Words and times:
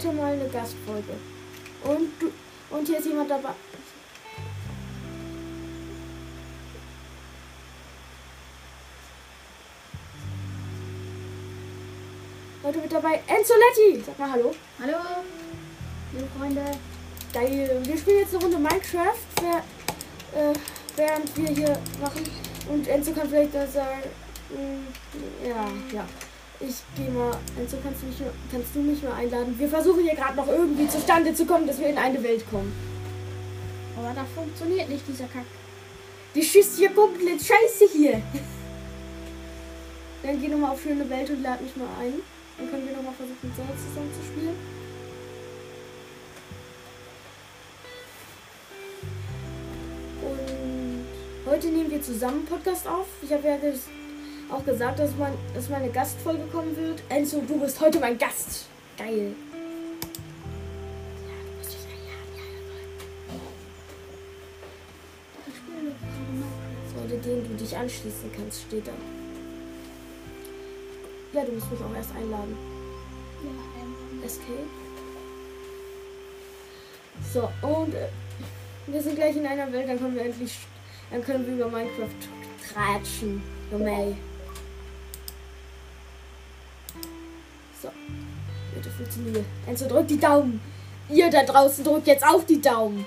heute 0.00 0.16
mal 0.16 0.32
eine 0.32 0.48
Gastfolge. 0.48 1.12
Und 1.84 2.10
du, 2.18 2.30
und 2.74 2.86
hier 2.86 2.98
ist 2.98 3.06
jemand 3.06 3.30
dabei. 3.30 3.50
Heute 12.62 12.78
mit 12.78 12.92
dabei 12.92 13.20
Enzoletti. 13.26 14.02
Sag 14.06 14.18
mal 14.18 14.32
Hallo. 14.32 14.54
Hallo, 14.80 14.96
liebe 16.12 16.28
Freunde. 16.38 16.64
Geil. 17.32 17.80
Wir 17.84 17.98
spielen 17.98 18.18
jetzt 18.20 18.34
eine 18.34 18.42
Runde 18.42 18.58
Minecraft, 18.58 19.14
wer, 19.42 20.50
äh, 20.50 20.54
während 20.96 21.36
wir 21.36 21.48
hier 21.48 21.78
machen. 22.00 22.24
Und 22.68 22.88
Enzo 22.88 23.12
kann 23.12 23.28
vielleicht 23.28 23.54
da 23.54 23.66
sagen. 23.66 24.02
mm, 24.50 25.46
Ja, 25.46 25.68
ja. 25.92 26.04
Ich 26.60 26.76
gehe 26.96 27.10
mal. 27.10 27.36
Enzo, 27.58 27.78
kannst 27.82 28.02
du, 28.02 28.06
mich, 28.06 28.20
mal- 28.20 28.32
kannst 28.52 28.74
du 28.74 28.80
mich 28.80 29.02
mal 29.02 29.14
einladen? 29.14 29.58
Wir 29.58 29.68
versuchen 29.68 30.02
hier 30.02 30.14
gerade 30.14 30.36
noch 30.36 30.46
irgendwie 30.48 30.86
zustande 30.88 31.32
zu 31.34 31.46
kommen, 31.46 31.66
dass 31.66 31.78
wir 31.78 31.88
in 31.88 31.96
eine 31.98 32.22
Welt 32.22 32.44
kommen. 32.50 32.72
Aber 33.96 34.12
das 34.14 34.26
funktioniert 34.34 34.88
nicht, 34.88 35.06
dieser 35.08 35.24
Kack. 35.24 35.44
Die 36.34 36.42
schießt 36.42 36.78
hier 36.78 36.90
komplett 36.90 37.40
scheiße 37.40 37.86
hier. 37.92 38.22
Dann 40.22 40.40
geh 40.40 40.48
nochmal 40.48 40.72
auf 40.72 40.82
schöne 40.82 41.08
Welt 41.08 41.30
und 41.30 41.42
lad 41.42 41.60
mich 41.62 41.74
mal 41.76 41.88
ein. 42.00 42.14
Dann 42.58 42.70
können 42.70 42.86
wir 42.86 42.94
nochmal 42.96 43.14
versuchen, 43.14 43.50
so 43.56 43.62
zusammen 43.62 44.12
zu 44.12 44.22
spielen. 44.26 44.56
Und 50.22 51.50
heute 51.50 51.68
nehmen 51.68 51.90
wir 51.90 52.02
zusammen 52.02 52.44
Podcast 52.44 52.86
auf. 52.86 53.06
Ich 53.22 53.32
habe 53.32 53.46
ja 53.48 53.54
ges- 53.56 53.88
auch 54.52 54.64
gesagt, 54.64 54.98
dass, 54.98 55.10
mein, 55.16 55.32
dass 55.54 55.68
meine 55.68 55.88
Gastfolge 55.90 56.44
kommen 56.52 56.76
wird. 56.76 57.02
Enzo, 57.08 57.42
du 57.46 57.60
bist 57.60 57.80
heute 57.80 58.00
mein 58.00 58.18
Gast. 58.18 58.66
Geil. 58.96 59.34
Einladen. 65.80 66.44
Leute, 66.96 67.16
denen 67.22 67.48
du 67.48 67.54
dich 67.54 67.76
anschließen 67.76 68.30
kannst, 68.36 68.62
steht 68.62 68.86
da. 68.86 68.92
Ja, 71.32 71.44
du 71.44 71.52
musst 71.52 71.70
mich 71.70 71.80
auch 71.80 71.94
erst 71.96 72.14
einladen. 72.14 72.56
Ja, 73.42 73.50
ähm, 73.82 74.24
Escape. 74.24 74.66
So, 77.32 77.48
und 77.66 77.94
äh, 77.94 78.08
wir 78.86 79.02
sind 79.02 79.14
gleich 79.14 79.36
in 79.36 79.46
einer 79.46 79.72
Welt, 79.72 79.88
dann 79.88 79.98
können 79.98 80.14
wir 80.16 80.24
endlich, 80.24 80.58
dann 81.10 81.22
können 81.22 81.46
wir 81.46 81.54
über 81.54 81.68
Minecraft 81.68 82.08
tratschen. 82.72 83.42
Junge. 83.70 84.16
Bitte. 89.00 89.44
Enzo, 89.66 89.86
drück 89.86 90.08
die 90.08 90.18
Daumen. 90.18 90.60
Ihr 91.08 91.30
da 91.30 91.42
draußen 91.42 91.84
drückt 91.84 92.06
jetzt 92.06 92.24
auch 92.24 92.44
die 92.44 92.60
Daumen. 92.60 93.04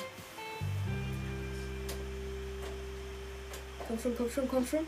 Komm 3.88 4.00
schon, 4.00 4.18
komm 4.18 4.30
schon, 4.30 4.48
komm 4.48 4.66
schon. 4.66 4.80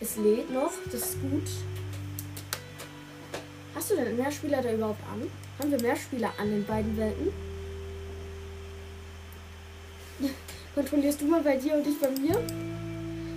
Es 0.00 0.16
lädt 0.16 0.50
noch, 0.50 0.72
das 0.86 0.94
ist 0.94 1.20
gut. 1.20 1.48
Hast 3.74 3.90
du 3.90 3.96
denn 3.96 4.16
mehr 4.16 4.30
Spieler 4.30 4.62
da 4.62 4.72
überhaupt 4.72 5.02
an? 5.12 5.30
Haben 5.58 5.70
wir 5.70 5.80
mehr 5.80 5.96
Spieler 5.96 6.32
an 6.38 6.50
den 6.50 6.64
beiden 6.64 6.96
Welten? 6.96 7.28
Kontrollierst 10.74 11.20
du 11.20 11.26
mal 11.26 11.42
bei 11.42 11.56
dir 11.56 11.74
und 11.74 11.86
ich 11.86 11.98
bei 12.00 12.10
mir? 12.10 12.34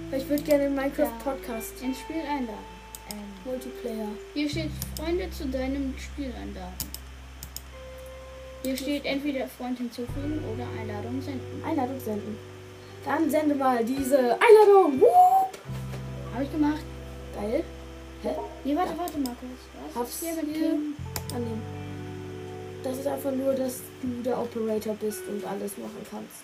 Weil 0.10 0.22
ich 0.22 0.30
würde 0.30 0.44
gerne 0.44 0.68
in 0.68 0.76
Minecraft 0.76 1.04
Ja. 1.04 1.22
Podcast 1.24 1.74
ins 1.82 2.00
Spiel 2.00 2.22
einladen. 2.22 2.76
Ähm, 3.12 3.18
Multiplayer. 3.44 4.08
hier 4.34 4.50
steht 4.50 4.72
Freunde 4.98 5.30
zu 5.32 5.48
deinem 5.48 5.94
Spiel 5.98 6.32
einladen. 6.40 6.74
Hier 8.66 8.76
steht 8.76 9.06
entweder 9.06 9.48
Freund 9.48 9.78
hinzufügen 9.78 10.44
oder 10.52 10.66
Einladung 10.82 11.22
senden. 11.22 11.64
Einladung 11.64 12.00
senden. 12.00 12.36
Dann 13.06 13.30
sende 13.30 13.54
mal 13.54 13.86
diese 13.86 14.18
Einladung. 14.18 15.02
Wupp. 15.02 15.52
Habe 16.34 16.44
ich 16.44 16.52
gemacht. 16.52 16.82
Geil. 17.36 17.64
Hä? 18.24 18.30
Nee, 18.64 18.76
warte, 18.76 18.98
warte, 18.98 19.20
Markus. 19.20 19.50
Was 19.94 19.96
Hab's 19.96 20.20
hier 20.20 20.34
mit. 20.44 20.56
Kim? 20.56 20.96
Annehmen. 21.36 21.62
Das 22.84 22.98
ist 22.98 23.06
einfach 23.06 23.32
nur, 23.34 23.54
dass 23.54 23.82
du 24.02 24.24
der 24.24 24.42
Operator 24.42 24.96
bist 24.96 25.22
und 25.28 25.46
alles 25.46 25.78
machen 25.78 26.04
kannst. 26.10 26.44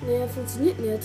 Naja, 0.00 0.26
funktioniert 0.28 0.78
nicht. 0.78 1.02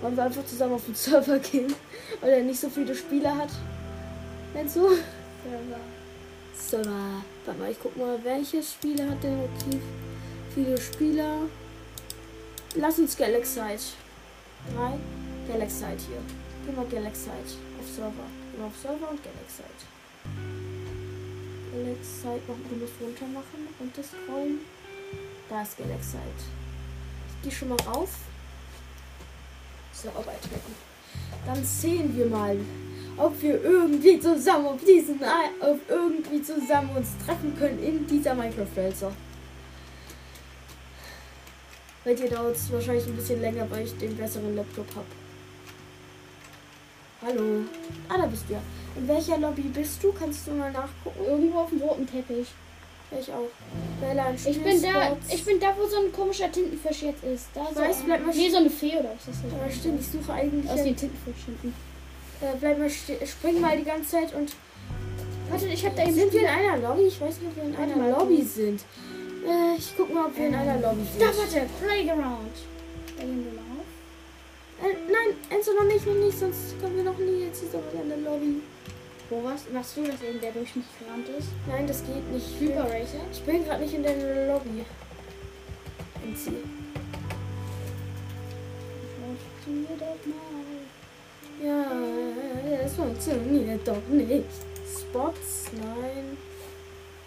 Wollen 0.00 0.16
wir 0.16 0.24
einfach 0.24 0.46
zusammen 0.46 0.72
auf 0.72 0.86
den 0.86 0.94
Server 0.94 1.38
gehen, 1.38 1.74
weil 2.22 2.30
er 2.30 2.42
nicht 2.42 2.60
so 2.60 2.70
viele 2.70 2.94
Spieler 2.94 3.36
hat. 3.36 3.50
Wenn 4.56 4.68
so. 4.70 4.88
Server. 6.54 7.22
Warte 7.44 7.60
mal, 7.60 7.70
ich 7.70 7.78
guck 7.78 7.94
mal, 7.94 8.18
welche 8.24 8.62
Spiele 8.62 9.10
hat 9.10 9.22
denn 9.22 9.44
aktiv 9.44 9.82
viele 10.54 10.80
Spieler? 10.80 11.42
Lass 12.74 12.98
uns 12.98 13.14
Galaxite. 13.18 13.92
Drei. 14.74 14.98
Galaxite 15.46 16.02
hier. 16.08 16.22
Geh 16.64 16.72
mal 16.72 16.86
Galaxite 16.86 17.52
auf 17.78 17.86
Server. 17.94 18.12
Geh 18.50 18.58
mal 18.58 18.68
auf 18.68 18.76
Server 18.80 19.10
und 19.10 19.20
Galaxite. 19.22 19.84
Galaxite. 21.72 22.40
Du 22.46 22.76
musst 22.76 22.94
runter 22.98 23.26
machen 23.26 23.68
und 23.78 23.98
das 23.98 24.06
scrollen. 24.06 24.60
Da 25.50 25.62
ist 25.62 25.76
Galaxite. 25.76 26.42
Ich 27.28 27.50
geh 27.50 27.54
schon 27.54 27.68
mal 27.68 27.80
rauf. 27.82 28.08
Server 29.92 30.22
beitreten. 30.22 30.74
Dann 31.44 31.62
sehen 31.62 32.16
wir 32.16 32.26
mal, 32.26 32.56
ob 33.16 33.40
wir 33.42 33.62
irgendwie 33.62 34.20
zusammen 34.20 34.66
auf 34.66 34.80
diesen 34.84 35.20
auf 35.60 35.78
irgendwie 35.88 36.42
zusammen 36.42 36.90
uns 36.96 37.08
treffen 37.24 37.56
können 37.58 37.82
in 37.82 38.06
dieser 38.06 38.34
Minecraft-Welt. 38.34 38.94
Bei 42.04 42.14
dir 42.14 42.28
dauert 42.28 42.54
es 42.54 42.70
wahrscheinlich 42.70 43.06
ein 43.06 43.16
bisschen 43.16 43.40
länger, 43.40 43.68
weil 43.70 43.84
ich 43.84 43.96
den 43.98 44.16
besseren 44.16 44.54
Laptop 44.54 44.86
habe. 44.94 45.06
Hallo. 47.22 47.62
Ah, 48.08 48.18
da 48.18 48.26
bist 48.26 48.44
du 48.48 48.54
ja. 48.54 48.60
In 48.96 49.08
welcher 49.08 49.38
Lobby 49.38 49.62
bist 49.62 50.04
du? 50.04 50.12
Kannst 50.12 50.46
du 50.46 50.52
mal 50.52 50.70
nachgucken? 50.70 51.24
Irgendwo 51.26 51.58
auf 51.60 51.70
dem 51.70 51.80
roten 51.80 52.06
Teppich. 52.06 52.46
Ich 53.10 53.32
auch. 53.32 53.48
Ein 54.02 54.34
Ich 54.34 54.62
bin 54.62 54.82
da, 54.82 55.16
ich 55.28 55.44
bin 55.44 55.60
da, 55.60 55.74
wo 55.76 55.86
so 55.86 56.04
ein 56.04 56.12
komischer 56.12 56.50
Tintenfisch 56.50 57.02
jetzt 57.02 57.24
ist. 57.24 57.48
Da 57.54 57.66
so. 57.72 57.80
weiß, 57.80 58.02
bleib 58.04 58.26
mal 58.26 58.34
nee, 58.34 58.50
so 58.50 58.58
eine 58.58 58.70
Fee 58.70 58.98
oder 58.98 59.10
was 59.14 59.34
ist 59.34 59.44
das? 59.44 59.52
Aber 59.52 59.70
stimmt, 59.70 60.00
ich 60.00 60.08
suche 60.08 60.32
eigentlich. 60.32 60.70
Aus 60.70 60.82
den 60.82 60.96
Tintenfisch 60.96 61.44
hinten. 61.46 61.74
Äh, 62.40 62.56
bleib 62.60 62.78
mal 62.78 62.90
spring 62.90 63.60
mal 63.60 63.76
die 63.76 63.84
ganze 63.84 64.10
Zeit 64.10 64.34
und. 64.34 64.52
Warte, 65.48 65.66
ich 65.66 65.84
hab 65.86 65.96
da 65.96 66.02
eben. 66.02 66.14
Sind 66.14 66.32
wir 66.32 66.40
in 66.40 66.46
einer 66.46 66.76
Lobby? 66.78 67.02
Ich 67.02 67.20
weiß 67.20 67.40
nicht, 67.40 67.50
ob 67.50 67.56
wir 67.56 67.64
in 67.64 67.78
Warte 67.78 67.92
einer 67.92 67.96
mal, 67.96 68.10
Lobby 68.10 68.42
sind. 68.42 68.84
Äh, 69.46 69.76
ich 69.78 69.94
guck 69.96 70.12
mal, 70.12 70.26
ob 70.26 70.36
wir 70.36 70.48
in 70.48 70.54
einer 70.54 70.80
Lobby 70.80 71.04
sind. 71.04 71.22
Da, 71.22 71.26
warte, 71.26 71.66
Playground. 71.80 72.56
Da 73.16 73.22
gehen 73.22 73.44
wir 73.44 73.52
mal 73.52 73.66
auf. 73.78 73.86
Äh, 74.84 74.96
nein, 75.10 75.36
Enzo 75.48 75.72
noch 75.72 75.84
nicht, 75.84 76.06
noch 76.06 76.14
nicht, 76.14 76.38
sonst 76.38 76.80
kommen 76.80 76.96
wir 76.96 77.04
noch 77.04 77.18
nie 77.18 77.44
jetzt 77.44 77.60
zusammen 77.60 77.84
in 78.02 78.08
der 78.08 78.18
Lobby. 78.18 78.60
Wo 79.30 79.42
warst, 79.42 79.72
warst 79.74 79.96
du 79.96 80.04
das 80.04 80.22
eben, 80.22 80.40
der 80.40 80.52
durch 80.52 80.76
mich 80.76 80.84
gerannt 81.00 81.28
ist? 81.28 81.48
Nein, 81.66 81.86
das 81.86 82.04
geht 82.04 82.30
nicht. 82.30 82.60
Hyper 82.60 82.84
Racer? 82.84 83.24
Ich 83.32 83.42
bin 83.42 83.64
gerade 83.64 83.82
nicht 83.82 83.94
in 83.94 84.02
der 84.02 84.52
Lobby. 84.52 84.84
Enzi. 86.22 86.52
Funktioniert 89.18 90.00
doch 90.00 90.26
mal. 90.26 90.55
Ja, 91.62 91.86
es 92.84 92.94
funktioniert 92.94 93.86
doch 93.86 94.06
nicht. 94.08 94.44
Spots, 94.86 95.64
nein. 95.72 96.36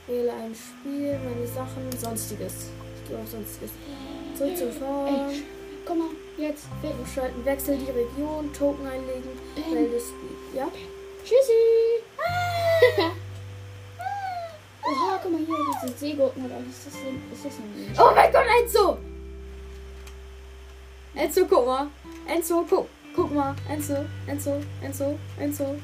Wähle 0.08 0.34
ein 0.34 0.56
Spiel, 0.56 1.18
meine 1.20 1.48
Sachen, 1.48 1.92
sonstiges. 1.98 2.70
Ich 2.96 3.10
gehe 3.10 3.18
auf 3.18 3.28
sonstiges. 3.28 3.72
Zurück 4.36 4.58
zum 4.58 4.72
Form. 4.72 5.30
Ey, 5.30 5.44
komm 5.86 6.00
mal, 6.00 6.10
jetzt. 6.38 6.66
Umschalten, 6.84 7.44
wechsel 7.46 7.78
die 7.78 7.92
Region, 7.92 8.52
Token 8.54 8.88
einlegen, 8.88 9.30
wähle 9.56 10.00
Speed. 10.00 10.56
Ja? 10.56 10.68
Tschüssi. 11.24 12.04
Oha, 14.84 15.20
guck 15.22 15.32
mal 15.32 15.42
hier, 15.46 15.58
diese 15.84 15.98
Seegurken 15.98 16.46
oder 16.46 16.56
was 16.56 16.78
ist 16.78 16.88
das 16.88 16.94
denn? 16.94 17.22
Ist 17.32 17.46
das 17.46 17.56
denn? 17.58 17.66
Oh 18.00 18.12
mein 18.16 18.32
Gott, 18.32 18.46
Enzo! 18.62 18.98
Enzo, 21.16 21.46
guck 21.48 21.66
mal. 21.66 21.88
Enzo, 22.28 22.66
guck, 22.68 22.88
guck 23.20 23.34
mal. 23.34 23.56
Enzo, 23.70 24.06
Enzo, 24.28 24.62
Enzo, 24.82 25.20
Enzo. 25.40 25.76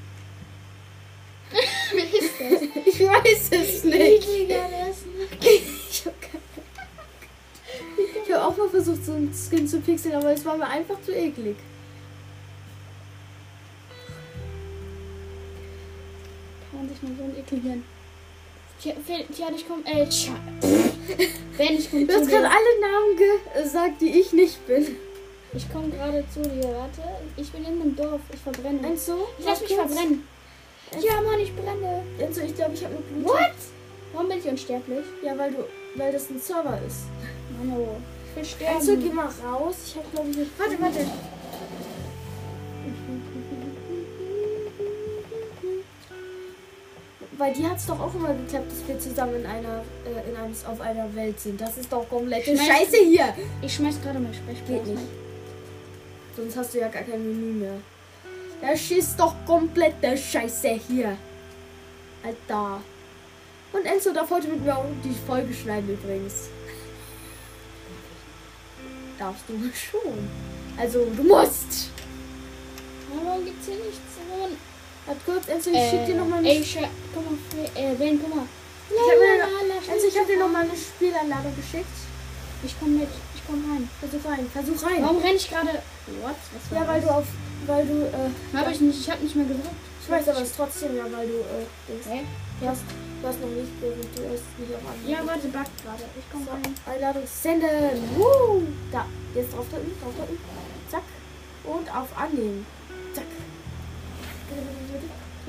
Wer 1.93 2.05
ist 2.05 2.39
das? 2.39 2.61
Ich 2.85 2.99
weiß 3.01 3.49
es 3.51 3.83
nicht. 3.83 4.49
Der 4.49 4.89
ist 4.89 5.05
Ich 8.27 8.33
habe 8.33 8.43
hab 8.43 8.51
auch 8.51 8.57
mal 8.57 8.69
versucht, 8.69 9.05
so 9.05 9.13
einen 9.13 9.33
Skin 9.33 9.67
zu 9.67 9.79
pixeln, 9.81 10.15
aber 10.15 10.31
es 10.31 10.45
war 10.45 10.57
mir 10.57 10.67
einfach 10.67 11.01
zu 11.01 11.11
eklig. 11.13 11.57
Kann 16.71 16.79
man 16.79 16.89
sich 16.89 17.03
mal 17.03 17.11
so 17.17 17.23
einen 17.23 17.37
ekligen. 17.37 17.83
Tja, 18.81 18.93
tja, 19.33 19.47
ich 19.55 19.67
komm. 19.67 19.83
Äh, 19.85 20.07
tja. 20.07 20.33
Wenn 21.57 21.77
ich 21.77 21.91
komm 21.91 22.07
Du 22.07 22.13
hast 22.13 22.29
gerade 22.29 22.49
alle 22.49 22.81
Namen 22.81 23.17
gesagt, 23.63 24.01
die 24.01 24.19
ich 24.19 24.33
nicht 24.33 24.65
bin. 24.67 24.97
Ich 25.55 25.71
komme 25.71 25.89
gerade 25.89 26.23
zu 26.33 26.41
dir, 26.41 26.63
warte. 26.63 27.01
Ich 27.37 27.51
bin 27.51 27.63
in 27.63 27.81
einem 27.81 27.95
Dorf. 27.95 28.21
Ich 28.33 28.39
verbrenne. 28.39 28.85
Enzo? 28.87 29.27
Ich 29.39 29.45
lass 29.45 29.61
mich 29.61 29.69
kurz. 29.75 29.91
verbrennen. 29.93 30.27
Ja, 31.01 31.21
Mann, 31.21 31.39
ich 31.39 31.55
brenne. 31.55 32.03
Enzo, 32.19 32.41
ich 32.41 32.55
glaube, 32.55 32.73
ich 32.73 32.83
habe 32.83 32.95
eine 32.95 33.03
Blut. 33.03 33.25
What? 33.33 33.51
Warum 34.13 34.27
bin 34.29 34.37
ich 34.39 34.45
unsterblich? 34.45 35.05
Ja, 35.23 35.37
weil 35.37 35.51
du, 35.51 35.57
weil 35.95 36.11
das 36.11 36.29
ein 36.29 36.39
Server 36.39 36.77
ist. 36.85 37.03
Mano, 37.57 37.97
ich 38.31 38.35
will 38.37 38.45
sterben. 38.45 38.75
Enzo, 38.79 38.95
geh 38.97 39.09
mal 39.13 39.29
raus. 39.43 39.75
Ich 39.87 39.95
habe 39.95 40.05
glaube 40.13 40.29
ich. 40.29 40.37
eine- 40.37 40.47
Warte, 40.57 40.81
warte. 40.81 40.99
Bei 47.37 47.51
dir 47.51 47.69
hat 47.69 47.77
es 47.77 47.85
doch 47.85 47.99
auch 47.99 48.13
immer 48.15 48.33
geklappt, 48.33 48.71
dass 48.71 48.87
wir 48.87 48.97
zusammen 48.99 49.35
in 49.35 49.45
einer, 49.45 49.83
äh, 50.05 50.29
in 50.29 50.37
einem, 50.37 50.53
auf 50.67 50.79
einer 50.79 51.13
Welt 51.15 51.37
sind. 51.39 51.59
Das 51.59 51.77
ist 51.77 51.91
doch 51.91 52.07
komplette 52.09 52.51
Schmeiß- 52.51 52.65
Scheiße 52.67 52.97
hier. 53.03 53.33
Ich 53.61 53.73
schmeiß 53.75 54.01
gerade 54.01 54.19
mein 54.19 54.33
Sprechblasen. 54.33 54.85
Geht 54.85 54.95
nicht. 54.95 55.07
Sonst 56.35 56.57
hast 56.57 56.73
du 56.73 56.79
ja 56.79 56.87
gar 56.89 57.03
kein 57.03 57.23
Menü 57.23 57.53
mehr. 57.53 57.75
Das 58.61 58.91
ist 58.91 59.17
doch 59.19 59.33
komplette 59.45 60.17
Scheiße 60.17 60.79
hier. 60.87 61.17
Alter. 62.23 62.81
Und 63.73 63.85
Enzo 63.85 64.13
darf 64.13 64.29
heute 64.29 64.47
mit 64.47 64.63
mir 64.63 64.75
auch 64.75 64.85
die 65.03 65.15
Folge 65.27 65.53
schneiden 65.53 65.89
übrigens. 65.93 66.33
Darfst 69.19 69.43
du 69.47 69.53
schon. 69.73 70.27
Also, 70.77 71.05
du 71.15 71.23
musst. 71.23 71.89
Warum 73.13 73.45
gibt's 73.45 73.65
hier 73.67 73.75
nichts? 73.75 73.99
Warum? 74.29 74.51
Warte 75.05 75.21
kurz, 75.25 75.47
Enzo, 75.47 75.69
ich 75.71 75.89
schick 75.89 76.05
dir 76.07 76.15
nochmal 76.15 76.39
eine, 76.39 76.49
Ey, 76.49 76.63
Scha 76.63 76.81
guck 77.13 77.23
mal, 77.25 77.37
äh, 77.75 77.93
Ben, 77.95 78.19
guck 78.19 78.35
mal. 78.35 78.45
Ich 78.89 78.97
hab 78.97 79.19
mir- 79.19 79.93
Enzo, 79.93 80.07
ich 80.07 80.17
hab 80.19 80.25
dir 80.27 80.39
noch 80.39 80.49
mal 80.49 80.63
eine 80.63 80.75
Spielanlage 80.75 81.51
geschickt. 81.55 81.85
Ich 82.63 82.75
komm 82.79 82.97
mit. 82.99 83.07
Komm 83.47 83.63
rein. 83.71 83.89
Versuch 83.99 84.25
rein, 84.29 84.45
versuch 84.51 84.83
rein. 84.85 85.01
Warum 85.03 85.17
renn 85.21 85.35
ich 85.35 85.49
gerade? 85.49 85.69
What? 86.21 86.35
Was 86.53 86.71
war 86.71 86.81
Ja, 86.81 86.87
weil 86.87 87.01
du 87.01 87.07
das? 87.07 87.15
auf, 87.15 87.25
weil 87.67 87.85
du, 87.85 87.93
äh, 88.05 88.57
Hab 88.57 88.71
ich 88.71 88.81
nicht. 88.81 88.99
Ich 89.01 89.09
hab 89.09 89.21
nicht 89.21 89.35
mehr 89.35 89.45
gedrückt. 89.45 89.69
ich 90.01 90.09
weiß 90.09 90.29
aber 90.29 90.41
es 90.41 90.55
trotzdem 90.55 90.95
ja, 90.97 91.03
weil 91.11 91.27
du, 91.27 91.33
äh, 91.41 91.65
denkst, 91.87 92.07
Hä? 92.09 92.21
du 92.61 92.67
hast, 92.67 92.81
du 93.21 93.27
hast 93.27 93.41
noch 93.41 93.49
nicht, 93.49 93.71
du 93.81 93.87
hast 94.25 94.59
nicht 94.59 94.73
auf 94.75 94.81
an. 94.89 94.97
Ja, 95.09 95.19
warte, 95.25 95.47
backt 95.49 95.83
gerade. 95.83 96.03
Ich 96.17 96.25
komm 96.31 96.45
So, 96.45 96.51
rein. 96.51 96.73
Einladung 96.85 97.23
senden. 97.25 97.69
Woo! 98.17 98.63
Da, 98.91 99.05
jetzt 99.35 99.53
drauf 99.53 99.65
drücken, 99.71 99.91
drauf 100.01 100.13
drücken. 100.17 100.37
Zack. 100.89 101.03
Und 101.63 101.89
auf 101.89 102.09
annehmen. 102.17 102.65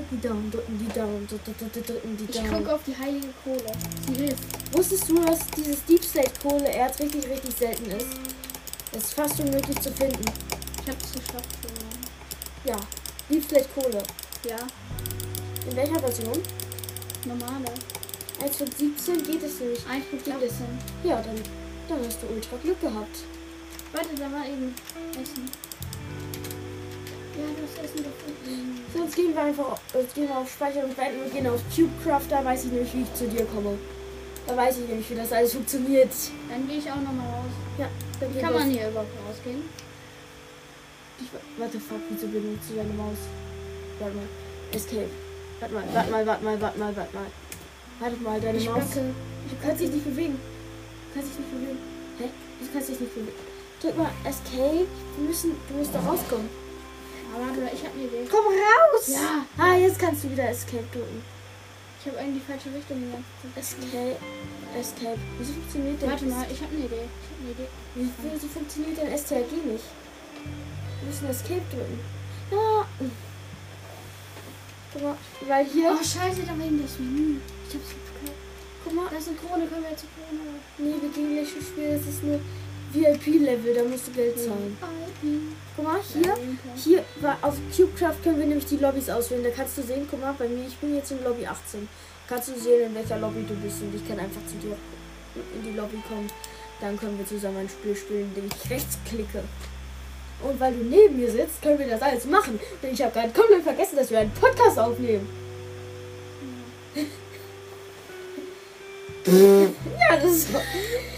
Drücken 0.08 0.20
die 0.22 0.28
Daumen, 0.28 0.50
drücken 0.52 0.78
die 0.78 0.92
Daumen, 0.94 1.26
drücken 1.26 2.16
die 2.16 2.26
die 2.26 2.30
Ich 2.30 2.36
Daumen. 2.36 2.50
gucke 2.58 2.74
auf 2.74 2.80
die 2.86 2.96
heilige 2.96 3.28
Kohle. 3.42 3.72
Sie 4.06 4.14
hilft. 4.14 4.44
Wusstest 4.72 5.08
du, 5.08 5.24
dass 5.24 5.40
dieses 5.56 5.84
Deep 5.84 6.04
Slate 6.04 6.30
Kohle 6.40 6.68
Erz 6.68 7.00
richtig, 7.00 7.28
richtig 7.28 7.54
selten 7.56 7.86
ist? 7.90 8.06
Es 8.92 9.02
ist 9.04 9.14
fast 9.14 9.40
unmöglich 9.40 9.80
zu 9.80 9.90
finden. 9.92 10.24
Ich 10.80 10.88
hab's 10.88 11.12
geschafft. 11.12 11.48
Ja, 12.64 12.76
Deep 13.28 13.44
Slate 13.48 13.68
Kohle. 13.74 14.02
Ja, 14.48 14.58
In 15.68 15.76
welcher 15.76 15.98
Version? 15.98 16.38
normale. 17.24 17.66
1.17 18.40 19.26
geht 19.26 19.42
es 19.42 19.54
es. 19.60 19.84
Essen. 20.42 20.78
Ja, 21.02 21.20
dann, 21.20 21.34
dann 21.88 22.06
hast 22.06 22.22
du 22.22 22.26
ultra 22.32 22.56
Glück 22.62 22.80
gehabt. 22.80 23.16
Warte, 23.92 24.14
da 24.14 24.30
war 24.30 24.46
eben 24.46 24.72
Essen. 25.20 25.50
Ja, 27.36 27.44
du 27.54 27.62
hast 27.62 27.84
Essen 27.84 28.04
gefunden. 28.04 28.80
Sonst 28.94 29.14
gehen 29.14 29.34
wir 29.34 29.42
einfach 29.42 29.78
jetzt 29.94 30.14
gehen 30.14 30.28
wir 30.28 30.38
auf 30.38 30.50
Speichern 30.50 30.84
und 30.84 30.96
beenden 30.96 31.22
und 31.22 31.32
gehen 31.34 31.46
auf 31.46 31.60
CubeCraft. 31.74 32.28
Da 32.30 32.44
weiß 32.44 32.64
ich 32.64 32.72
nämlich, 32.72 32.94
wie 32.94 33.02
ich 33.02 33.14
zu 33.14 33.26
dir 33.28 33.44
komme. 33.46 33.76
Da 34.46 34.56
weiß 34.56 34.78
ich 34.78 34.88
nämlich, 34.88 35.10
wie 35.10 35.14
das 35.16 35.32
alles 35.32 35.52
funktioniert. 35.52 36.10
Dann 36.48 36.66
gehe 36.68 36.78
ich 36.78 36.90
auch 36.90 36.96
nochmal 36.96 37.26
raus. 37.26 37.52
Ja, 37.78 37.88
dann 38.20 38.34
Wie 38.34 38.40
kann 38.40 38.54
man 38.54 38.70
hier 38.70 38.88
überhaupt 38.88 39.10
rausgehen? 39.28 39.62
Ich, 41.20 41.26
warte, 41.58 41.80
fuck, 41.80 42.00
wieso 42.10 42.26
benutzt 42.28 42.70
du 42.70 42.76
deine 42.76 42.92
Maus? 42.92 43.16
Warte 43.98 44.14
mal. 44.16 44.28
Escape. 44.72 45.08
Warte 45.60 45.74
mal, 45.74 45.84
warte 45.92 46.10
mal, 46.10 46.26
warte 46.26 46.44
mal, 46.44 46.60
warte 46.60 46.78
mal, 46.78 46.96
warte 46.96 47.16
mal. 47.16 47.26
Warte 47.98 48.16
mal, 48.22 48.40
deine 48.40 48.58
Ich 48.58 48.68
Maus. 48.68 48.78
backe. 48.84 49.00
Du 49.50 49.56
kannst 49.66 49.80
dich 49.80 49.90
nicht 49.90 50.04
bewegen. 50.04 50.36
Du 50.38 51.14
kannst 51.14 51.30
dich 51.32 51.38
nicht 51.40 51.50
bewegen. 51.52 51.78
Hä? 52.18 52.24
Du 52.60 52.66
kannst 52.72 52.88
dich 52.88 53.00
nicht 53.00 53.14
bewegen. 53.14 53.32
Drück 53.80 53.96
mal 53.98 54.10
Escape. 54.24 54.86
Wir 55.16 55.28
müssen, 55.28 55.52
du 55.68 55.74
musst 55.78 55.94
da 55.94 56.00
rauskommen. 56.00 56.48
Warte, 57.36 57.70
ich 57.74 57.84
habe 57.84 57.94
eine 57.94 58.04
Idee. 58.04 58.28
Komm 58.30 58.46
raus! 58.46 59.08
Ja. 59.08 59.44
Ah, 59.58 59.76
jetzt 59.76 59.98
kannst 59.98 60.24
du 60.24 60.30
wieder 60.30 60.48
Escape 60.48 60.84
drücken. 60.90 61.22
Ich 62.00 62.06
habe 62.06 62.18
eigentlich 62.18 62.42
die 62.42 62.52
falsche 62.52 62.72
Richtung 62.72 63.02
Zeit. 63.10 63.62
Escape. 63.62 64.16
Escape. 64.78 65.18
Wieso 65.38 65.52
funktioniert 65.52 66.00
denn 66.00 66.10
Warte 66.10 66.24
mal, 66.26 66.46
ich 66.50 66.60
habe 66.62 66.72
eine 66.72 66.84
Idee. 66.86 67.04
Ich 67.04 67.28
habe 67.28 67.40
eine 67.42 67.50
Idee. 67.52 67.68
Wie, 67.94 68.10
wieso 68.32 68.46
funktioniert 68.46 68.96
denn 68.96 69.18
STRG 69.18 69.52
nicht? 69.68 69.84
Wir 71.00 71.08
müssen 71.08 71.28
Escape 71.28 71.66
drücken. 71.70 72.00
Ja. 72.50 72.86
Guck 74.92 75.02
mal, 75.02 75.16
weil 75.48 75.66
hier. 75.66 75.92
Oh, 75.92 76.02
scheiße, 76.02 76.42
da 76.46 76.56
war 76.56 76.64
eben 76.64 76.80
das 76.80 76.98
Menü. 76.98 77.40
Ich 77.68 77.74
hab's 77.74 77.90
nicht 77.90 78.06
gehört. 78.16 78.38
Guck 78.84 78.94
mal. 78.94 79.08
Da 79.10 79.16
ist 79.18 79.28
eine 79.28 79.36
Krone, 79.36 79.66
können 79.66 79.82
wir 79.82 79.90
jetzt 79.90 80.00
zur 80.00 80.10
Krone? 80.14 80.40
Nee, 80.78 80.94
wir 81.02 81.10
gehen 81.10 81.34
gleich 81.34 81.50
schon 81.50 81.60
spielen. 81.60 81.98
Das 81.98 82.06
ist 82.06 82.22
nur 82.22 82.40
VIP-Level, 82.96 83.74
da 83.74 83.84
musst 83.84 84.08
du 84.08 84.12
Geld 84.12 84.38
zahlen. 84.38 84.76
Guck 85.76 85.84
mal, 85.84 86.00
hier. 86.12 86.34
Hier 86.74 87.04
auf 87.42 87.54
CubeCraft 87.74 88.22
können 88.22 88.38
wir 88.38 88.46
nämlich 88.46 88.66
die 88.66 88.76
Lobbys 88.76 89.10
auswählen. 89.10 89.44
Da 89.44 89.50
kannst 89.50 89.76
du 89.78 89.82
sehen, 89.82 90.06
guck 90.10 90.20
mal, 90.20 90.34
bei 90.38 90.48
mir, 90.48 90.66
ich 90.66 90.76
bin 90.76 90.94
jetzt 90.94 91.10
in 91.10 91.22
Lobby 91.22 91.46
18. 91.46 91.88
Kannst 92.28 92.48
du 92.48 92.58
sehen, 92.58 92.86
in 92.86 92.94
welcher 92.94 93.18
Lobby 93.18 93.44
du 93.46 93.54
bist 93.54 93.82
und 93.82 93.94
ich 93.94 94.06
kann 94.08 94.18
einfach 94.18 94.40
zu 94.46 94.56
dir 94.56 94.76
in 95.54 95.62
die 95.62 95.76
Lobby 95.76 96.02
kommen. 96.08 96.30
Dann 96.80 96.98
können 96.98 97.18
wir 97.18 97.26
zusammen 97.26 97.58
ein 97.58 97.68
Spiel 97.68 97.94
spielen, 97.94 98.32
indem 98.34 98.46
ich 98.46 98.70
rechts 98.70 98.98
klicke. 99.08 99.42
Und 100.42 100.60
weil 100.60 100.74
du 100.74 100.84
neben 100.84 101.16
mir 101.16 101.30
sitzt, 101.30 101.62
können 101.62 101.78
wir 101.78 101.88
das 101.88 102.02
alles 102.02 102.24
machen. 102.26 102.58
Denn 102.82 102.92
ich 102.92 103.02
habe 103.02 103.12
gerade 103.12 103.30
komplett 103.30 103.62
vergessen, 103.62 103.96
dass 103.96 104.10
wir 104.10 104.18
einen 104.18 104.32
Podcast 104.32 104.78
aufnehmen. 104.78 105.26
ja, 109.26 110.16
das 110.22 110.32
ist, 110.32 110.48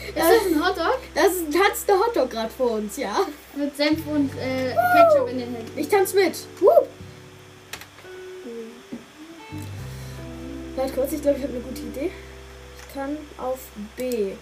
Ist 0.08 0.16
das 0.16 0.46
ein 0.46 0.64
Hotdog? 0.64 0.98
das 1.14 1.26
ist 1.26 1.46
ein 1.46 1.52
tanzender 1.52 2.06
Hotdog 2.06 2.30
gerade 2.30 2.50
vor 2.50 2.72
uns, 2.72 2.96
ja. 2.96 3.26
Mit 3.54 3.76
Senf 3.76 4.06
und 4.06 4.30
äh, 4.36 4.74
Ketchup 4.74 5.28
in 5.30 5.38
den 5.38 5.54
Händen. 5.54 5.78
Ich 5.78 5.88
tanze 5.88 6.16
mit. 6.16 6.36
Woo! 6.60 6.70
Warte 10.76 10.92
kurz, 10.92 11.12
ich 11.12 11.22
glaube, 11.22 11.38
ich 11.38 11.44
habe 11.44 11.54
eine 11.54 11.62
gute 11.62 11.82
Idee. 11.82 12.10
Ich 12.78 12.94
kann 12.94 13.16
auf 13.36 13.58
B. 13.96 14.32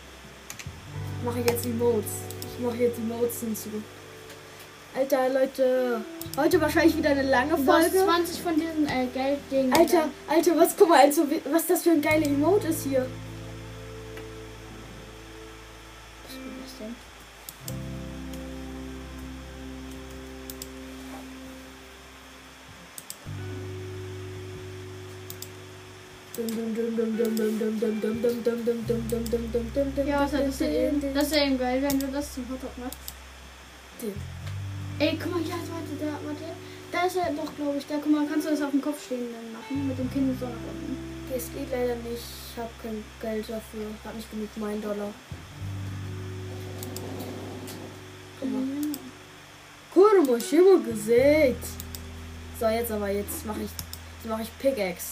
Mache 1.25 1.41
ich 1.41 1.51
jetzt 1.51 1.65
die 1.65 1.71
Modes. 1.71 2.05
Ich 2.55 2.65
mache 2.65 2.77
jetzt 2.77 2.99
die 2.99 3.03
Modes 3.03 3.41
hinzu. 3.41 3.71
Alter, 4.95 5.29
Leute. 5.29 6.01
Heute 6.37 6.61
wahrscheinlich 6.61 6.97
wieder 6.97 7.11
eine 7.11 7.23
lange 7.23 7.57
Du 7.57 7.65
Folge. 7.65 8.05
20 8.05 8.41
von 8.41 8.55
diesen 8.55 8.87
äh, 8.87 9.07
Gelddingen. 9.13 9.73
Alter, 9.75 10.09
Alter, 10.29 10.57
was, 10.57 10.77
guck 10.77 10.89
mal, 10.89 11.01
also, 11.01 11.27
was 11.51 11.67
das 11.67 11.83
für 11.83 11.91
ein 11.91 12.01
geiler 12.03 12.27
Emote 12.27 12.69
ist 12.69 12.85
hier. 12.85 13.07
Denn? 16.79 16.95
Ja, 30.07 30.21
was 30.21 30.33
hat 30.35 30.47
das 30.47 30.59
denn 30.59 30.75
eben? 30.75 31.15
Das 31.15 31.29
ist 31.29 31.35
ja 31.35 31.47
eben 31.47 31.59
geil, 31.59 31.83
wenn 31.83 31.99
du 31.99 32.07
das 32.09 32.35
zum 32.35 32.45
Hotdog 32.51 32.77
machst. 32.77 32.99
Ey, 34.99 35.19
guck 35.23 35.33
mal, 35.33 35.41
ja, 35.41 35.55
warte, 35.55 35.97
da, 35.99 36.13
warte. 36.27 36.45
Da 36.93 37.07
ist 37.07 37.17
er 37.17 37.33
doch, 37.33 37.55
glaube 37.57 37.79
ich. 37.79 37.87
Da, 37.87 37.95
guck 38.03 38.13
mal, 38.13 38.27
kannst 38.27 38.47
du 38.47 38.51
das 38.51 38.61
auf 38.61 38.71
dem 38.71 38.83
Kopf 38.83 39.03
stehen 39.05 39.29
dann 39.33 39.53
machen? 39.53 39.89
Mit 39.89 39.99
dem 39.99 40.11
Kinn 40.11 40.37
so 40.39 40.47
nach 40.47 40.53
unten. 40.53 40.97
Das 41.33 41.51
geht 41.53 41.71
leider 41.71 41.97
nicht. 41.97 42.23
Ich 42.23 42.59
habe 42.59 42.71
kein 42.83 43.03
Geld 43.21 43.49
dafür. 43.49 43.87
Hab 44.05 44.15
nicht 44.15 44.31
genug 44.31 44.49
mein 44.57 44.83
Dollar. 44.83 45.13
Mal. 48.53 50.39
Ich 50.39 50.53
immer 50.53 50.79
gesehen. 50.85 51.57
So, 52.61 52.67
jetzt 52.67 52.91
aber, 52.93 53.09
jetzt 53.11 53.45
mache 53.47 53.61
ich, 53.63 53.71
jetzt 53.71 54.29
mache 54.31 54.43
ich 54.43 54.59
Pickaxe. 54.59 55.07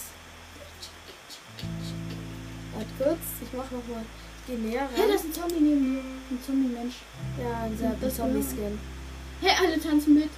Warte 2.75 2.89
kurz, 2.99 3.19
ich 3.43 3.53
mache 3.57 3.75
nochmal, 3.75 4.05
geh 4.47 4.55
näher 4.57 4.89
Hey, 4.95 4.97
da 4.97 5.03
ran. 5.05 5.15
ist 5.15 5.25
ein 5.25 5.33
Zombie 5.33 5.61
neben 5.61 5.95
mir. 5.95 6.01
Ein 6.01 6.39
Zombie-Mensch. 6.45 6.95
Ja, 7.43 7.63
ein 7.65 7.79
Das 8.01 8.17
Zombie-Skin. 8.17 8.79
Hey, 9.41 9.53
alle 9.65 9.81
tanzen 9.81 10.15
mit. 10.15 10.31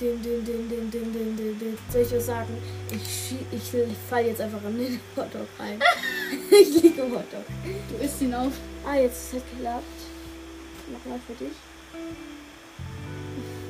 Dim, 0.00 0.22
dim, 0.22 0.44
dim, 0.44 0.68
dim, 0.68 0.90
dim, 0.90 1.12
dim, 1.12 1.36
dim, 1.36 1.58
dim. 1.58 1.78
Soll 1.92 2.02
ich 2.02 2.12
was 2.12 2.26
sagen? 2.26 2.56
Ich, 2.90 3.02
schie- 3.02 3.46
ich 3.52 3.98
fall 4.08 4.24
jetzt 4.26 4.40
einfach 4.40 4.62
in 4.64 4.78
den 4.78 5.00
Hotdog 5.16 5.46
rein. 5.58 5.78
ich 6.50 6.82
liege 6.82 7.02
im 7.02 7.12
Hotdog. 7.12 7.44
Du 7.90 8.04
isst 8.04 8.22
ihn 8.22 8.32
auf. 8.34 8.52
Ah, 8.86 8.96
jetzt 8.96 9.34
ist 9.34 9.34
es 9.34 9.42
geklappt. 9.50 9.84
Nochmal 10.90 11.20
für 11.26 11.34
dich. 11.44 11.52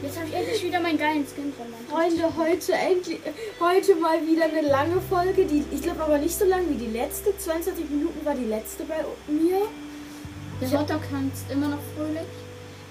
Jetzt 0.03 0.19
habe 0.19 0.29
ich 0.29 0.35
endlich 0.35 0.63
wieder 0.63 0.81
meinen 0.81 0.99
geilen 0.99 1.27
Skin 1.27 1.53
von 1.55 1.71
meinem 1.71 1.87
Freunde, 1.89 2.37
heute 2.37 2.73
endlich, 2.75 3.21
heute 3.59 3.95
mal 3.97 4.21
wieder 4.27 4.45
eine 4.45 4.61
lange 4.61 5.01
Folge. 5.01 5.47
Die, 5.47 5.65
ich 5.73 5.81
glaube 5.81 6.03
aber 6.03 6.19
nicht 6.19 6.39
so 6.39 6.45
lang 6.45 6.69
wie 6.69 6.75
die 6.75 6.91
letzte. 6.91 7.37
22 7.37 7.89
Minuten 7.89 8.25
war 8.25 8.35
die 8.35 8.45
letzte 8.45 8.85
bei 8.85 8.97
mir. 9.27 9.63
Der 10.61 10.71
Hotdog 10.79 11.01
tanzt 11.11 11.51
immer 11.51 11.69
noch 11.69 11.79
fröhlich. 11.97 12.29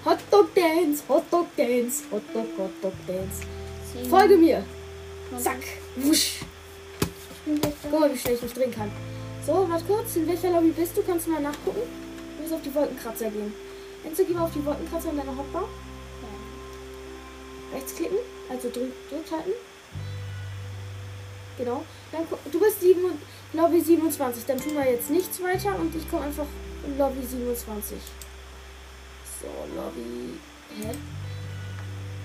Hotdog 0.04 0.54
Dance, 0.54 1.04
Hotdog 1.08 1.46
Dance, 1.56 2.02
Hotdog, 2.10 2.46
Hotdog 2.58 2.92
Dance. 3.06 3.42
Zehn 3.92 4.10
Folge 4.10 4.36
mir. 4.36 4.64
Zack. 5.38 5.62
Wusch. 5.96 6.40
Guck 7.90 8.00
mal, 8.00 8.12
wie 8.12 8.18
schnell 8.18 8.34
ich 8.34 8.42
mich 8.42 8.52
drehen 8.54 8.74
kann. 8.74 8.90
So, 9.46 9.66
warte 9.68 9.84
kurz. 9.84 10.16
In 10.16 10.26
welcher 10.26 10.50
Lobby 10.50 10.70
bist 10.70 10.96
du? 10.96 11.02
Kannst 11.02 11.26
du 11.26 11.30
mal 11.30 11.40
nachgucken? 11.40 11.82
Du 12.36 12.42
musst 12.42 12.54
auf 12.54 12.62
die 12.62 12.74
Wolkenkratzer 12.74 13.30
gehen. 13.30 13.52
Enzo, 14.04 14.24
geh 14.24 14.34
mal 14.34 14.44
auf 14.44 14.52
die 14.52 14.64
Wolkenkratzer 14.64 15.10
in 15.10 15.16
deiner 15.16 15.36
Hotbar. 15.36 15.68
Rechtsklicken. 17.72 18.18
Also 18.48 18.68
drück, 18.70 18.92
drück 19.08 19.30
halten. 19.30 19.52
Genau. 21.58 21.84
Dann, 22.12 22.22
du 22.50 22.60
bist 22.60 22.80
sieben, 22.80 23.18
Lobby 23.52 23.80
27. 23.80 24.44
Dann 24.46 24.60
tun 24.60 24.74
wir 24.74 24.90
jetzt 24.90 25.10
nichts 25.10 25.42
weiter 25.42 25.76
und 25.78 25.94
ich 25.94 26.08
komme 26.10 26.24
einfach 26.24 26.46
in 26.86 26.98
Lobby 26.98 27.24
27. 27.24 27.98
So, 29.40 29.46
Lobby. 29.76 30.38
Hä? 30.80 30.90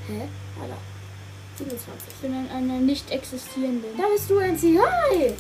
Hä? 0.08 0.28
Alter. 0.62 0.78
27. 1.58 2.08
Ich 2.08 2.22
bin 2.22 2.34
an 2.34 2.50
einer 2.50 2.80
nicht 2.80 3.12
existierenden. 3.12 3.98
Da 3.98 4.08
bist 4.08 4.30
du, 4.30 4.38
Enzi. 4.38 4.80
Hi! 4.82 5.34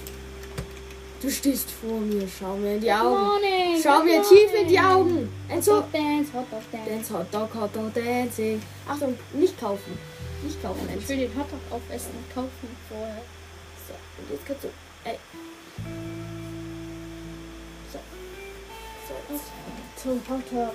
Du 1.21 1.29
stehst 1.29 1.69
vor 1.71 1.99
mir. 1.99 2.25
Schau 2.27 2.55
mir 2.55 2.75
in 2.75 2.81
die 2.81 2.91
Augen. 2.91 3.09
Morning, 3.09 3.81
Schau 3.83 4.03
mir 4.03 4.21
tief 4.21 4.53
in 4.61 4.67
die. 4.69 4.79
Augen. 4.79 5.29
Enzo. 5.49 5.77
Hot 5.77 5.93
Dance, 5.93 6.31
Hot 6.33 6.45
Dog 6.51 6.61
Dance. 6.71 6.89
Dance, 6.89 7.13
Hot 7.13 7.33
Dog, 7.33 7.53
Hot 7.55 7.75
Dog, 7.75 7.93
Dancing. 7.93 8.61
Achtung, 8.87 9.17
nicht 9.33 9.59
kaufen. 9.59 9.97
Nicht 10.43 10.61
kaufen, 10.63 10.79
Ich 10.87 10.95
Enzo. 10.95 11.09
will 11.09 11.17
den 11.17 11.31
Hotdog 11.37 11.59
aufessen 11.71 12.11
und 12.15 12.33
kaufen 12.33 12.69
vorher. 12.87 13.21
So, 13.87 13.93
und 14.21 14.31
jetzt 14.31 14.45
kannst 14.45 14.63
du. 14.63 14.67
Ey. 15.03 15.17
So. 17.91 17.99
So. 19.07 19.39
Zum 20.01 20.21
Hotdog. 20.29 20.73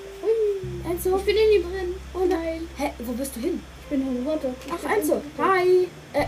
Enzo. 0.90 1.16
Ich 1.16 1.24
bin 1.24 1.36
in 1.36 1.50
die 1.56 1.62
drin. 1.62 1.94
Oh 2.12 2.26
nein. 2.28 2.68
Hä, 2.76 2.90
wo 2.98 3.12
bist 3.12 3.34
du 3.36 3.40
hin? 3.40 3.62
Ich 3.82 3.86
bin 3.88 4.02
ein 4.02 4.26
Hotdog. 4.26 4.54
Ich 4.66 4.72
Ach, 4.72 4.90
Enzo. 4.94 5.14
Hotdog. 5.14 5.22
Hi. 5.46 5.88
Äh, 6.12 6.26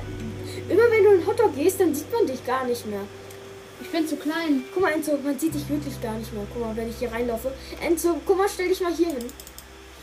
immer 0.73 0.91
wenn 0.91 1.05
du 1.05 1.11
in 1.21 1.27
Hotdog 1.27 1.55
gehst, 1.55 1.79
dann 1.81 1.95
sieht 1.95 2.11
man 2.11 2.27
dich 2.27 2.45
gar 2.47 2.65
nicht 2.65 2.87
mehr. 2.87 3.03
Ich 3.81 3.91
bin 3.91 4.07
zu 4.07 4.17
klein. 4.17 4.65
Guck 4.73 4.83
mal, 4.83 4.93
Enzo, 4.93 5.19
man 5.23 5.39
sieht 5.39 5.55
dich 5.55 5.69
wirklich 5.69 6.01
gar 6.01 6.15
nicht 6.15 6.33
mehr. 6.33 6.47
Guck 6.53 6.63
mal, 6.63 6.75
wenn 6.77 6.89
ich 6.89 6.97
hier 6.99 7.13
reinlaufe. 7.13 7.53
Enzo, 7.81 8.21
guck 8.25 8.39
mal, 8.39 8.49
stell 8.49 8.69
dich 8.69 8.81
mal 8.81 8.93
hier 8.95 9.09
hin. 9.09 9.27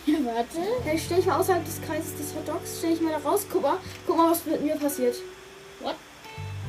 Ja, 0.06 0.16
warte. 0.26 0.60
Hey, 0.84 1.00
stell 1.00 1.16
dich 1.16 1.26
mal 1.26 1.40
außerhalb 1.40 1.64
des 1.64 1.82
Kreises 1.82 2.18
des 2.18 2.36
Hotdogs. 2.36 2.80
Stell 2.80 2.92
dich 2.92 3.00
mal 3.00 3.14
da 3.14 3.20
raus. 3.20 3.46
Guck 3.50 3.62
mal, 3.62 3.78
guck 4.06 4.18
mal, 4.18 4.32
was 4.32 4.44
mit 4.44 4.62
mir 4.62 4.76
passiert. 4.76 5.16
What? 5.80 5.96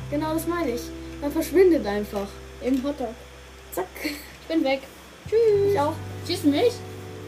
Genau, 0.09 0.33
das 0.33 0.47
meine 0.47 0.71
ich. 0.71 0.81
Man 1.19 1.33
verschwindet 1.33 1.85
einfach. 1.85 2.27
Im 2.61 2.81
Hotdog. 2.81 3.09
Zack. 3.73 3.87
Ich 4.05 4.47
bin 4.47 4.63
weg. 4.63 4.83
Ich 5.69 5.77
auch. 5.77 5.95
Siehst 6.23 6.45
du 6.45 6.47
mich? 6.47 6.71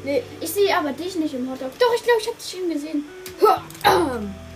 Nee. 0.06 0.24
Ich 0.40 0.50
sehe 0.50 0.78
aber 0.78 0.94
dich 0.94 1.18
nicht 1.18 1.34
im 1.34 1.52
Hotdog. 1.52 1.78
Doch, 1.78 1.94
ich 1.94 2.04
glaube, 2.04 2.22
ich 2.22 2.28
habe 2.28 2.38
dich 2.38 2.58
eben 2.58 2.72
gesehen. 2.72 3.04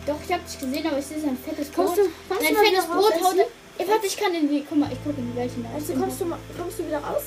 Doch, 0.05 0.15
ich 0.25 0.33
habe 0.33 0.43
dich 0.43 0.57
gesehen, 0.57 0.87
aber 0.87 0.99
ich 0.99 1.05
sehe 1.05 1.19
sein 1.19 1.37
fettes 1.37 1.67
Brot. 1.67 1.85
Kommst 1.87 1.97
du, 1.97 2.03
kommst 2.29 2.43
mal 2.53 2.63
fettes? 2.63 2.85
Brot 2.85 3.13
haut. 3.23 3.35
Ey, 3.77 3.87
warte, 3.87 4.07
ich 4.07 4.17
kann 4.17 4.33
in 4.33 4.49
die. 4.49 4.65
Guck 4.67 4.77
mal, 4.77 4.89
ich 4.91 5.03
gucke 5.03 5.19
in 5.19 5.31
die 5.31 5.37
Welt 5.37 5.51
hinaus. 5.51 5.73
Also 5.75 5.93
kommst 5.93 6.21
du, 6.21 6.25
mal, 6.25 6.39
kommst 6.57 6.79
du 6.79 6.85
wieder 6.85 6.99
raus? 6.99 7.23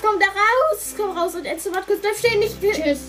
Komm 0.00 0.18
da 0.18 0.26
raus! 0.26 0.94
Komm 0.96 1.16
raus 1.16 1.34
und 1.34 1.44
Enzo, 1.44 1.70
warte 1.72 1.86
kurz, 1.86 2.00
bleib 2.00 2.16
stehen, 2.16 2.40
nicht. 2.40 2.60
Tschüss. 2.60 3.00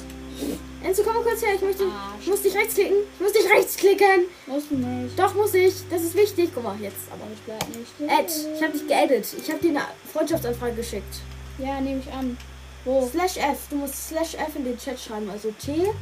Enzo, 0.84 1.04
komm 1.04 1.16
mal 1.16 1.24
kurz 1.24 1.42
her, 1.42 1.56
ich 1.56 1.62
möchte. 1.62 1.86
Arsch. 1.86 2.22
Ich 2.22 2.28
muss 2.28 2.42
dich 2.42 2.54
rechtsklicken. 2.56 2.98
Ich 3.16 3.22
muss 3.22 3.32
dich 3.32 3.50
rechtsklicken. 3.50 4.26
Musst 4.48 4.70
du 4.70 4.76
nicht. 4.76 5.18
Doch, 5.18 5.34
muss 5.34 5.54
ich. 5.54 5.74
Das 5.90 6.02
ist 6.02 6.16
wichtig. 6.16 6.50
Guck 6.54 6.64
mal, 6.64 6.78
jetzt 6.80 7.10
aber. 7.10 7.24
Ich 7.34 7.40
bleib 7.42 7.66
nicht. 7.70 7.94
Ed, 8.02 8.32
ich 8.58 8.62
habe 8.62 8.74
dich 8.74 8.88
geaddet. 8.88 9.26
Ich 9.38 9.50
habe 9.50 9.60
dir 9.60 9.70
eine 9.70 9.86
Freundschaftsanfrage 10.12 10.76
geschickt. 10.76 11.16
Ja, 11.58 11.80
nehme 11.80 12.02
ich 12.06 12.12
an. 12.12 12.38
Wo? 12.84 13.08
Slash 13.10 13.38
F. 13.38 13.70
Du 13.70 13.78
musst 13.78 14.10
Slash 14.10 14.34
F 14.34 14.56
in 14.56 14.66
den 14.66 14.78
Chat 14.78 15.00
schreiben. 15.00 15.30
Also 15.30 15.52
T. 15.52 15.72
Ganz 15.72 15.94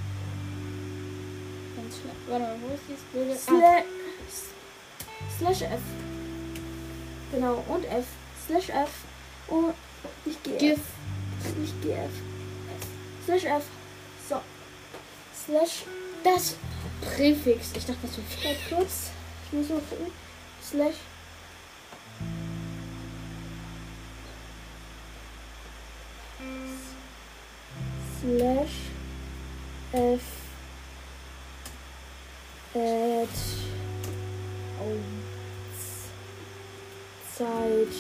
schnell. 2.00 2.16
Warte 2.28 2.44
mal, 2.44 2.56
wo 2.62 2.74
ist 2.74 2.84
dieses 2.90 3.04
blöde. 3.12 3.36
Sla 3.38 3.84
Slash 5.38 5.62
F. 5.62 5.82
Genau. 7.32 7.64
Und 7.68 7.86
F. 7.86 8.06
Slash 8.46 8.70
F. 8.70 8.90
Und 9.48 9.74
nicht 10.26 10.44
G. 10.44 10.58
GIF. 10.58 10.80
Nicht 11.58 11.82
GF. 11.82 12.12
Slash 13.26 13.46
F. 13.46 13.64
So. 14.30 14.42
Slash. 15.46 15.84
Das 16.24 16.56
Präfix. 17.02 17.72
Ich 17.76 17.86
dachte, 17.86 18.00
das 18.04 18.44
wäre 18.44 18.56
kurz. 18.70 19.10
Ich 19.46 19.54
muss 19.58 19.70
mal 19.70 19.82
gucken. 19.90 20.12
Slash. 20.62 20.96
Slash. 28.22 28.72
F. 29.94 30.22
At. 32.74 33.30
Oh. 34.80 35.21
Zeit. 37.38 37.94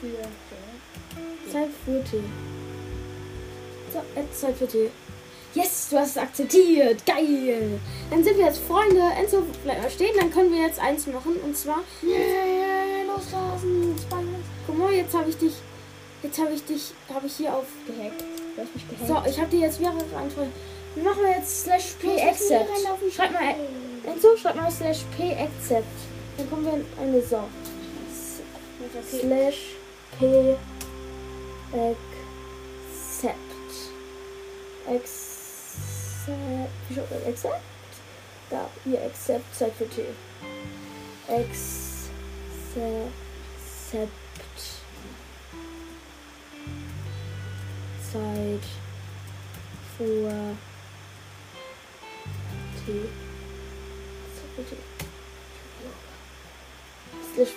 Feuer. 0.00 0.28
Für. 0.30 1.52
Zeit 1.52 1.70
für 1.84 2.04
Tee. 2.04 2.24
So, 3.92 4.02
jetzt 4.14 4.40
Zeit 4.40 4.56
für 4.56 4.66
Tee. 4.66 4.90
Yes, 5.54 5.88
du 5.90 5.98
hast 5.98 6.10
es 6.10 6.18
akzeptiert. 6.18 7.06
Geil. 7.06 7.80
Dann 8.10 8.22
sind 8.22 8.36
wir 8.36 8.44
jetzt 8.44 8.58
Freunde. 8.58 9.00
Enzo, 9.18 9.42
bleib 9.64 9.80
mal 9.80 9.90
stehen. 9.90 10.14
Dann 10.18 10.30
können 10.30 10.52
wir 10.52 10.60
jetzt 10.66 10.78
eins 10.78 11.06
machen. 11.06 11.36
Und 11.42 11.56
zwar. 11.56 11.78
Yeah, 12.02 13.06
loslassen. 13.06 13.94
Guck 14.66 14.78
mal, 14.78 14.92
jetzt 14.92 15.14
habe 15.14 15.30
ich 15.30 15.38
dich. 15.38 15.54
Jetzt 16.22 16.38
habe 16.38 16.52
ich 16.52 16.62
dich. 16.64 16.92
Habe 17.08 17.26
ich 17.26 17.36
hier 17.36 17.54
auf. 17.54 17.64
Gehackt. 17.86 18.20
Du 18.54 18.62
hast 18.62 18.74
mich 18.74 18.86
gehackt. 18.86 19.08
So, 19.08 19.30
ich 19.30 19.40
habe 19.40 19.50
dir 19.50 19.60
jetzt 19.60 19.80
mehrere 19.80 20.04
Antworten. 20.14 20.52
Wir 20.94 21.04
machen 21.04 21.22
jetzt 21.26 21.62
slash 21.62 21.94
p 22.00 22.06
Los. 22.06 23.14
Schreib 23.14 23.32
mal. 23.32 23.54
Enzo, 24.06 24.36
schreib 24.36 24.54
mal 24.56 24.70
slash 24.70 25.04
p 25.16 25.34
accept. 25.34 25.84
Dann 26.36 26.48
kommen 26.48 26.64
wir 26.64 26.74
in 26.74 26.86
eine 27.00 27.22
so. 27.22 27.48
Okay. 28.78 29.20
Slash 29.20 29.58
p 30.18 30.56
accept. 31.72 32.06
Accept. 34.88 35.36
Accept? 37.26 37.62
Da, 38.48 38.70
hier, 38.84 39.02
accept, 39.04 39.54
Zeit 39.56 39.72
für 39.76 39.88
T. 39.88 40.04
Accept. 41.28 41.72
Zeit 48.12 48.64
für 49.98 50.56
T. 52.84 53.25
Zeit 54.56 54.66
für 54.66 54.74
T. 54.74 54.76
Slash 57.34 57.54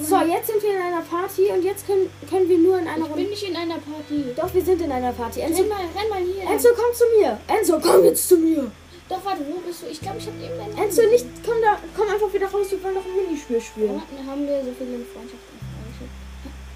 so, 0.00 0.16
jetzt 0.20 0.46
sind 0.46 0.62
wir 0.62 0.70
in 0.70 0.80
einer 0.80 1.02
Party 1.02 1.48
und 1.48 1.62
jetzt 1.62 1.86
können, 1.86 2.08
können 2.28 2.48
wir 2.48 2.56
nur 2.56 2.78
in 2.78 2.88
einer 2.88 3.04
Ich 3.04 3.12
bin 3.12 3.12
Runde. 3.12 3.28
nicht 3.28 3.42
in 3.42 3.56
einer 3.56 3.74
Party. 3.74 4.24
Doch, 4.34 4.54
wir 4.54 4.62
sind 4.62 4.80
in 4.80 4.90
einer 4.90 5.12
Party. 5.12 5.40
Enzo, 5.40 5.60
Renn 5.62 5.68
mal, 5.68 5.80
renn 5.80 6.08
mal 6.08 6.22
hier. 6.22 6.50
Enzo, 6.50 6.68
komm 6.74 6.94
zu 6.94 7.04
mir. 7.18 7.38
Enzo, 7.46 7.78
komm 7.78 8.04
jetzt 8.04 8.26
zu 8.26 8.38
mir. 8.38 8.70
Doch, 9.08 9.22
warte, 9.22 9.42
wo 9.46 9.60
bist 9.60 9.82
du? 9.82 9.86
Ich 9.88 10.00
glaube, 10.00 10.16
ich 10.18 10.26
habe 10.26 10.36
eben 10.42 10.56
deinen 10.56 10.78
Enzo, 10.82 11.02
nicht, 11.02 11.26
komm 11.44 11.56
da, 11.60 11.78
komm 11.94 12.08
einfach 12.08 12.32
wieder 12.32 12.46
raus. 12.46 12.70
Wir 12.70 12.82
wollen 12.82 12.94
noch 12.94 13.04
ein 13.04 13.16
Minispiel 13.26 13.60
spielen. 13.60 14.00
Dann 14.16 14.26
haben 14.26 14.46
wir 14.46 14.60
so 14.64 14.72
viele 14.78 15.04
Freundschaften. 15.12 15.58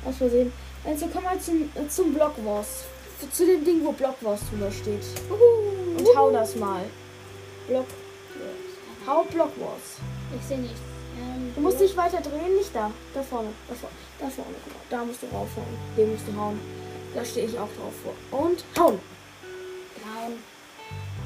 Aus 0.04 0.16
Versehen. 0.16 0.52
Enzo, 0.84 1.06
komm 1.10 1.24
mal 1.24 1.40
zum, 1.40 1.62
äh, 1.74 1.88
zum 1.88 2.12
Block 2.12 2.34
Wars. 2.44 2.84
Zu, 3.32 3.46
dem 3.46 3.64
Ding, 3.64 3.82
wo 3.82 3.92
Block 3.92 4.16
Wars 4.20 4.40
drüber 4.50 4.70
steht. 4.70 5.02
Und 5.30 6.16
hau 6.16 6.30
das 6.30 6.54
mal. 6.56 6.82
Block. 7.66 7.86
Hau 9.06 9.22
Block 9.24 9.52
Wars. 9.60 10.00
Ich 10.38 10.46
sehe 10.46 10.58
nichts. 10.58 10.80
Ähm, 11.18 11.52
Du 11.54 11.60
musst 11.60 11.80
dich 11.80 11.96
weiter 11.96 12.20
drehen, 12.20 12.54
nicht 12.56 12.74
da. 12.74 12.90
Da 13.14 13.22
vorne. 13.22 13.48
Da 13.68 13.74
vorne. 13.74 13.94
Da 14.18 14.28
vorne. 14.28 14.54
Da 14.90 15.04
musst 15.04 15.22
du 15.22 15.26
raufhauen. 15.26 15.76
Den 15.96 16.12
musst 16.12 16.26
du 16.28 16.36
hauen. 16.38 16.60
Da 17.14 17.24
stehe 17.24 17.46
ich 17.46 17.58
auch 17.58 17.68
drauf 17.78 17.94
vor. 18.02 18.40
Und 18.40 18.64
hauen. 18.78 18.98
Down. 20.02 20.32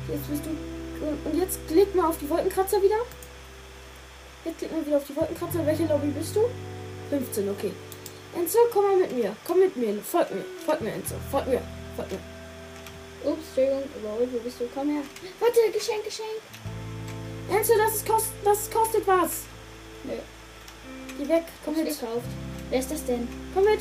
Jetzt 0.08 0.28
bist 0.28 0.42
du. 0.46 0.50
Und 1.28 1.38
jetzt 1.38 1.58
klick 1.66 1.94
mal 1.94 2.08
auf 2.08 2.18
die 2.18 2.28
Wolkenkratzer 2.28 2.82
wieder. 2.82 2.96
Jetzt 4.44 4.58
klick 4.58 4.72
mal 4.72 4.87
wieder 4.87 4.99
auf 4.99 5.06
die 5.06 5.16
Wolkenkratzer. 5.16 5.66
Welche 5.66 5.87
Lobby 5.87 6.08
bist 6.08 6.37
du? 6.37 6.42
15, 7.10 7.49
okay. 7.49 7.72
Enzo, 8.37 8.58
komm 8.72 8.84
mal 8.84 8.96
mit 8.96 9.12
mir. 9.12 9.34
Komm 9.46 9.58
mit 9.60 9.76
mir. 9.76 9.99
Folg 10.02 10.30
mir. 10.30 10.44
Folg 10.64 10.80
mir, 10.82 10.92
Enzo. 10.92 11.14
Folg 11.30 11.46
mir. 11.49 11.62
Folg 11.96 12.10
mir. 12.12 12.18
Ups, 13.22 13.38
Entschuldigung, 13.49 13.82
überholt, 14.00 14.28
wo 14.32 14.38
bist 14.38 14.60
du? 14.60 14.68
Komm 14.75 14.88
her. 14.90 15.02
Warte, 15.40 15.58
Geschenk, 15.72 16.04
Geschenk. 16.04 16.40
Enzo, 17.50 17.73
das, 17.76 17.97
ist 17.97 18.07
kost, 18.09 18.26
das 18.45 18.71
kostet 18.71 19.07
was. 19.07 19.42
Nö, 20.04 20.12
Geh 21.19 21.28
weg. 21.28 21.45
Komm 21.64 21.76
mit. 21.76 21.87
gekauft. 21.88 22.26
Wer 22.71 22.78
ist 22.80 22.90
das 22.90 23.04
denn? 23.04 23.28
Komm 23.54 23.64
mit. 23.64 23.80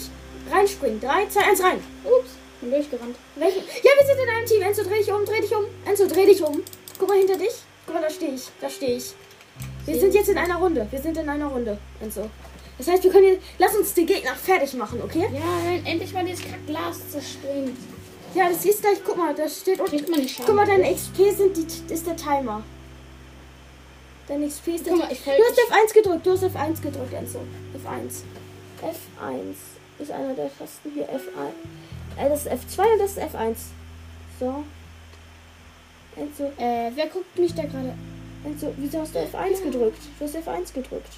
Reinspringen. 0.51 0.99
3, 0.99 1.27
2, 1.27 1.41
1, 1.41 1.63
rein. 1.63 1.83
Ups, 2.03 2.31
bin 2.61 2.71
durchgerannt. 2.71 3.15
Welchen? 3.35 3.61
Ja, 3.83 3.91
wir 3.97 4.05
sind 4.05 4.23
in 4.23 4.29
einem 4.29 4.45
Team. 4.45 4.61
Enzo, 4.63 4.83
dreh 4.83 4.97
dich 4.99 5.11
um. 5.11 5.25
Dreh 5.25 5.41
dich 5.41 5.55
um. 5.55 5.65
Enzo, 5.85 6.07
dreh 6.07 6.25
dich 6.25 6.43
um. 6.43 6.63
Guck 6.97 7.07
mal 7.09 7.17
hinter 7.17 7.37
dich. 7.37 7.53
Guck 7.85 7.95
mal, 7.95 8.01
da 8.01 8.09
stehe 8.09 8.33
ich. 8.33 8.49
Da 8.59 8.69
stehe 8.69 8.97
ich. 8.97 9.13
Wir 9.85 9.99
sind 9.99 10.13
jetzt 10.13 10.29
in 10.29 10.37
einer 10.37 10.55
Runde. 10.57 10.87
Wir 10.89 10.99
sind 10.99 11.17
in 11.17 11.29
einer 11.29 11.47
Runde, 11.47 11.77
Enzo. 12.01 12.29
Das 12.77 12.87
heißt, 12.87 13.03
wir 13.03 13.11
können 13.11 13.25
jetzt. 13.25 13.43
Lass 13.57 13.75
uns 13.75 13.93
die 13.93 14.05
Gegner 14.05 14.35
fertig 14.35 14.73
machen, 14.73 15.01
okay? 15.03 15.27
Ja, 15.31 15.41
wenn 15.65 15.85
endlich 15.85 16.13
mal 16.13 16.25
dieses 16.25 16.43
Kackglas 16.43 17.09
zerspringt. 17.11 17.77
Ja, 18.33 18.49
das 18.49 18.63
ist 18.65 18.81
gleich. 18.81 18.99
Guck 19.05 19.17
mal, 19.17 19.33
da 19.35 19.47
steht 19.47 19.79
unten. 19.79 20.27
Guck 20.45 20.55
mal, 20.55 20.65
deine 20.65 20.93
XP 20.93 21.35
sind 21.35 21.57
die, 21.57 21.93
ist 21.93 22.07
der 22.07 22.15
Timer. 22.15 22.63
Dein 24.29 24.47
XP 24.47 24.67
ist 24.75 24.85
Guck 24.87 24.99
mal, 24.99 25.11
ich 25.11 25.23
Du 25.23 25.31
hast 25.31 25.59
F1 25.59 25.93
gedrückt, 25.93 26.25
du 26.25 26.31
hast 26.31 26.43
F1 26.43 26.81
gedrückt, 26.83 27.13
Enzo. 27.13 27.39
F1. 27.73 28.21
F1 28.79 29.55
ist 29.97 30.11
einer 30.11 30.35
der 30.35 30.55
Tasten 30.55 30.91
hier. 30.93 31.05
F1. 31.05 31.49
Äh, 32.15 32.29
das 32.29 32.45
ist 32.45 32.51
F2 32.51 32.93
und 32.93 32.99
das 32.99 33.11
ist 33.11 33.19
F1. 33.19 33.55
So. 34.39 34.63
Enzo, 36.15 36.43
Äh, 36.57 36.91
wer 36.93 37.07
guckt 37.07 37.39
mich 37.39 37.55
da 37.55 37.63
gerade? 37.63 37.95
Enzo, 38.45 38.71
wieso 38.77 38.99
hast 38.99 39.15
du 39.15 39.19
F1 39.19 39.63
gedrückt? 39.63 40.01
Du 40.19 40.25
hast 40.25 40.35
F1 40.35 40.73
gedrückt. 40.75 41.13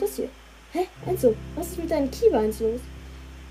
Das 0.00 0.16
hier. 0.16 0.28
Hä? 0.72 0.88
Enzo, 1.06 1.32
was 1.54 1.68
ist 1.68 1.78
mit 1.78 1.90
deinen 1.92 2.10
Keybeins 2.10 2.58
los? 2.58 2.80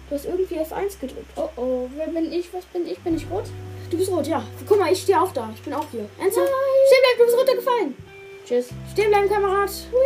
Du 0.10 0.16
hast 0.16 0.26
irgendwie 0.26 0.60
F1 0.60 1.00
gedrückt. 1.00 1.32
Oh 1.38 1.50
oh, 1.56 1.90
wer 1.96 2.08
bin 2.08 2.32
ich? 2.32 2.54
Was 2.54 2.66
bin 2.66 2.86
ich? 2.86 3.00
Bin 3.00 3.16
ich 3.16 3.26
rot? 3.32 3.46
Du 3.90 3.98
bist 3.98 4.12
rot, 4.12 4.28
ja. 4.28 4.46
Guck 4.68 4.80
mal, 4.80 4.92
ich 4.92 5.02
stehe 5.02 5.22
auch 5.22 5.32
da. 5.32 5.50
Ich 5.56 5.62
bin 5.62 5.74
auch 5.74 5.86
hier. 5.92 6.10
Enzo, 6.20 6.42
stehen 6.42 6.46
bleiben, 6.46 7.18
du 7.20 7.26
bist 7.26 7.38
runtergefallen. 7.38 8.15
Tschüss. 8.46 8.68
Stehen 8.94 9.10
bleiben, 9.10 9.28
Kamerad. 9.30 9.70
Hui. 9.92 10.00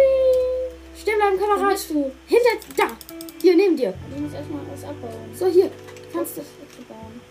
Stehen 1.00 1.16
bleiben, 1.18 1.40
Wo 1.40 1.46
Kamerad. 1.46 1.72
bist 1.74 1.90
du? 1.90 2.12
Hinter, 2.28 2.56
da. 2.78 2.84
Hier, 3.42 3.56
neben 3.56 3.76
dir. 3.78 3.94
Ich 4.16 4.22
muss 4.22 4.34
erstmal 4.34 4.62
alles 4.70 4.84
abbauen. 4.84 5.14
So, 5.36 5.48
hier. 5.48 5.70
Kannst 6.14 6.38
du, 6.38 6.42
abbauen. 6.42 7.22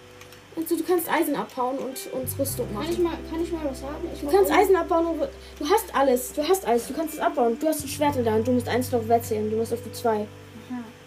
also, 0.57 0.77
du 0.77 0.83
kannst 0.85 1.11
Eisen 1.11 1.35
abhauen 1.35 1.79
und 1.79 2.12
uns 2.12 2.38
Rüstung 2.38 2.67
Kann 2.73 2.83
ich 2.83 2.99
machen. 2.99 3.03
mal, 3.05 3.19
kann 3.31 3.43
ich 3.43 3.53
mal 3.53 3.61
was 3.65 3.83
haben? 3.83 4.09
Ich 4.15 4.21
Du 4.21 4.31
kannst 4.31 4.50
Eisen 4.53 4.77
abbauen 4.77 5.07
und 5.07 5.21
du 5.21 5.65
hast 5.69 5.95
alles. 5.95 6.33
Du 6.33 6.47
hast 6.47 6.67
alles. 6.67 6.87
Du 6.87 6.95
kannst 6.95 7.15
es 7.15 7.21
abbauen. 7.21 7.59
Du 7.59 7.67
hast 7.67 7.83
ein 7.85 7.88
Schwert 7.88 8.17
in 8.17 8.25
der 8.25 8.35
Hand. 8.35 8.47
Du 8.47 8.53
musst 8.53 8.69
eins 8.69 8.93
noch 8.93 9.07
wechseln. 9.09 9.50
Du 9.50 9.57
musst 9.57 9.73
auf 9.73 9.83
die 9.83 9.93
2. 9.93 10.11
Aha. 10.11 10.27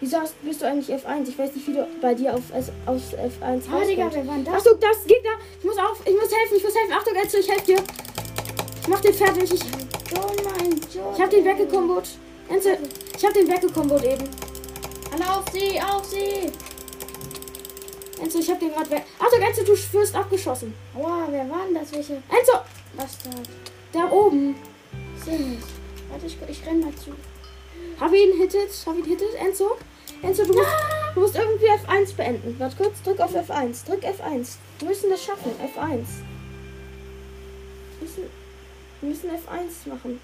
Wieso 0.00 0.16
hast, 0.18 0.34
bist 0.44 0.60
du 0.60 0.66
eigentlich 0.66 0.88
F1? 0.94 1.28
Ich 1.28 1.38
weiß 1.38 1.54
nicht, 1.54 1.66
wie 1.68 1.74
du 1.74 1.86
bei 2.00 2.14
dir 2.14 2.34
auf, 2.34 2.42
auf 2.86 2.96
F1 2.96 3.62
Ah, 3.72 3.84
Digga, 3.86 4.08
wer 4.12 4.26
war 4.26 4.36
das? 4.44 4.54
Achtung, 4.54 4.80
das 4.80 5.04
Gegner. 5.06 5.30
Ich 5.60 5.64
muss 5.64 5.78
auf. 5.78 6.00
Ich 6.04 6.12
muss 6.14 6.30
helfen. 6.36 6.56
Ich 6.56 6.64
muss 6.64 6.74
helfen. 6.74 6.92
Achtung, 6.92 7.14
Enzo, 7.14 7.38
ich 7.38 7.48
helfe 7.48 7.64
dir. 7.66 7.78
Ich 8.82 8.88
mach 8.88 9.00
den 9.00 9.14
fertig. 9.14 9.44
Ich, 9.54 9.60
Oh 10.14 10.32
mein 10.44 10.70
Gott. 10.70 11.14
ich 11.14 11.22
hab 11.22 11.30
den 11.30 11.44
weggekombot. 11.44 12.04
Enzo, 12.48 12.70
ich 13.16 13.24
hab 13.24 13.32
den 13.32 13.48
weggekombot 13.48 14.04
eben. 14.04 14.28
Alle 15.12 15.30
auf 15.30 15.44
sie, 15.52 15.80
auf 15.80 16.04
sie. 16.04 16.52
Enzo, 18.22 18.38
ich 18.38 18.50
hab 18.50 18.60
den 18.60 18.72
gerade 18.72 18.90
weg. 18.90 19.04
Achtung, 19.18 19.40
Enzo, 19.40 19.62
du 19.62 19.72
wirst 19.98 20.14
abgeschossen. 20.14 20.74
Aua, 20.96 21.26
wer 21.30 21.48
war 21.48 21.64
denn 21.66 21.74
das? 21.74 21.92
Welche 21.92 22.14
Enzo, 22.14 22.58
Bastard? 22.96 23.48
da 23.92 24.10
oben. 24.10 24.56
Ich 25.16 25.24
seh 25.24 25.38
nicht. 25.38 25.66
Warte, 26.10 26.26
ich, 26.26 26.36
ich 26.48 26.66
renn 26.66 26.80
mal 26.80 26.94
zu. 26.94 27.12
Hab 28.00 28.12
ihn 28.12 28.36
hittet. 28.38 28.70
Hab 28.86 28.96
ihn 28.96 29.04
hittet, 29.04 29.34
Enzo. 29.34 29.76
Enzo, 30.22 30.44
du 30.44 30.52
musst, 30.52 30.70
du 31.14 31.20
musst 31.20 31.36
irgendwie 31.36 31.66
F1 31.66 32.16
beenden. 32.16 32.56
Warte 32.58 32.76
kurz, 32.76 33.02
drück 33.02 33.20
auf 33.20 33.34
F1. 33.34 33.86
Drück 33.86 34.02
F1. 34.04 34.56
Wir 34.78 34.88
müssen 34.88 35.10
das 35.10 35.24
schaffen. 35.24 35.52
F1. 35.60 36.06
Wir 37.98 38.08
müssen, 38.08 38.30
wir 39.02 39.08
müssen 39.08 39.30
F1 39.30 39.88
machen. 39.88 40.20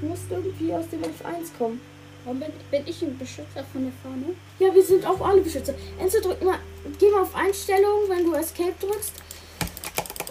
Du 0.00 0.06
musst 0.06 0.30
irgendwie 0.30 0.72
aus 0.72 0.88
dem 0.90 1.02
F1 1.02 1.58
kommen. 1.58 1.80
Warum 2.24 2.38
bin, 2.38 2.52
bin 2.70 2.86
ich 2.86 3.02
ein 3.02 3.18
Beschützer 3.18 3.64
von 3.72 3.82
der 3.82 3.92
Fahne? 4.00 4.34
Ja, 4.60 4.72
wir 4.72 4.82
sind 4.82 5.04
auch 5.04 5.20
alle 5.20 5.40
Beschützer. 5.40 5.74
Enzo, 5.98 6.20
drück 6.20 6.40
mal, 6.42 6.58
geh 6.98 7.10
mal 7.10 7.22
auf 7.22 7.34
Einstellungen, 7.34 8.08
wenn 8.08 8.24
du 8.24 8.34
Escape 8.34 8.74
drückst. 8.80 9.12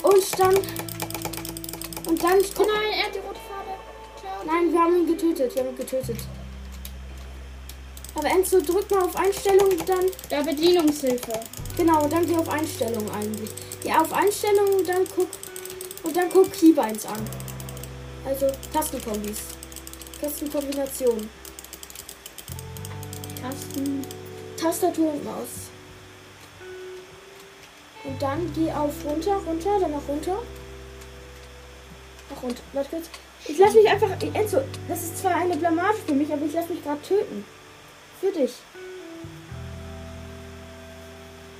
Und 0.03 0.39
dann. 0.39 0.55
Und 2.07 2.23
dann. 2.23 2.39
Oh 2.57 2.65
nein, 2.65 2.93
er 2.97 3.05
hat 3.05 3.15
die 3.15 3.19
rote 3.19 3.39
Fahne. 3.47 3.77
Klar. 4.19 4.43
Nein, 4.45 4.71
wir 4.71 4.79
haben 4.79 4.95
ihn 4.95 5.07
getötet. 5.07 5.53
Wir 5.53 5.63
haben 5.63 5.71
ihn 5.71 5.77
getötet. 5.77 6.17
Aber 8.15 8.27
Enzo, 8.27 8.61
drück 8.61 8.89
mal 8.89 9.03
auf 9.03 9.15
Einstellungen, 9.17 9.77
dann. 9.85 10.05
Da 10.29 10.41
Bedienungshilfe. 10.41 11.41
Genau, 11.75 12.07
dann 12.07 12.25
geh 12.25 12.37
auf 12.37 12.47
Einstellungen 12.47 13.11
eigentlich. 13.11 13.49
Geh 13.83 13.91
auf 13.91 14.13
Einstellungen 14.13 14.85
dann 14.87 15.03
guck. 15.13 15.27
Und 16.03 16.15
dann 16.15 16.29
guck 16.31 16.51
Keybeins 16.51 17.05
an. 17.05 17.25
Also 18.25 18.47
Tastenkombis. 18.73 19.39
Tastenkombination. 20.21 21.29
Tasten. 23.41 24.05
Tastatur 24.57 25.13
und 25.13 25.23
Maus. 25.23 25.69
Und 28.03 28.21
dann 28.21 28.51
geh 28.53 28.71
auf 28.71 28.93
runter, 29.05 29.35
runter, 29.45 29.79
dann 29.79 29.91
nach 29.91 30.07
runter. 30.07 30.37
Nach 32.29 32.43
runter. 32.43 32.61
Warte 32.73 32.89
kurz. 32.89 33.09
Ich 33.45 33.57
lass 33.57 33.73
mich 33.73 33.89
einfach. 33.89 34.09
Enzo, 34.33 34.61
das 34.87 35.03
ist 35.03 35.17
zwar 35.17 35.35
eine 35.35 35.55
Blamage 35.55 35.97
für 36.05 36.13
mich, 36.13 36.31
aber 36.31 36.45
ich 36.45 36.53
lass 36.53 36.69
mich 36.69 36.83
gerade 36.83 37.01
töten. 37.01 37.45
Für 38.19 38.31
dich. 38.31 38.53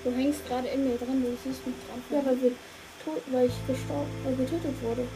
Du 0.04 0.12
hängst 0.12 0.46
gerade 0.48 0.68
in 0.68 0.84
mir 0.84 0.98
drin, 0.98 1.24
du 1.24 1.38
siehst 1.44 1.66
mich 1.66 1.76
dran. 1.88 2.04
Ja, 2.10 2.26
weil 2.26 2.42
wir 2.42 2.52
tot, 3.06 3.22
weil 3.32 3.48
ich 3.48 3.68
gestorben, 3.68 4.12
weil 4.24 4.36
getötet 4.36 4.76
wurde. 4.82 5.08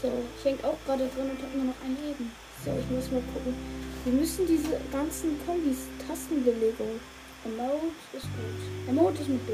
So, 0.00 0.10
Ich 0.38 0.44
häng 0.44 0.58
auch 0.64 0.78
gerade 0.86 1.06
drin 1.14 1.30
und 1.30 1.42
hab 1.42 1.54
nur 1.54 1.66
noch 1.66 1.80
ein 1.84 1.96
Leben. 1.96 2.32
so, 2.64 2.70
ich 2.70 2.88
muss 2.90 3.10
mal 3.10 3.22
gucken. 3.34 3.54
Wir 4.04 4.12
müssen 4.12 4.46
diese 4.46 4.80
ganzen 4.90 5.38
Kombis, 5.46 5.86
Tastenbelegung 6.06 6.98
Emote 7.44 7.92
ist 8.12 8.22
gut. 8.22 8.88
Emote 8.88 9.22
ist 9.22 9.28
mit 9.28 9.46
B. 9.46 9.52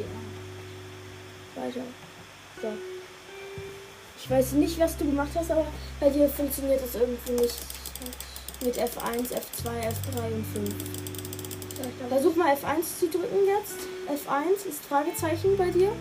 weiter. 1.55 1.81
So. 2.61 2.69
Ich 4.21 4.31
weiß 4.31 4.53
nicht, 4.53 4.79
was 4.79 4.97
du 4.97 5.07
gemacht 5.07 5.31
hast, 5.35 5.51
aber 5.51 5.67
bei 6.01 6.11
dir 6.11 6.29
funktioniert 6.29 6.83
das 6.83 6.95
irgendwie 6.95 7.33
nicht. 7.33 7.55
Mit 8.63 8.77
F1, 8.77 9.33
F2, 9.33 9.69
F3 9.69 10.35
und 10.35 10.47
5. 10.47 10.69
Ja, 11.79 11.89
ich 11.89 11.97
glaube, 11.99 12.09
Versuch 12.09 12.37
mal 12.37 12.55
F1 12.55 12.99
zu 12.99 13.09
drücken 13.09 13.47
jetzt. 13.47 13.77
F1 14.09 14.69
ist 14.69 14.85
Fragezeichen 14.85 15.57
bei 15.57 15.71
dir. 15.71 15.93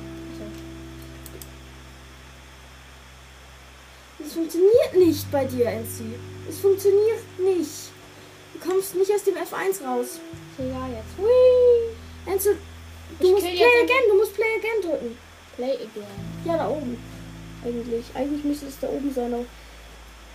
Funktioniert 4.37 4.93
nicht 4.93 5.31
bei 5.31 5.45
dir, 5.45 5.65
NC. 5.65 6.13
Es 6.47 6.59
funktioniert 6.59 7.39
nicht. 7.39 7.89
Du 8.53 8.59
kommst 8.59 8.95
nicht 8.95 9.11
aus 9.11 9.23
dem 9.23 9.35
F1 9.35 9.83
raus. 9.83 10.19
so, 10.57 10.63
ja, 10.63 10.87
jetzt. 10.87 11.17
Hui. 11.17 12.31
Enzo, 12.31 12.51
du 13.19 13.25
Ich 13.25 13.31
musst 13.31 13.45
Play 13.45 13.83
again, 13.83 14.03
du 14.09 14.17
musst 14.17 14.35
Play 14.35 14.55
again 14.59 14.81
drücken. 14.81 15.17
Play 15.55 15.73
again. 15.73 16.43
Ja, 16.45 16.57
da 16.57 16.69
oben. 16.69 16.97
Eigentlich. 17.65 18.05
Eigentlich 18.13 18.43
müsste 18.43 18.67
es 18.67 18.79
da 18.79 18.87
oben 18.87 19.11
sein, 19.13 19.33
aber 19.33 19.45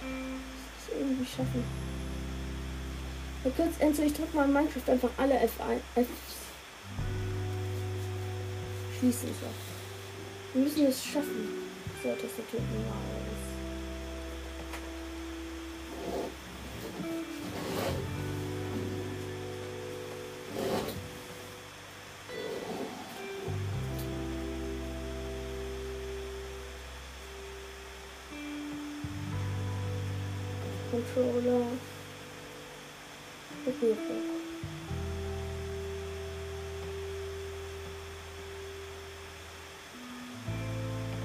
das 0.01 0.99
irgendwie 0.99 1.25
schaffen. 1.27 1.65
Ja, 3.45 3.51
kurz, 3.57 3.75
Enzo, 3.79 4.03
ich 4.03 4.15
drück 4.15 4.35
mal 4.35 4.47
in 4.47 4.53
Minecraft 4.53 4.93
einfach 4.93 5.11
alle 5.17 5.35
F1. 5.35 5.81
F 5.95 6.07
Schließen 8.99 9.29
so. 9.29 10.55
Wir 10.55 10.65
müssen 10.65 10.87
es 10.87 11.05
schaffen. 11.05 11.71
So, 12.03 12.09
Tastatur 12.11 12.61
raus. 12.61 13.42
Controller. 31.15 31.67
Berührung. 33.65 33.97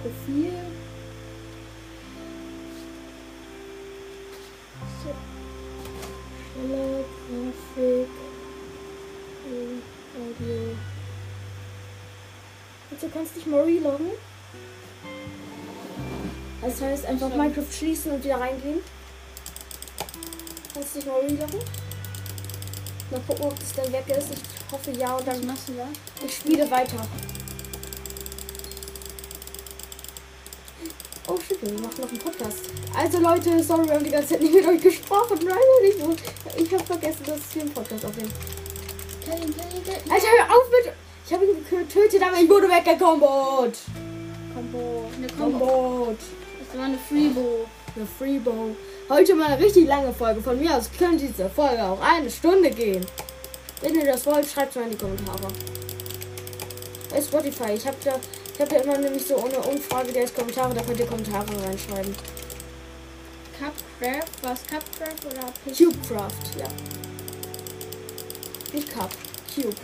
Profil. 0.01 0.53
So. 5.03 5.15
Schneller, 6.53 7.03
Grafik. 7.29 8.09
Audio. 10.17 10.75
Und 12.89 13.01
du 13.01 13.09
kannst 13.09 13.35
dich 13.35 13.45
mal 13.45 13.61
reloggen. 13.61 14.11
Das 16.61 16.81
heißt 16.81 17.05
einfach. 17.05 17.29
Minecraft 17.29 17.71
schließen 17.71 18.11
und 18.11 18.23
wieder 18.23 18.39
reingehen. 18.39 18.79
Kannst 20.73 20.95
du 20.95 20.99
dich 20.99 21.07
mal 21.07 21.19
reloggen? 21.19 21.59
Mal 23.11 23.21
gucken, 23.27 23.45
ob 23.45 23.59
das 23.59 23.73
dann 23.73 23.91
weg 23.91 24.05
ist. 24.09 24.27
Ich 24.33 24.71
hoffe 24.71 24.91
ja 24.91 25.15
und 25.15 25.25
Was 25.25 25.35
dann 25.35 25.47
machst 25.47 25.69
du 25.69 25.73
da? 25.73 25.87
ich 26.25 26.35
spiele 26.35 26.69
weiter. 26.69 27.07
Oh 31.29 31.37
shit, 31.45 31.61
wir 31.61 31.73
machen 31.81 32.01
noch 32.01 32.09
einen 32.09 32.19
Podcast. 32.19 32.59
Also 32.95 33.19
Leute, 33.19 33.63
sorry, 33.63 33.87
wir 33.87 33.95
haben 33.95 34.03
die 34.03 34.11
ganze 34.11 34.29
Zeit 34.29 34.41
nicht 34.41 34.53
mit 34.53 34.65
euch 34.65 34.81
gesprochen. 34.81 35.39
Nein, 35.43 35.57
ich, 35.83 36.63
ich 36.63 36.73
habe 36.73 36.83
vergessen, 36.83 37.23
dass 37.25 37.39
wir 37.53 37.61
einen 37.63 37.71
Podcast 37.73 38.05
aufnehmen. 38.05 38.31
Alter, 40.09 40.27
hör 40.37 40.55
auf 40.55 40.69
mit... 40.71 40.93
Ich 41.25 41.33
habe 41.33 41.45
ihn 41.45 41.57
getötet, 41.69 42.21
aber 42.23 42.39
ich 42.39 42.49
wurde 42.49 42.69
weggekombot. 42.69 43.73
Combo. 44.53 45.11
Eine. 45.15 45.27
Kombot. 45.27 46.17
Das 46.59 46.77
war 46.77 46.85
eine 46.85 46.97
Freebo. 46.97 47.65
Eine 47.95 48.07
Freebow. 48.17 48.75
Heute 49.09 49.35
mal 49.35 49.47
eine 49.47 49.63
richtig 49.63 49.87
lange 49.87 50.11
Folge. 50.13 50.41
Von 50.41 50.59
mir 50.59 50.75
aus 50.75 50.89
könnte 50.97 51.25
diese 51.25 51.49
Folge 51.49 51.81
auch 51.81 51.99
eine 52.01 52.29
Stunde 52.29 52.69
gehen. 52.69 53.05
Wenn 53.81 53.95
ihr 53.95 54.05
das 54.05 54.25
wollt, 54.25 54.45
schreibt 54.45 54.75
mal 54.75 54.83
in 54.83 54.91
die 54.91 54.97
Kommentare. 54.97 55.47
Bei 57.09 57.21
Spotify. 57.21 57.71
Ich 57.73 57.87
habe 57.87 57.95
da, 58.03 58.19
ich 58.53 58.59
habe 58.59 58.75
da 58.75 58.81
immer 58.81 58.97
nämlich 58.97 59.25
so 59.25 59.37
eine 59.37 59.59
Umfrage, 59.59 60.11
der 60.11 60.25
ist 60.25 60.35
Kommentare, 60.35 60.73
da 60.73 60.81
könnt 60.81 60.99
ihr 60.99 61.05
Kommentare 61.05 61.45
reinschreiben. 61.65 62.13
Cupcraft. 63.57 64.31
Was 64.41 64.59
Cupcraft 64.67 65.25
oder? 65.25 65.73
Cubecraft, 65.73 66.59
ja. 66.59 66.67
Nicht 68.73 68.93
Cup, 68.93 69.09
Cube. 69.55 69.75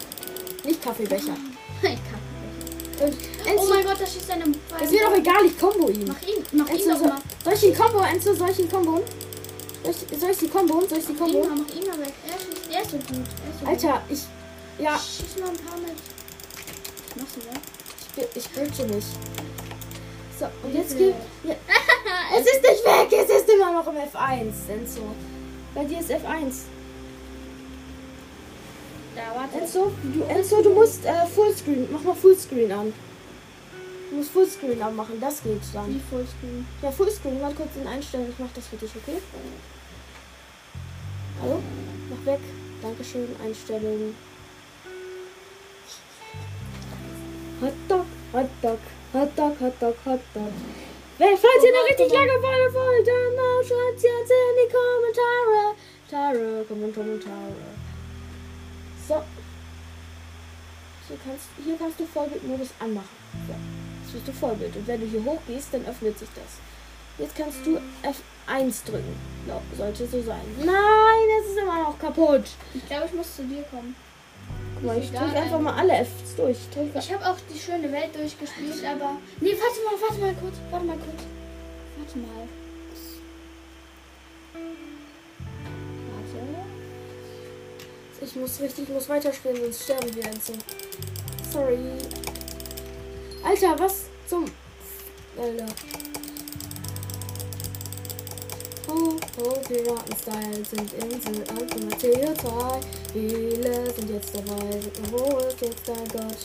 Nicht 0.66 0.84
Kaffeebecher. 0.84 1.38
Ich 1.82 1.90
Kaffeebecher. 1.90 2.24
Und 3.06 3.58
Oh 3.58 3.68
mein 3.70 3.86
Gott, 3.86 4.00
das 4.00 4.16
ist 4.16 4.32
eine. 4.32 4.44
ist 4.46 4.92
mir 4.92 5.02
doch 5.02 5.18
egal, 5.18 5.46
ich 5.46 5.60
combo 5.60 5.90
ihn. 5.90 6.06
Mach 6.08 6.22
ihn, 6.28 6.44
mach 6.54 6.70
ihn 6.70 6.76
Enzo, 6.76 6.90
doch 6.92 6.98
soll, 6.98 7.08
mal. 7.08 7.22
Soll 7.44 7.54
ich 7.54 7.64
ihn 7.64 7.76
combo? 7.76 8.00
Enzo, 8.00 8.34
soll 8.34 8.50
ich 8.50 8.60
ihn 8.60 8.70
combo? 8.72 9.02
Soll 9.84 9.92
ich, 9.92 10.20
soll 10.20 10.30
ich 10.32 10.38
die 10.38 10.48
combo? 10.48 10.82
Soll 10.88 10.98
ich 11.00 11.06
die 11.06 11.14
Mach 11.14 11.28
ihn 11.28 11.34
combo? 11.34 11.50
mal, 11.50 11.58
mach 11.68 11.76
ihn 11.76 11.88
mal 11.88 12.00
weg. 12.00 12.14
Er 12.28 12.36
ist, 12.38 12.48
er 12.76 12.82
ist 12.82 12.92
so 12.92 12.98
gut. 12.98 13.10
Er 13.10 13.74
ist 13.74 13.82
so 13.82 13.88
Alter, 13.88 14.02
ich, 14.10 14.20
ja, 14.80 14.94
gut. 14.94 15.02
Schieß 15.02 15.42
mal 15.42 15.50
ein 15.50 15.58
paar 15.58 15.78
mit. 15.80 15.98
Was 17.10 17.22
machst 17.22 17.36
du 17.36 17.42
da? 17.42 17.60
ich, 18.16 18.38
ich 18.38 18.52
bridge 18.52 18.94
nicht. 18.96 19.08
So, 20.40 20.46
und 20.64 20.74
jetzt 20.74 20.98
geht, 20.98 21.16
ja, 21.44 21.56
es 22.38 22.46
ist 22.46 22.62
nicht 22.62 22.84
weg, 22.86 23.20
es 23.24 23.30
ist 23.42 23.50
immer 23.50 23.72
noch 23.72 23.88
im 23.88 23.96
F1, 23.96 24.72
Enzo. 24.72 25.02
Bei 25.76 25.84
dir 25.86 26.00
ist 26.00 26.10
F1. 26.10 26.54
Da, 29.16 29.22
warte. 29.36 29.58
Enzo, 29.60 29.92
du, 30.02 30.24
Enzo, 30.24 30.62
du 30.64 30.70
musst 30.72 31.06
äh, 31.06 31.26
Fullscreen, 31.28 31.88
mach 31.92 32.02
mal 32.02 32.16
Fullscreen 32.16 32.72
an. 32.72 32.94
Du 34.14 34.20
musst 34.20 34.30
Fullscreen 34.30 34.80
anmachen, 34.80 35.20
das 35.20 35.42
geht 35.42 35.60
dann. 35.74 35.90
Wie 35.92 36.00
Fullscreen. 36.08 36.68
Ja, 36.84 36.92
Fullscreen, 36.92 37.42
mal 37.42 37.52
kurz 37.56 37.70
in 37.76 37.88
Einstellungen, 37.88 38.32
ich 38.32 38.38
mach 38.38 38.54
das 38.54 38.68
für 38.68 38.76
dich, 38.76 38.92
okay? 38.96 39.18
Hallo? 41.42 41.60
Mach 42.12 42.24
weg. 42.28 42.40
Dankeschön, 42.84 43.36
Einstellungen. 43.44 44.16
Hotdog, 47.60 48.06
Hotdog, 48.34 48.80
Hotdog, 49.16 49.60
Hotdog, 49.60 49.96
Hotdog. 50.06 50.52
Wenn, 51.18 51.38
falls 51.38 51.64
ihr 51.64 51.74
eine 51.74 51.90
richtig 51.90 52.14
lange 52.14 52.34
Folge 52.40 52.74
wollt, 52.76 53.08
dann 53.08 53.66
schreibt 53.66 54.04
jetzt 54.04 54.32
in 54.32 54.56
die 54.62 54.70
Kommentare. 54.78 55.76
Tare, 56.08 56.66
Komment- 56.70 56.94
Kommentare. 56.94 57.56
So. 59.08 59.24
Hier 61.08 61.18
kannst, 61.26 61.46
hier 61.66 61.78
kannst 61.80 62.00
du 62.00 62.06
Vollbildmodus 62.06 62.70
anmachen. 62.80 63.10
So. 63.48 63.73
Bist 64.14 64.28
du 64.28 64.32
Vollbild. 64.32 64.76
Und 64.76 64.88
wenn 64.88 65.02
du 65.02 65.08
hier 65.08 65.24
hochgehst, 65.26 65.70
dann 65.74 65.86
öffnet 65.86 66.18
sich 66.18 66.30
das. 66.36 66.60
Jetzt 67.18 67.36
kannst 67.36 67.66
du 67.66 67.78
F1 68.04 68.86
drücken. 68.86 69.16
No, 69.48 69.62
sollte 69.76 70.08
so 70.08 70.22
sein. 70.22 70.42
Nein, 70.60 71.28
es 71.42 71.52
ist 71.52 71.58
immer 71.58 71.84
noch 71.84 71.98
kaputt. 72.00 72.44
Ich 72.74 72.88
glaube, 72.88 73.06
ich 73.08 73.14
muss 73.14 73.36
zu 73.36 73.44
dir 73.44 73.64
kommen. 73.64 73.96
Guck 74.76 74.84
mal, 74.84 74.98
ich 74.98 75.12
drücke 75.12 75.36
einfach 75.36 75.58
ähm, 75.58 75.64
mal 75.64 75.74
alle 75.76 76.06
Fs 76.06 76.36
durch. 76.36 76.58
Ich 76.72 76.96
Ich 76.96 77.14
habe 77.14 77.26
auch 77.26 77.38
die 77.54 77.60
schöne 77.60 77.92
Welt 77.92 78.16
durchgespielt, 78.16 78.84
aber. 78.86 79.18
Nee, 79.40 79.52
warte 79.52 79.80
mal, 79.86 80.02
warte 80.02 80.22
mal 80.22 80.36
kurz. 80.42 80.56
Warte 80.70 80.86
mal 80.86 80.98
kurz. 80.98 81.24
Warte 81.98 82.18
mal. 82.20 82.48
Warte. 86.14 86.64
Ich 88.22 88.36
muss 88.36 88.60
richtig, 88.62 88.86
ich 88.86 88.94
muss 88.94 89.10
weiterspielen, 89.10 89.58
sonst 89.58 89.84
sterben 89.84 90.16
wir 90.16 90.26
Enzo. 90.26 90.54
Sorry. 91.52 92.23
Alter, 93.44 93.78
was 93.78 94.06
zum... 94.28 94.46
Alter. 95.38 95.66
Oh, 98.88 99.16
oh, 99.38 99.54
Piraten-Style 99.68 100.64
sind 100.64 100.94
Insel 100.94 101.44
Ultimate 101.60 102.34
2. 102.36 102.80
Viele 103.12 103.94
sind 103.94 104.10
jetzt 104.10 104.36
dabei. 104.36 104.80
Wo 105.12 105.40
ist 105.40 105.62
jetzt 105.62 105.88
dein 105.88 106.08
Gott? 106.08 106.38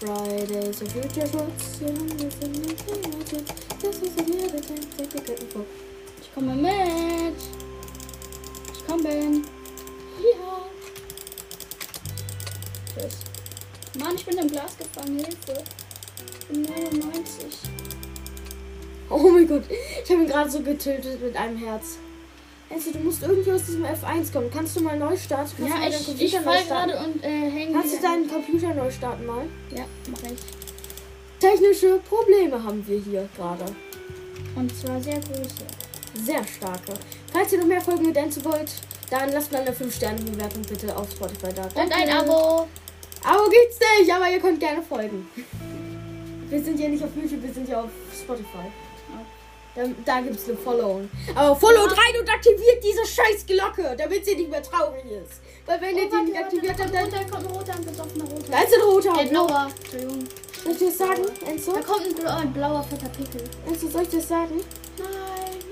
Fridays 0.00 0.78
for 0.78 0.88
Future 0.88 1.26
Schutz. 1.28 1.80
Wir 1.80 2.30
sind 2.30 2.66
nicht 2.66 2.80
verraten. 2.80 3.44
Das 3.82 3.96
ist 3.96 4.18
jeder 4.26 4.60
Tag, 4.60 4.96
der 4.98 5.06
Kettenbock. 5.06 5.66
Ich 6.20 6.34
komme 6.34 6.54
mit. 6.54 7.36
Ich 8.72 8.86
komme. 8.86 9.42
Ja. 10.18 10.64
Tschüss. 12.94 13.18
Mann, 13.98 14.14
ich 14.14 14.24
bin 14.24 14.38
im 14.38 14.48
Glas 14.48 14.76
gefangen. 14.78 15.18
Hilfe. 15.18 15.62
Ich 16.52 16.58
bin 16.58 16.62
99. 16.62 17.46
Oh 19.08 19.28
mein 19.30 19.48
Gott, 19.48 19.62
ich 19.70 20.10
habe 20.10 20.22
ihn 20.22 20.28
gerade 20.28 20.50
so 20.50 20.60
getötet 20.60 21.22
mit 21.22 21.34
einem 21.36 21.56
Herz. 21.56 21.98
Also, 22.70 22.92
du 22.92 22.98
musst 23.00 23.22
irgendwie 23.22 23.52
aus 23.52 23.64
diesem 23.64 23.84
F1 23.84 24.32
kommen. 24.32 24.50
Kannst 24.52 24.76
du 24.76 24.80
mal 24.80 24.98
neu 24.98 25.16
starten? 25.16 25.52
Kannst 25.58 25.74
Ja, 25.74 25.88
ich, 25.88 26.06
Computer 26.06 26.24
ich 26.24 26.38
fall 26.38 26.64
gerade 26.64 26.98
und 26.98 27.22
äh, 27.22 27.50
hänge. 27.50 27.72
Kannst 27.72 27.94
du 27.94 28.02
deinen 28.02 28.28
Computer 28.30 28.74
neu 28.74 28.90
starten 28.90 29.26
mal? 29.26 29.44
Ja, 29.74 29.84
mach 30.10 30.22
ich. 30.22 30.38
Technische 31.38 32.00
Probleme 32.08 32.62
haben 32.62 32.86
wir 32.86 32.98
hier 32.98 33.28
gerade. 33.36 33.64
Und 34.54 34.74
zwar 34.74 35.00
sehr 35.02 35.20
große. 35.20 36.24
Sehr 36.24 36.44
starke. 36.44 36.94
Falls 37.32 37.52
ihr 37.52 37.58
noch 37.60 37.66
mehr 37.66 37.80
Folgen 37.80 38.06
mit 38.06 38.16
Enzo 38.16 38.44
wollt, 38.44 38.70
dann 39.10 39.32
lasst 39.32 39.52
mal 39.52 39.62
eine 39.62 39.72
5-Sterne-Bewertung 39.72 40.62
bitte 40.62 40.96
auf 40.96 41.10
Spotify 41.10 41.52
da. 41.54 41.64
Und 41.64 41.92
ein. 41.92 42.10
Abo. 42.10 42.68
Abo 43.24 43.50
gibt's 43.50 43.78
nicht, 43.98 44.12
aber 44.12 44.30
ihr 44.30 44.40
könnt 44.40 44.60
gerne 44.60 44.82
folgen. 44.82 45.28
Wir 46.52 46.62
sind 46.62 46.78
ja 46.78 46.86
nicht 46.86 47.02
auf 47.02 47.08
YouTube, 47.16 47.42
wir 47.42 47.50
sind 47.54 47.66
ja 47.66 47.80
auf 47.80 47.88
Spotify. 48.14 48.68
Da, 49.74 49.84
da 50.04 50.20
gibt's 50.20 50.46
eine 50.46 50.58
Follow. 50.58 51.00
Aber 51.34 51.56
Follow 51.56 51.84
rein 51.84 52.20
und 52.20 52.28
aktiviert 52.28 52.84
diese 52.84 53.06
scheiß 53.06 53.46
Glocke, 53.46 53.94
damit 53.96 54.22
sie 54.26 54.34
nicht 54.36 54.50
mehr 54.50 54.62
traurig 54.62 55.02
ist. 55.06 55.40
Weil 55.64 55.80
wenn 55.80 55.96
ihr 55.96 56.08
Oh, 56.12 56.16
die 56.18 56.30
nicht 56.30 56.38
aktiviert 56.38 56.74
habt, 56.78 56.92
dann... 56.94 57.10
Da 57.10 57.24
kommt 57.24 57.46
ein 57.46 57.56
roter, 57.56 57.72
ein 57.72 57.82
besoffener 57.86 58.24
roter. 58.26 58.50
Da 58.50 58.60
ist 58.64 58.74
ein 58.74 58.82
roter. 58.82 59.16
Ein 59.18 59.28
blauer. 59.30 59.68
Entschuldigung. 59.80 60.24
Soll 60.62 60.72
ich 60.72 60.78
dir 60.78 60.86
das 60.88 60.98
sagen, 60.98 61.22
Enzo? 61.46 61.72
Da 61.72 61.80
kommt 61.80 62.06
ein 62.06 62.14
blauer, 62.14 62.44
blauer 62.52 62.82
fetter 62.84 63.08
Pickel. 63.08 63.44
Enzo, 63.66 63.88
soll 63.88 64.02
ich 64.02 64.08
dir 64.10 64.18
das 64.18 64.28
sagen? 64.28 64.60
Nein, 64.98 65.08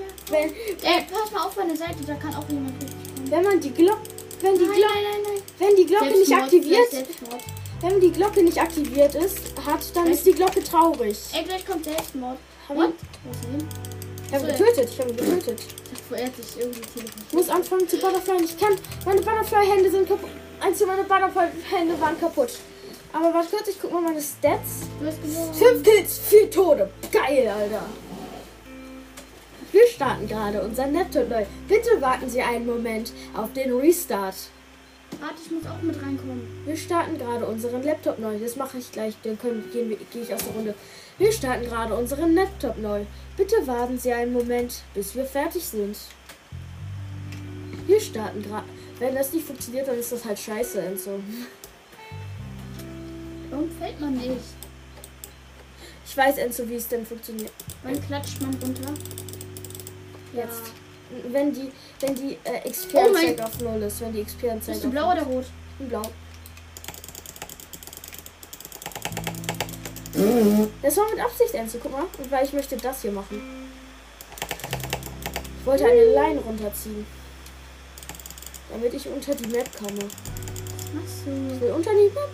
ja. 0.01 0.33
Wenn, 0.33 0.49
Ey, 0.49 1.07
pass 1.13 1.31
mal 1.31 1.45
auf 1.45 1.57
meine 1.59 1.77
Seite, 1.77 1.99
da 2.07 2.15
kann 2.15 2.35
auch 2.37 2.49
jemand 2.49 2.81
durchkommen. 2.81 3.31
wenn 3.31 3.43
man 3.43 3.61
die 3.61 3.71
Glocke... 3.71 4.01
Wenn 4.41 4.55
die, 4.55 4.65
Nein, 4.65 4.77
Glo 4.77 4.87
nein, 4.89 5.05
nein, 5.13 5.23
nein. 5.35 5.43
wenn 5.59 5.77
die 5.77 5.85
Glocke 5.85 6.07
nicht 6.07 6.33
aktiviert. 6.33 6.89
Wenn 7.81 8.01
die 8.01 8.13
Glocke 8.13 8.43
nicht 8.43 8.61
aktiviert 8.61 9.15
ist, 9.15 9.39
hat, 9.65 9.81
dann 9.95 10.07
ist 10.07 10.27
die 10.27 10.33
Glocke 10.33 10.63
traurig. 10.63 11.19
Ey, 11.33 11.45
gleich 11.45 11.67
kommt 11.67 11.85
Selbstmord. 11.85 12.39
Hab 12.69 12.77
What? 12.77 12.93
Ich 14.27 14.35
habe 14.35 14.47
ihn 14.47 14.57
getötet, 14.57 14.91
ich 14.93 14.99
habe 15.01 15.11
ihn 15.11 15.17
getötet. 15.17 15.61
Ich 15.93 16.23
hat 16.25 16.37
sich 16.37 16.61
irgendwie. 16.61 16.81
Ich 17.29 17.35
muss 17.35 17.49
anfangen 17.49 17.89
zu 17.89 17.97
Butterfly. 17.99 18.45
Ich 18.45 18.59
kann. 18.59 18.77
Meine 19.05 19.21
Butterfly-Hände 19.21 19.91
sind 19.91 20.09
kaputt. 20.09 20.31
Eins 20.61 20.81
meiner 20.87 21.03
Butterfly-Hände 21.05 22.01
waren 22.01 22.21
kaputt. 22.21 22.51
Aber 23.13 23.35
warte 23.35 23.49
kurz, 23.51 23.69
ich 23.69 23.81
guck 23.81 23.93
mal 23.93 24.03
meine 24.03 24.21
Stats. 24.21 24.87
Du 25.01 25.07
hast 25.07 25.21
gewonnen. 25.23 25.55
Fünf 25.55 25.83
Kills, 25.83 26.19
vier 26.19 26.51
Tode. 26.51 26.91
Geil, 27.11 27.49
Alter. 27.49 27.83
Wir 29.73 29.87
starten 29.87 30.29
gerade 30.29 30.63
unser 30.63 30.87
Laptop 30.87 31.29
neu. 31.29 31.45
Bitte 31.69 32.01
warten 32.01 32.29
Sie 32.29 32.41
einen 32.41 32.67
Moment 32.67 33.13
auf 33.37 33.53
den 33.53 33.73
Restart. 33.73 34.35
Warte, 35.19 35.35
ich 35.45 35.51
muss 35.51 35.67
auch 35.67 35.83
mit 35.83 35.97
reinkommen. 35.97 36.47
Wir 36.65 36.77
starten 36.77 37.19
gerade 37.19 37.47
unseren 37.47 37.83
Laptop 37.83 38.19
neu. 38.19 38.39
Das 38.39 38.57
mache 38.57 38.79
ich 38.79 38.93
gleich. 38.93 39.15
Dann 39.23 39.39
können, 39.39 39.69
gehen 39.73 39.89
wir, 39.89 39.97
gehe 39.97 40.23
ich 40.23 40.33
aus 40.33 40.45
der 40.45 40.55
Runde. 40.55 40.75
Wir 41.19 41.33
starten 41.33 41.65
gerade 41.65 41.95
unseren 41.95 42.35
Laptop 42.35 42.79
neu. 42.79 43.05
Bitte 43.37 43.67
warten 43.67 43.99
Sie 43.99 44.13
einen 44.13 44.33
Moment, 44.33 44.83
bis 44.95 45.15
wir 45.15 45.25
fertig 45.25 45.65
sind. 45.65 45.97
Wir 47.87 48.01
starten 48.01 48.43
gerade. 48.43 48.67
Wenn 48.99 49.15
das 49.15 49.33
nicht 49.33 49.47
funktioniert, 49.47 49.89
dann 49.89 49.99
ist 49.99 50.13
das 50.13 50.25
halt 50.25 50.39
scheiße 50.39 50.81
und 50.81 51.01
so. 51.01 51.21
Warum 53.51 53.71
fällt 53.71 54.01
man 54.01 54.15
nicht? 54.15 54.31
Ich 56.07 56.17
weiß, 56.17 56.39
Enzo, 56.39 56.69
wie 56.69 56.77
es 56.77 56.89
denn 56.89 57.05
funktioniert. 57.05 57.53
Wann 57.83 58.01
klatscht 58.01 58.41
man 58.41 58.55
runter? 58.55 58.93
Jetzt. 60.33 60.73
Wenn 61.29 61.53
die, 61.53 61.73
wenn 62.01 62.15
die 62.15 62.35
äh, 62.45 62.61
Oh 62.65 62.71
XP-Anzeige 62.71 63.37
mein- 63.37 63.41
auf 63.41 63.61
Null 63.61 63.83
ist. 63.83 64.01
Wenn 64.01 64.13
die 64.13 64.23
XP-Anzeige 64.25 64.73
Bist 64.73 64.85
du 64.85 64.91
blau 64.91 65.13
oder 65.13 65.23
rot? 65.23 65.43
ist. 65.43 65.51
Ich 65.81 65.89
blau. 65.89 66.03
Das 70.83 70.97
war 70.97 71.09
mit 71.11 71.21
Absicht, 71.21 71.55
Enzo. 71.55 71.79
Guck 71.83 71.93
mal. 71.93 72.05
Und 72.19 72.31
weil 72.31 72.45
ich 72.45 72.53
möchte 72.53 72.77
das 72.77 73.03
hier 73.03 73.13
machen. 73.13 73.41
Ich 75.61 75.67
wollte 75.67 75.85
eine 75.85 76.05
Line 76.15 76.41
runterziehen. 76.41 77.07
Damit 78.71 78.95
ich 78.95 79.07
unter 79.09 79.35
die 79.35 79.49
Map 79.49 79.69
komme. 79.79 79.99
Ich 79.99 81.25
du? 81.25 81.61
will 81.61 81.73
unter 81.73 81.91
die 81.91 82.11
Map. 82.15 82.29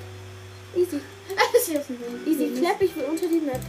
Easy. 0.77 1.01
Ist. 1.57 1.71
Easy 2.27 2.61
clap, 2.61 2.81
ich 2.81 2.95
will 2.95 3.05
unter 3.05 3.27
die 3.27 3.41
Map. 3.41 3.61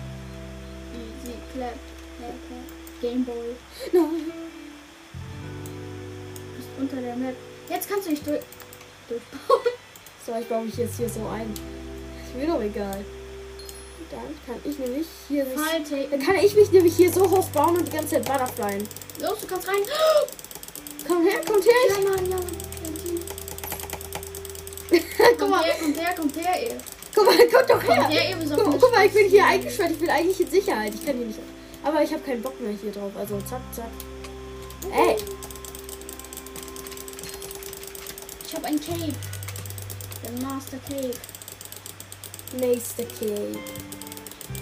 Easy 0.94 1.34
clap. 1.54 1.74
clap, 2.18 2.34
clap. 2.48 3.02
Gameboy. 3.02 3.56
Nein. 3.94 4.47
Unter 6.80 6.98
der 6.98 7.16
Map. 7.16 7.36
Jetzt 7.70 7.90
kannst 7.90 8.08
du 8.08 8.12
nicht 8.12 8.26
durch. 8.26 8.42
durchbauen. 9.10 9.62
So, 10.26 10.34
ich 10.38 10.50
baue 10.50 10.66
mich 10.66 10.76
jetzt 10.76 10.98
hier 10.98 11.08
so 11.08 11.26
ein. 11.28 11.54
Ist 11.54 12.36
mir 12.36 12.48
doch 12.48 12.62
egal. 12.62 13.06
Dann 14.12 14.36
kann 14.46 14.60
ich 14.66 14.78
nämlich 14.78 15.08
hier 15.30 15.46
mich. 15.46 15.56
Dann 16.12 16.22
kann 16.22 16.36
ich 16.36 16.54
mich 16.54 16.70
nämlich 16.72 16.98
hier 16.98 17.12
so 17.12 17.30
hoch 17.30 17.48
bauen 17.50 17.78
und 17.78 17.88
die 17.88 17.92
ganze 17.92 18.16
Zeit 18.16 18.26
butterflyen. 18.26 18.86
Los, 19.22 19.40
du 19.40 19.48
kannst 19.48 19.70
rein. 19.70 19.78
Komm 21.08 21.26
her, 21.26 21.40
kommt 21.46 21.64
her. 21.64 21.74
Ja, 21.90 22.10
Mann, 22.10 22.30
ja, 22.30 22.36
Mann. 22.36 22.58
Guck 25.40 25.50
mal, 25.50 25.64
her, 25.64 25.76
kommt 25.80 25.98
her, 25.98 26.16
kommt 26.16 26.36
her, 26.36 26.64
ihr. 26.64 26.78
guck 27.16 27.26
mal, 27.26 27.38
kommt 27.38 27.70
doch 27.70 27.86
Kommt 27.86 28.10
her. 28.10 28.20
her, 28.20 28.38
ihr 28.38 28.56
Guck, 28.56 28.82
guck 28.82 28.92
mal, 28.92 29.06
ich 29.06 29.14
bin 29.14 29.30
hier 29.30 29.46
eingesperrt. 29.46 29.92
Ich 29.92 30.00
bin 30.00 30.10
eigentlich 30.10 30.42
in 30.42 30.50
Sicherheit. 30.50 30.94
Ich 30.94 31.06
kann 31.06 31.16
hier 31.16 31.28
nicht. 31.28 31.40
Aber 31.84 32.04
ich 32.04 32.12
habe 32.12 32.22
keinen 32.24 32.42
Bock 32.42 32.60
mehr 32.60 32.72
hier 32.72 32.92
drauf. 32.92 33.12
Also 33.18 33.40
zack, 33.42 33.62
zack. 33.74 33.90
Den 38.66 38.80
Cape. 38.80 39.14
Den 40.24 40.42
Master 40.42 40.78
Cape. 40.90 41.14
Master 42.60 43.04
Cape. 43.06 43.60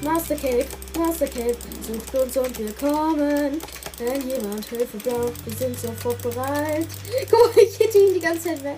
Master 0.01 0.35
Cape, 0.35 0.65
Master 0.97 1.27
Cape, 1.27 1.55
sucht 1.87 2.15
uns 2.15 2.37
und 2.37 2.57
wir 2.59 2.73
kommen. 2.73 3.61
Wenn 3.99 4.27
jemand 4.27 4.65
Hilfe 4.65 4.97
braucht, 4.97 5.45
wir 5.45 5.55
sind 5.55 5.79
sofort 5.79 6.21
bereit. 6.23 6.87
Guck 7.29 7.55
mal, 7.55 7.63
ich 7.63 7.79
hätte 7.79 7.97
ihn 7.99 8.13
die 8.15 8.19
ganze 8.19 8.49
Zeit 8.49 8.63
weg. 8.63 8.77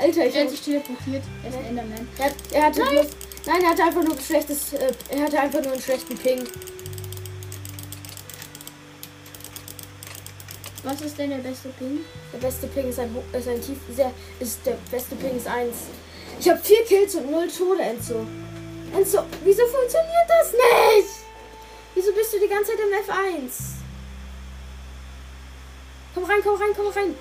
Alter, 0.00 0.26
ich 0.26 0.36
hab, 0.36 0.48
sich 0.48 0.60
teleportiert. 0.62 1.22
Er 1.42 1.50
ist 1.50 1.56
ein 1.56 1.64
Enderman. 1.66 2.08
er, 2.18 2.24
hat- 2.24 2.34
er 2.52 2.62
hatte 2.64 2.80
nein. 2.80 2.90
Bloß, 2.94 3.06
nein, 3.46 3.62
er 3.62 3.70
hatte 3.70 3.82
einfach 3.84 4.02
nur 4.02 4.14
ein 4.16 4.20
schlechtes, 4.20 4.72
äh, 4.72 4.92
er 5.10 5.20
hatte 5.24 5.40
einfach 5.40 5.62
nur 5.62 5.72
einen 5.72 5.82
schlechten 5.82 6.16
Ping. 6.16 6.44
Was 10.88 11.02
ist 11.02 11.18
denn 11.18 11.28
der 11.28 11.44
beste 11.44 11.68
Ping? 11.78 12.00
Der 12.32 12.38
beste 12.38 12.66
Ping 12.66 12.88
ist 12.88 12.98
ein, 12.98 13.14
ist 13.30 13.46
ein 13.46 13.60
tief, 13.60 13.76
sehr, 13.94 14.10
ist 14.40 14.64
der 14.64 14.78
beste 14.90 15.16
Ping 15.16 15.36
ist 15.36 15.46
eins. 15.46 15.92
Ich 16.40 16.48
habe 16.48 16.58
vier 16.60 16.82
Kills 16.86 17.14
und 17.14 17.30
null 17.30 17.46
Tode, 17.46 17.82
Enzo. 17.82 18.24
Enzo, 18.96 19.18
wieso 19.44 19.66
funktioniert 19.66 20.26
das 20.26 20.52
nicht? 20.52 21.10
Wieso 21.94 22.10
bist 22.12 22.32
du 22.32 22.40
die 22.40 22.48
ganze 22.48 22.70
Zeit 22.72 22.80
im 22.80 23.04
F1? 23.04 23.52
Komm 26.14 26.24
rein, 26.24 26.40
komm 26.42 26.56
rein, 26.56 26.72
komm 26.74 26.88
rein. 26.88 27.14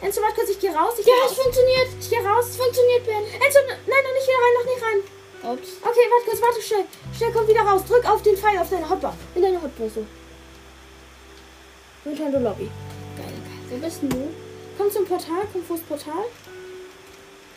Enzo, 0.00 0.22
warte 0.22 0.36
kurz, 0.36 0.50
ich 0.50 0.60
gehe 0.60 0.70
raus. 0.70 0.94
Ich 0.96 1.04
geh 1.04 1.10
Ja, 1.10 1.26
es 1.26 1.32
funktioniert. 1.32 1.88
Ich 2.00 2.10
gehe 2.10 2.22
raus. 2.22 2.46
Es 2.50 2.56
funktioniert, 2.56 3.04
Ben. 3.04 3.24
Enzo, 3.42 3.58
nein, 3.66 4.02
noch 4.06 4.14
nicht 4.14 4.26
hier 4.30 4.38
rein, 4.38 4.54
noch 4.54 4.66
nicht 4.70 4.82
rein. 4.86 5.54
Ups. 5.54 5.68
Okay, 5.82 6.06
warte 6.08 6.24
kurz, 6.24 6.40
warte 6.40 6.62
schnell. 6.62 6.84
Schnell, 7.16 7.32
komm 7.34 7.48
wieder 7.48 7.62
raus. 7.62 7.82
Drück 7.84 8.08
auf 8.08 8.22
den 8.22 8.36
Pfeil 8.36 8.58
auf 8.60 8.70
deine 8.70 8.88
Hotbar. 8.88 9.16
In 9.34 9.42
deine 9.42 9.60
Hotbar 9.60 9.88
so. 9.90 10.06
Nintendo 12.04 12.38
Lobby. 12.38 12.70
Wo 13.70 13.76
bist 13.76 14.02
denn 14.02 14.10
du? 14.10 14.28
Komm 14.76 14.90
zum 14.90 15.04
Portal, 15.04 15.42
komm 15.52 15.62
vors 15.64 15.80
Portal. 15.80 16.24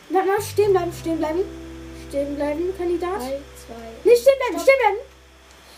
Bleib 0.10 0.26
mal 0.26 0.42
stehen 0.42 0.72
bleiben, 0.72 0.92
stehen 1.00 1.18
bleiben. 1.18 1.42
Stehen 2.10 2.36
bleiben, 2.36 2.74
Kandidat. 2.78 3.20
Drei, 3.20 3.40
zwei. 3.66 4.10
Nicht 4.10 4.22
stehen 4.22 4.34
bleiben, 4.40 4.60
stehen 4.64 4.76
bleiben. 4.82 4.98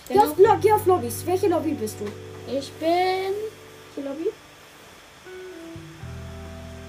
Geh, 0.10 0.20
auf, 0.20 0.38
Lo- 0.38 0.58
geh 0.62 0.72
auf 0.72 0.86
Lobbys. 0.86 1.26
Welche 1.26 1.48
Lobby 1.48 1.72
bist 1.72 1.98
du? 2.00 2.06
Ich 2.52 2.72
bin 2.74 2.90
Welche 3.96 4.10
Lobby? 4.10 4.30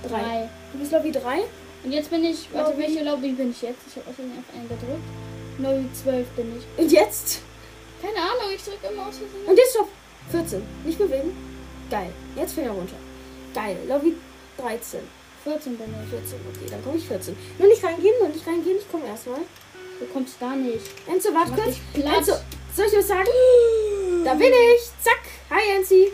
Drei. 0.08 0.20
drei. 0.22 0.50
Du 0.72 0.78
bist 0.78 0.92
Lobby 0.92 1.12
3? 1.12 1.44
Und 1.84 1.92
jetzt 1.92 2.10
bin 2.10 2.24
ich. 2.24 2.48
Warte, 2.52 2.70
Lobby. 2.70 2.82
welche 2.82 3.04
Lobby 3.04 3.32
bin 3.32 3.50
ich 3.50 3.62
jetzt? 3.62 3.78
Ich 3.88 3.96
habe 3.96 4.08
aus 4.10 4.16
Versehen 4.16 4.38
auf 4.38 4.54
einen 4.54 4.68
gedrückt. 4.68 5.08
Lobby 5.58 5.88
12 6.02 6.28
bin 6.30 6.58
ich. 6.58 6.82
Und 6.82 6.90
jetzt? 6.92 7.40
Keine 8.02 8.16
Ahnung, 8.18 8.52
ich 8.54 8.62
drücke 8.62 8.86
immer 8.92 9.08
aus. 9.08 9.14
Und 9.46 9.56
jetzt 9.56 9.70
Stopp. 9.72 9.88
14. 10.30 10.62
Nicht 10.84 10.98
bewegen. 10.98 11.36
Geil. 11.90 12.10
Jetzt 12.36 12.54
Finger 12.54 12.70
runter. 12.72 12.96
Geil. 13.54 13.78
Lobby 13.88 14.16
13. 14.58 15.00
14 15.44 15.76
bin 15.76 15.86
ich. 16.02 16.10
14. 16.10 16.38
Okay, 16.48 16.66
dann 16.70 16.84
komme 16.84 16.98
ich 16.98 17.06
14. 17.06 17.36
Nur 17.58 17.68
nicht 17.68 17.84
reingehen, 17.84 18.14
nur 18.18 18.28
nicht 18.28 18.46
reingehen. 18.46 18.78
Ich 18.78 18.90
komme 18.90 19.06
erstmal. 19.06 19.40
Du 20.00 20.06
kommst 20.12 20.40
gar 20.40 20.56
nicht. 20.56 20.84
Enzo, 21.06 21.32
warte 21.32 21.52
kurz. 21.52 21.76
Enzo, 21.94 22.34
soll 22.74 22.86
ich 22.86 22.98
was 22.98 23.08
sagen? 23.08 23.28
Da 24.24 24.34
bin 24.34 24.48
ich. 24.48 24.82
Zack. 25.00 25.20
Hi, 25.50 25.76
Enzi. 25.76 26.12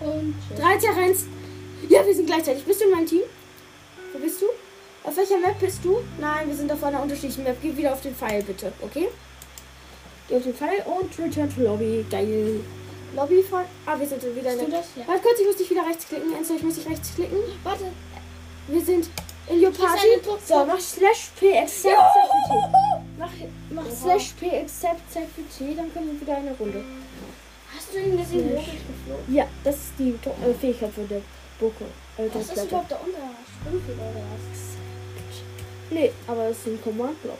Und 0.00 0.34
tschüss. 0.48 0.58
13 0.58 0.90
1. 0.90 1.24
Ja, 1.88 2.06
wir 2.06 2.14
sind 2.14 2.26
gleichzeitig. 2.26 2.64
Bist 2.64 2.80
du 2.80 2.86
in 2.86 2.90
meinem 2.92 3.06
Team? 3.06 3.22
Wo 4.12 4.18
bist 4.18 4.40
du? 4.40 4.46
Auf 5.02 5.16
welcher 5.16 5.38
Map 5.38 5.58
bist 5.60 5.84
du? 5.84 6.00
Nein, 6.18 6.48
wir 6.48 6.56
sind 6.56 6.72
auf 6.72 6.82
einer 6.82 7.02
unterschiedlichen 7.02 7.44
Map. 7.44 7.58
Geh 7.60 7.76
wieder 7.76 7.92
auf 7.92 8.00
den 8.00 8.14
Pfeil, 8.14 8.42
bitte. 8.42 8.72
Okay? 8.80 9.08
Geh 10.28 10.36
auf 10.36 10.42
den 10.44 10.54
Pfeil 10.54 10.82
und 10.86 11.18
return 11.18 11.54
to 11.54 11.60
Lobby. 11.62 12.06
Geil. 12.10 12.60
Lobby 13.14 13.42
von. 13.42 13.62
Ah, 13.86 13.98
wir 13.98 14.06
sind 14.06 14.22
wieder 14.22 14.52
in 14.52 14.58
der. 14.58 14.68
das? 14.68 14.86
Ja. 14.96 15.06
Warte 15.06 15.22
kurz, 15.22 15.40
ich 15.40 15.46
muss 15.46 15.56
dich 15.56 15.70
wieder 15.70 15.86
rechts 15.86 16.06
klicken. 16.08 16.34
Enzo, 16.36 16.54
ich 16.54 16.62
muss 16.62 16.74
dich 16.74 16.88
rechts 16.88 17.14
klicken. 17.14 17.38
Warte. 17.62 17.84
Wir 18.66 18.80
sind 18.80 19.08
in 19.48 19.62
your 19.64 19.72
party. 19.72 20.08
So, 20.46 20.64
mach 20.64 20.80
slash 20.80 21.30
p 21.38 21.58
accept. 21.58 21.96
Mach, 23.18 23.28
mach 23.70 23.84
Oha. 23.84 23.94
slash 23.94 24.32
p 24.40 24.50
accept 24.60 25.00
dann 25.14 25.92
können 25.92 26.12
wir 26.12 26.20
wieder 26.20 26.36
eine 26.36 26.52
Runde. 26.56 26.84
Hast 27.74 27.92
du 27.92 27.98
ihn 27.98 28.16
gesehen? 28.16 28.48
Geflogen? 28.54 29.34
Ja, 29.34 29.46
das 29.62 29.74
ist 29.76 29.92
die 29.98 30.10
äh, 30.10 30.54
Fähigkeit 30.54 30.92
von 30.92 31.08
der 31.08 31.20
Boko. 31.60 31.84
Äh, 32.16 32.28
Was 32.32 32.56
ist 32.56 32.64
überhaupt 32.66 32.90
da 32.90 32.96
unter? 32.96 33.18
Oder 33.18 34.14
was? 34.14 34.60
Nee, 35.90 36.12
aber 36.26 36.44
es 36.46 36.58
ist 36.58 36.66
ein 36.66 36.82
Command-Block. 36.82 37.38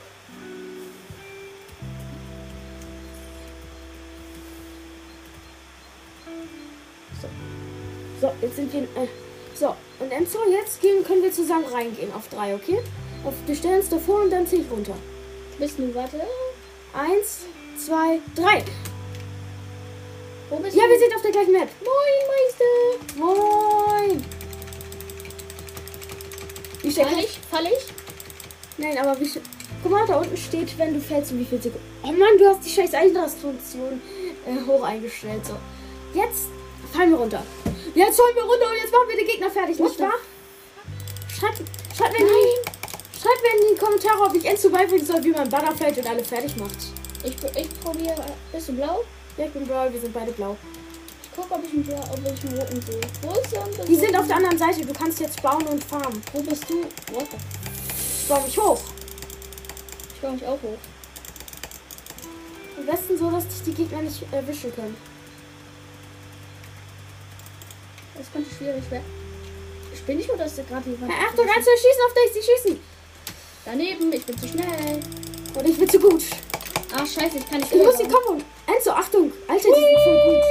So. 8.20 8.28
So, 8.28 8.32
jetzt 8.42 8.56
sind 8.56 8.72
wir. 8.72 8.82
Äh, 8.82 9.08
so, 9.54 9.74
und 10.00 10.10
Enzo, 10.10 10.38
jetzt 10.50 10.80
gehen, 10.80 11.04
können 11.04 11.22
wir 11.22 11.32
zusammen 11.32 11.64
reingehen 11.66 12.12
auf 12.12 12.28
drei, 12.28 12.54
okay? 12.54 12.80
Auf, 13.24 13.34
wir 13.46 13.54
stellen 13.54 13.80
uns 13.80 13.88
davor 13.88 14.22
und 14.22 14.30
dann 14.30 14.46
zähle 14.46 14.62
ich 14.62 14.70
runter. 14.70 14.94
Bist 15.58 15.78
du? 15.78 15.94
Warte. 15.94 16.20
Eins, 16.92 17.42
zwei, 17.78 18.18
drei. 18.34 18.64
Wo 20.50 20.56
bist 20.56 20.76
Ja, 20.76 20.84
du? 20.84 20.90
wir 20.90 20.98
sind 20.98 21.14
auf 21.14 21.22
der 21.22 21.30
gleichen 21.30 21.52
Map. 21.52 21.68
Moin, 21.82 22.24
Meister. 23.16 24.14
Moin! 24.14 24.24
Wie 26.82 26.90
schnell 26.92 27.06
Fall 27.06 27.18
ich? 27.24 27.38
Fall 27.50 27.66
ich? 27.66 27.87
Nein, 28.76 28.98
aber 28.98 29.18
wie. 29.20 29.30
Guck 29.82 29.92
mal, 29.92 30.06
da 30.06 30.16
unten 30.18 30.37
steht, 30.37 30.76
wenn 30.78 30.94
du 30.94 31.00
fällst, 31.00 31.32
um 31.32 31.38
wie 31.38 31.44
viel 31.44 31.60
Sekunden. 31.60 31.87
Oh 32.02 32.08
Mann, 32.08 32.38
du 32.38 32.48
hast 32.48 32.64
die 32.64 32.70
scheiß 32.70 32.94
Einrastfunktion 32.94 34.00
äh, 34.46 34.66
hoch 34.66 34.82
eingestellt. 34.82 35.44
So. 35.46 35.54
Jetzt 36.18 36.48
fallen 36.94 37.11
wir 37.11 37.18
runter. 37.18 37.42
Jetzt 37.94 38.16
fallen 38.16 38.37
wir 38.37 38.42
runter 38.42 38.70
und 38.70 38.76
jetzt 38.76 38.92
machen 38.92 39.09
wir 39.09 39.16
den 39.16 39.26
Gegner 39.26 39.50
fertig, 39.50 39.78
nicht 39.78 40.00
wahr? 40.00 40.12
Schreibt, 41.28 41.59
schreibt, 41.96 42.12
mir 42.12 42.26
in 42.26 42.33
die, 42.33 43.18
schreibt 43.20 43.42
mir 43.42 43.68
in 43.68 43.74
die 43.74 43.80
Kommentare, 43.80 44.20
ob 44.22 44.35
ich 44.35 44.44
Enzo 44.44 44.70
beibringen 44.70 45.04
soll, 45.04 45.22
wie 45.24 45.30
man 45.30 45.48
Banner 45.48 45.74
fällt 45.74 45.98
und 45.98 46.07
alle 46.07 46.24
fertig 46.24 46.57
macht. 46.57 46.78
Ich, 47.24 47.37
ich 47.57 47.80
probiere. 47.80 48.24
Bist 48.52 48.68
du 48.68 48.72
blau? 48.74 49.02
Ja, 49.37 49.46
ich 49.46 49.52
bin 49.52 49.66
Brawl, 49.66 49.92
wir 49.92 50.00
sind 50.00 50.12
beide 50.12 50.30
blau. 50.33 50.57
Ich 51.22 51.33
gucke, 51.33 51.54
ob 51.54 51.64
ich 51.64 51.72
einen 51.72 51.85
blau, 51.85 52.00
ob 52.12 52.18
ich 52.20 52.44
einen 52.44 52.59
roten 52.61 52.83
sehe. 52.83 53.00
Wo 53.22 53.40
ist 53.40 53.52
der? 53.52 53.85
Die 53.85 53.96
sind 53.96 54.16
auf 54.16 54.26
der 54.26 54.37
anderen 54.37 54.59
Seite, 54.59 54.87
du 54.87 54.92
kannst 54.92 55.20
jetzt 55.20 55.42
bauen 55.42 55.66
und 55.66 55.83
farmen. 55.83 56.22
Wo 56.33 56.40
bist 56.42 56.64
du? 56.68 56.83
What 57.12 57.26
the? 57.30 57.37
Ich 58.22 58.28
baue 58.28 58.42
mich 58.42 58.59
hoch. 58.59 58.80
Ich 60.14 60.20
komme 60.20 60.35
mich 60.35 60.46
auch 60.46 60.62
hoch. 60.62 60.78
Am 62.78 62.87
besten 62.87 63.18
so, 63.18 63.30
dass 63.30 63.48
dich 63.48 63.62
die 63.64 63.74
Gegner 63.83 64.02
nicht 64.02 64.24
erwischen 64.33 64.74
können. 64.74 65.13
Das 68.24 68.32
könnte 68.32 68.54
schwierig 68.56 68.90
werden. 68.90 69.04
Bin 70.06 70.20
ich 70.20 70.30
oder 70.30 70.44
ist 70.44 70.56
der 70.56 70.64
gerade 70.64 70.88
jemand? 70.90 71.12
Ja, 71.12 71.28
Achtung, 71.28 71.46
Enzo, 71.46 71.70
schießen 71.76 72.02
auf 72.06 72.12
dich, 72.12 72.32
sie 72.34 72.42
schießen. 72.42 72.80
Daneben, 73.64 74.12
ich 74.12 74.24
bin 74.24 74.38
zu 74.38 74.48
schnell. 74.48 75.00
Und 75.54 75.68
ich 75.68 75.78
bin 75.78 75.88
zu 75.88 75.98
gut. 75.98 76.22
Ah, 76.94 77.06
scheiße, 77.06 77.38
ich 77.38 77.48
kann 77.48 77.60
nicht 77.60 77.72
Du 77.72 77.82
musst 77.82 78.00
die 78.00 78.08
kommen. 78.08 78.44
Enzo, 78.66 78.90
Achtung. 78.90 79.32
Alter, 79.48 79.68
die 79.68 79.74
sind 79.74 80.00
voll 80.04 80.20
gut. 80.24 80.42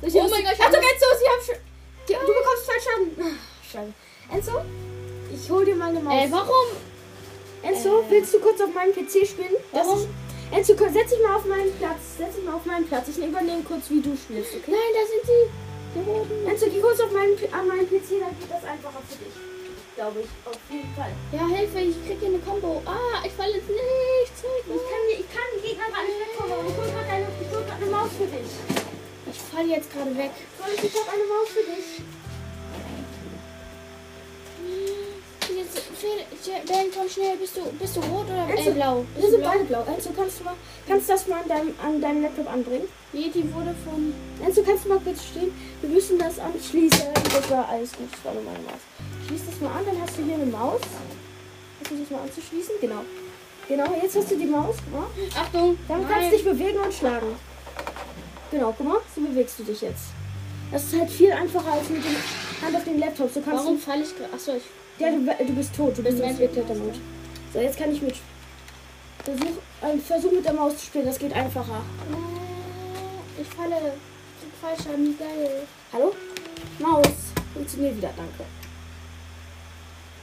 Soll 0.00 0.08
ich 0.08 0.14
Oh 0.14 0.28
mein 0.30 0.44
Gott, 0.44 0.54
ich 0.54 0.62
Achtung, 0.62 0.82
Enzo, 0.82 1.06
sie 1.18 1.28
haben 1.28 1.42
schon... 1.46 1.54
Die, 2.08 2.12
du 2.12 2.32
bekommst 2.32 2.66
zwei 2.66 2.78
Schaden. 2.78 3.16
Ah, 3.20 3.38
Schade. 3.72 3.92
Enzo, 4.32 4.52
ich 5.34 5.50
hol 5.50 5.64
dir 5.64 5.74
mal 5.76 5.88
eine 5.88 6.00
Maus. 6.00 6.14
Äh, 6.14 6.30
warum? 6.30 6.66
Enzo, 7.62 8.00
äh, 8.00 8.10
willst 8.10 8.34
du 8.34 8.38
kurz 8.40 8.60
auf 8.60 8.72
meinem 8.72 8.92
PC 8.92 9.26
spielen? 9.26 9.56
Dass 9.72 9.86
Warum? 9.86 10.06
Ich, 10.52 10.56
Enzo, 10.58 10.74
setz 10.76 11.10
dich 11.10 11.22
mal 11.22 11.36
auf 11.36 11.44
meinen 11.44 11.72
Platz. 11.78 12.18
Setz 12.18 12.36
dich 12.36 12.44
mal 12.44 12.54
auf 12.54 12.64
meinen 12.66 12.86
Platz. 12.86 13.08
Ich 13.08 13.18
übernehme 13.18 13.62
kurz, 13.64 13.90
wie 13.90 14.00
du 14.00 14.16
spielst, 14.16 14.54
okay? 14.54 14.70
Nein, 14.70 14.92
da 14.94 15.06
sind 15.06 15.22
die. 15.26 15.65
Die 15.96 16.04
roten. 16.04 16.46
Enzo, 16.46 16.66
geh 16.68 16.80
kurz 16.80 17.00
auf 17.00 17.10
meinen, 17.10 17.32
an 17.52 17.66
meinen 17.68 17.88
PC, 17.88 18.20
dann 18.20 18.36
geht 18.36 18.52
das 18.52 18.64
einfacher 18.68 19.00
für 19.08 19.16
dich. 19.16 19.32
Glaube 19.96 20.20
ich, 20.20 20.28
auf 20.44 20.60
jeden 20.68 20.92
Fall. 20.92 21.12
Ja, 21.32 21.48
Hilfe, 21.48 21.80
ich 21.80 21.96
krieg 22.04 22.20
hier 22.20 22.28
eine 22.28 22.38
Combo. 22.44 22.82
Ah, 22.84 23.24
ich 23.24 23.32
falle 23.32 23.56
jetzt 23.56 23.68
nicht. 23.68 23.80
Ich 23.80 24.68
kann, 24.68 25.02
ich 25.08 25.28
kann 25.32 25.48
den 25.56 25.62
Gegner 25.64 25.88
gerade 25.88 26.04
nicht 26.04 26.20
wegkommen, 26.20 26.68
ich 26.68 26.76
hol 26.76 26.84
gerade 26.92 27.08
eine, 27.08 27.26
eine 27.80 27.88
Maus 27.88 28.12
für 28.12 28.28
dich. 28.28 28.52
Ich 29.32 29.40
falle 29.40 29.68
jetzt 29.72 29.88
gerade 29.88 30.12
weg. 30.16 30.32
Soll 30.60 30.68
ich, 30.76 30.84
ich 30.84 30.94
hab 31.00 31.08
eine 31.08 31.24
Maus 31.24 31.48
für 31.48 31.64
dich. 31.64 32.04
Komm 37.06 37.08
schnell. 37.08 37.36
Bist 37.36 37.56
du, 37.56 37.60
bist 37.78 37.96
du 37.96 38.00
rot 38.00 38.26
oder 38.26 38.48
äh, 38.48 38.70
blau? 38.70 38.96
Wir 38.96 39.04
Bist 39.14 39.26
du 39.26 39.30
sind 39.30 39.44
beide 39.44 39.64
blau. 39.64 39.84
Enzo, 39.84 40.10
kannst 40.16 40.40
du 40.40 40.44
mal, 40.44 40.54
kannst 40.88 41.08
das 41.08 41.28
mal 41.28 41.42
an 41.42 41.48
deinem, 41.48 41.74
an 41.82 42.00
deinem 42.00 42.22
Laptop 42.22 42.50
anbringen? 42.50 42.88
Nee, 43.12 43.30
die 43.32 43.52
wurde 43.54 43.74
von. 43.84 44.14
Enzo, 44.44 44.62
kannst 44.62 44.84
du 44.84 44.88
mal 44.88 44.98
kurz 45.00 45.22
stehen? 45.22 45.52
Wir 45.80 45.90
müssen 45.90 46.18
das 46.18 46.38
anschließen. 46.38 47.12
Das 47.14 47.50
war 47.50 47.68
alles 47.68 47.92
gut, 47.92 48.08
das 48.10 48.24
war 48.24 48.34
nur 48.34 48.42
meine 48.42 48.58
Maus. 48.64 48.80
Schließ 49.26 49.40
das 49.46 49.60
mal 49.60 49.78
an, 49.78 49.84
dann 49.86 50.00
hast 50.00 50.16
du 50.18 50.24
hier 50.24 50.34
eine 50.34 50.46
Maus. 50.46 50.80
Hast 51.80 51.90
du 51.90 51.96
das 51.96 52.10
mal 52.10 52.22
anzuschließen? 52.22 52.74
Genau. 52.80 53.02
Genau, 53.68 53.84
jetzt 54.02 54.16
hast 54.16 54.30
du 54.30 54.36
die 54.36 54.46
Maus, 54.46 54.76
mal. 54.90 55.06
Achtung! 55.36 55.78
Damit 55.86 56.08
kannst 56.08 56.32
du 56.32 56.36
dich 56.36 56.44
bewegen 56.44 56.78
und 56.78 56.94
schlagen. 56.94 57.36
Genau, 58.50 58.74
guck 58.76 58.86
mal, 58.86 58.98
so 59.14 59.20
bewegst 59.20 59.58
du 59.58 59.64
dich 59.64 59.80
jetzt. 59.82 60.04
Das 60.72 60.84
ist 60.84 60.98
halt 60.98 61.10
viel 61.10 61.32
einfacher 61.32 61.72
als 61.72 61.88
mit 61.88 62.04
dem 62.04 62.16
Hand 62.64 62.74
auf 62.74 62.84
den 62.84 62.98
Laptop. 62.98 63.30
So 63.32 63.40
kannst 63.40 63.64
Warum 63.64 63.78
falle 63.78 64.02
ich 64.02 64.16
gerade? 64.16 64.32
Achso, 64.32 64.52
ich. 64.54 64.62
Ja, 64.98 65.10
du, 65.10 65.44
du 65.46 65.52
bist 65.52 65.74
tot, 65.76 65.96
du 65.98 66.02
bist 66.02 66.18
im 66.18 66.24
weg. 66.24 66.34
Spectator-Mode. 66.36 66.98
So, 67.52 67.60
jetzt 67.60 67.78
kann 67.78 67.92
ich 67.92 68.00
mit. 68.02 68.16
Versuch, 69.24 69.56
äh, 69.82 69.98
versuch 69.98 70.32
mit 70.32 70.44
der 70.44 70.52
Maus 70.54 70.76
zu 70.78 70.86
spielen, 70.86 71.06
das 71.06 71.18
geht 71.18 71.32
einfacher. 71.32 71.82
Äh, 72.10 73.42
Ich 73.42 73.48
falle. 73.48 73.76
Ich 74.40 74.60
Fallschaden, 74.60 75.06
wie 75.08 75.16
geil. 75.16 75.62
Hallo? 75.92 76.14
Maus. 76.78 77.08
Funktioniert 77.52 77.96
wieder, 77.96 78.10
danke. 78.16 78.44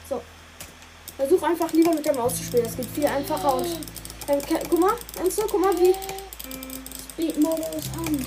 So. 0.09 0.21
Versuch 1.17 1.43
einfach 1.43 1.71
lieber 1.73 1.93
mit 1.93 2.05
der 2.05 2.15
Maus 2.15 2.35
zu 2.37 2.43
spielen. 2.43 2.63
Das 2.63 2.75
geht 2.75 2.87
viel 2.87 3.05
einfacher 3.05 3.55
und. 3.55 3.67
Dann, 4.27 4.41
kann- 4.41 4.59
guck 4.69 4.79
mal, 4.79 4.93
Enzo, 5.21 5.43
guck 5.49 5.61
mal, 5.61 5.73
wie. 5.79 5.93
Speed-Modus 7.13 7.89
an. 7.97 8.25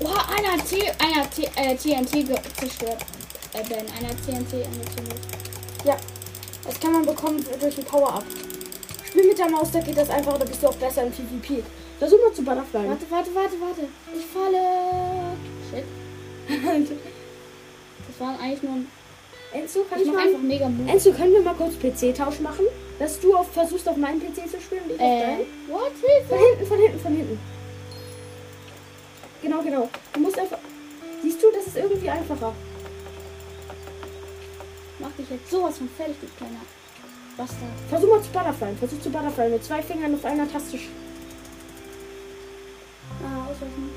Oha, 0.00 0.24
einer 0.36 0.62
T, 0.64 0.80
einer 0.98 1.28
T, 1.30 1.48
äh, 1.56 1.74
TNT 1.76 2.26
zerstört. 2.58 2.98
Äh, 3.54 3.62
Ben, 3.68 3.86
einer 3.96 4.10
TNT 4.10 4.54
angezündet. 4.66 5.20
Ja, 5.84 5.96
das 6.64 6.80
kann 6.80 6.92
man 6.92 7.06
bekommen 7.06 7.44
durch 7.60 7.78
ein 7.78 7.84
Power-Up. 7.84 8.24
Spiel 9.06 9.26
mit 9.28 9.38
der 9.38 9.48
Maus, 9.48 9.70
da 9.70 9.80
geht 9.80 9.96
das 9.96 10.10
einfacher, 10.10 10.38
da 10.38 10.44
bist 10.44 10.62
du 10.62 10.66
auch 10.68 10.74
besser 10.76 11.04
im 11.04 11.12
PvP. 11.12 11.62
Versuch 11.98 12.18
mal 12.24 12.32
zu 12.32 12.42
Butterfly. 12.42 12.88
Warte, 12.88 13.06
warte, 13.10 13.30
warte, 13.34 13.54
warte. 13.60 13.88
Ich 14.16 14.26
falle. 14.26 15.36
Shit. 15.70 16.88
Das 18.16 18.28
war 18.28 18.38
eigentlich 18.40 18.62
nur 18.62 18.74
ein. 18.74 18.86
Enzo, 19.52 19.80
kann 19.90 20.00
Ich 20.00 20.06
ich, 20.06 20.12
mal. 20.12 20.20
einfach 20.28 20.38
mega 20.40 20.68
Move. 20.68 20.88
Enzo, 20.90 21.10
können 21.12 21.32
wir 21.32 21.40
mal 21.42 21.54
kurz 21.54 21.74
PC-Tausch 21.74 22.38
machen? 22.40 22.64
Dass 22.98 23.18
du 23.18 23.34
auf, 23.34 23.50
versuchst, 23.50 23.88
auf 23.88 23.96
meinen 23.96 24.20
PC 24.20 24.48
zu 24.48 24.60
spielen 24.60 24.82
und 24.84 24.90
ich 24.94 25.00
auf 25.00 25.06
Äh, 25.06 25.20
deinen? 25.20 25.38
what? 25.68 25.90
Von 25.98 26.08
Hilfe? 26.10 26.46
hinten, 26.46 26.66
von 26.66 26.78
hinten, 26.78 27.00
von 27.00 27.12
hinten. 27.16 27.38
Genau, 29.42 29.62
genau. 29.62 29.88
Du 30.12 30.20
musst 30.20 30.38
einfach. 30.38 30.58
Siehst 31.22 31.42
du, 31.42 31.46
das 31.52 31.66
ist 31.66 31.76
irgendwie 31.76 32.08
einfacher. 32.10 32.52
Mach 34.98 35.10
dich 35.18 35.28
jetzt 35.30 35.50
sowas 35.50 35.78
von 35.78 35.88
fertig, 35.88 36.16
du 36.20 36.26
kleiner 36.38 36.60
Bastard. 37.36 37.68
Versuch 37.88 38.08
mal 38.10 38.22
zu 38.22 38.30
Butterfly. 38.30 38.74
Versuch 38.78 39.00
zu 39.00 39.10
Butterfly 39.10 39.48
mit 39.50 39.64
zwei 39.64 39.82
Fingern 39.82 40.14
auf 40.14 40.24
einer 40.24 40.50
Taste. 40.50 40.78
Ah, 43.22 43.50
ausweichen. 43.50 43.90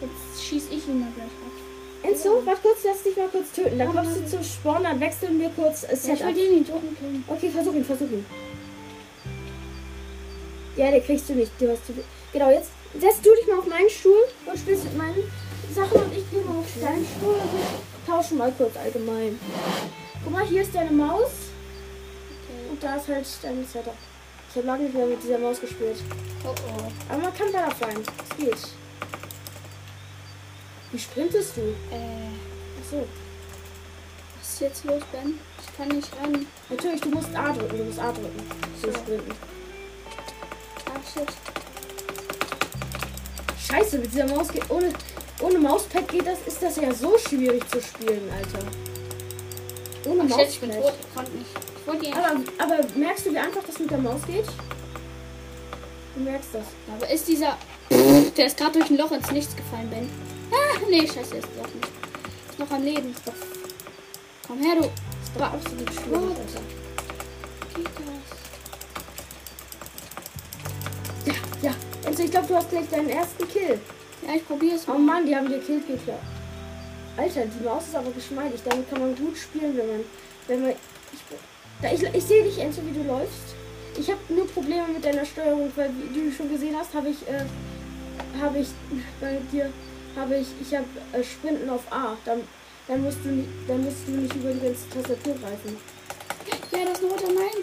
Jetzt 0.00 0.42
schieß 0.44 0.64
ich 0.70 0.88
ihn 0.88 1.00
mal 1.00 1.08
gleich 1.14 1.26
ab. 1.26 2.10
Enzo, 2.10 2.42
warte 2.44 2.62
kurz, 2.62 2.78
lass 2.84 3.02
dich 3.02 3.16
mal 3.16 3.28
kurz 3.28 3.52
töten. 3.52 3.78
Dann 3.78 3.94
kommst 3.94 4.16
du 4.16 4.26
zum 4.26 4.42
Spawn, 4.42 4.82
dann 4.82 4.98
wechseln 4.98 5.38
wir 5.38 5.50
kurz 5.50 5.84
äh, 5.84 5.88
Ja, 5.88 5.92
ich 5.94 6.00
Setup. 6.00 6.26
will 6.34 6.48
den 6.48 6.60
Idioten 6.62 6.96
killen. 6.98 7.24
Okay, 7.28 7.50
versuch 7.50 7.74
ihn, 7.74 7.84
versuch 7.84 8.10
ihn. 8.10 8.26
Ja, 10.76 10.90
den 10.90 11.04
kriegst 11.04 11.28
du 11.28 11.34
nicht. 11.34 11.52
Du 11.60 11.70
hast 11.70 11.84
viel. 11.84 12.02
Genau, 12.32 12.50
jetzt 12.50 12.70
setzt 12.98 13.24
du 13.24 13.30
dich 13.34 13.46
mal 13.46 13.58
auf 13.58 13.66
meinen 13.66 13.90
Stuhl 13.90 14.24
und 14.46 14.58
spielst 14.58 14.84
mit 14.84 14.96
meinen 14.96 15.30
Sachen 15.74 16.00
und 16.02 16.12
ich 16.16 16.28
gehe 16.30 16.40
mal 16.42 16.58
auf 16.58 16.66
deinen 16.80 17.06
Stuhl 17.06 17.34
tauschen 18.06 18.38
mal 18.38 18.52
kurz 18.52 18.76
allgemein. 18.76 19.38
Guck 20.24 20.32
mal, 20.32 20.46
hier 20.46 20.62
ist 20.62 20.74
deine 20.74 20.90
Maus 20.92 21.30
Okay. 22.44 22.70
und 22.70 22.82
da 22.82 22.96
ist 22.96 23.08
halt 23.08 23.26
dein 23.42 23.66
Setup. 23.66 23.94
Ich 24.50 24.56
habe 24.56 24.66
lange 24.66 24.84
nicht 24.84 24.94
mehr 24.94 25.06
mit 25.06 25.22
dieser 25.22 25.38
Maus 25.38 25.60
gespielt. 25.60 25.96
Oh 26.44 26.48
oh. 26.48 26.82
Aber 27.08 27.22
man 27.22 27.34
kann 27.34 27.46
Butterfly. 27.52 27.94
Das 28.04 28.36
geht. 28.36 28.68
Wie 30.92 30.98
sprintest 30.98 31.56
du? 31.56 31.60
Äh, 31.60 32.28
Achso. 32.82 33.06
was 34.38 34.52
ist 34.52 34.60
jetzt 34.60 34.84
los, 34.84 35.02
Ben? 35.10 35.38
Ich 35.58 35.76
kann 35.76 35.88
nicht 35.88 36.10
rennen. 36.22 36.46
Natürlich, 36.68 37.00
du 37.00 37.08
musst 37.08 37.34
A 37.34 37.52
drücken. 37.52 37.78
Du 37.78 37.84
musst 37.84 37.98
A 37.98 38.12
drücken. 38.12 38.42
So 38.82 38.88
So. 38.92 38.98
sprinten. 38.98 39.32
Ah, 40.86 41.00
shit. 41.14 41.28
Scheiße, 43.66 43.98
mit 43.98 44.12
dieser 44.12 44.26
Maus 44.26 44.48
geht 44.48 44.68
ohne, 44.70 44.92
ohne 45.42 45.58
Mauspad 45.58 46.08
geht 46.08 46.26
das, 46.26 46.38
ist 46.46 46.62
das 46.62 46.76
ja 46.76 46.92
so 46.94 47.18
schwierig 47.18 47.68
zu 47.70 47.80
spielen, 47.80 48.30
Alter. 48.36 48.66
Ohne 50.08 50.28
Ach, 50.32 50.38
shit, 50.38 50.48
ich 50.48 50.60
bin 50.60 50.70
Mauspad. 50.70 51.00
tot. 51.00 51.14
Konnte 51.14 51.30
nicht. 51.32 51.50
Ich 51.80 51.86
wollte 51.86 52.06
ihn. 52.06 52.14
Aber, 52.14 52.40
aber 52.58 52.88
merkst 52.96 53.26
du, 53.26 53.32
wie 53.32 53.38
einfach 53.38 53.62
das 53.66 53.78
mit 53.78 53.90
der 53.90 53.98
Maus 53.98 54.20
geht? 54.26 54.46
Du 56.14 56.20
merkst 56.22 56.48
das. 56.52 56.64
Aber 56.94 57.10
ist 57.10 57.28
dieser. 57.28 57.56
Der 58.36 58.46
ist 58.46 58.56
gerade 58.56 58.78
durch 58.78 58.90
ein 58.90 58.96
Loch 58.96 59.12
ins 59.12 59.30
Nichts 59.30 59.54
gefallen, 59.54 59.90
Ben. 59.90 60.08
Ah, 60.50 60.78
nee, 60.88 61.06
scheiße, 61.06 61.36
ist 61.36 61.48
doch 61.58 61.66
nicht. 61.74 61.88
Ist 62.50 62.58
noch 62.58 62.70
am 62.70 62.82
Leben. 62.84 63.10
Ist 63.10 63.26
doch. 63.26 63.32
Komm 64.46 64.58
her, 64.62 64.76
du. 64.80 64.82
Das 65.34 65.40
war 65.40 65.54
absolut 65.54 65.92
schwierig? 65.92 66.36
Alter. 66.38 66.62
Ja, 71.26 71.34
ja. 71.62 71.74
Enzo, 72.04 72.22
ich 72.22 72.30
glaube, 72.30 72.46
du 72.48 72.56
hast 72.56 72.70
gleich 72.70 72.88
deinen 72.90 73.08
ersten 73.08 73.48
Kill. 73.48 73.80
Ja, 74.26 74.34
ich 74.36 74.46
probier's 74.46 74.84
Oh 74.86 74.92
mal. 74.92 74.98
Mann, 74.98 75.26
die 75.26 75.34
haben 75.34 75.48
dir 75.48 75.58
Kill 75.58 75.80
geklaut. 75.80 76.18
Alter, 77.16 77.44
die 77.46 77.64
Maus 77.64 77.88
ist 77.88 77.96
aber 77.96 78.10
geschmeidig. 78.10 78.60
Damit 78.64 78.88
kann 78.88 79.00
man 79.00 79.14
gut 79.16 79.36
spielen, 79.36 79.76
wenn 79.76 79.86
man. 79.86 80.04
Wenn 80.46 80.62
man. 80.62 80.70
Ich, 80.70 81.20
da, 81.82 81.92
ich, 81.92 82.02
ich 82.14 82.24
sehe 82.24 82.44
dich, 82.44 82.58
Enzo, 82.58 82.80
wie 82.86 82.98
du 82.98 83.06
läufst. 83.06 83.54
Ich 83.98 84.08
habe 84.08 84.20
nur 84.30 84.46
Probleme 84.46 84.88
mit 84.88 85.04
deiner 85.04 85.24
Steuerung, 85.24 85.70
weil 85.76 85.90
wie 86.14 86.30
du 86.30 86.32
schon 86.32 86.48
gesehen 86.48 86.74
hast, 86.78 86.94
habe 86.94 87.08
ich. 87.10 87.28
Äh, 87.28 87.44
habe 88.40 88.58
ich 88.58 88.68
bei 89.20 89.38
dir. 89.50 89.70
Habe 90.16 90.36
ich. 90.36 90.46
Ich 90.60 90.74
habe 90.74 90.86
äh, 91.12 91.22
Sprinten 91.22 91.68
auf 91.68 91.82
A. 91.90 92.16
Dann, 92.24 92.40
dann 92.88 93.02
musst 93.02 93.18
du 93.24 93.28
nicht. 93.28 93.48
Dann 93.68 93.84
musst 93.84 94.06
du 94.06 94.12
nicht 94.12 94.34
über 94.34 94.52
die 94.52 94.60
ganze 94.60 94.88
Tastatur 94.88 95.34
greifen. 95.34 95.76
Ja, 96.72 96.84
das 96.86 96.98
ist 96.98 97.04
ein 97.04 97.10
roter 97.10 97.32
Nein. 97.32 97.62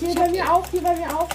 Hier 0.00 0.14
bei 0.14 0.28
mir 0.28 0.52
auch, 0.52 0.66
hier 0.70 0.82
bei 0.82 0.96
mir 0.96 1.16
auch. 1.16 1.28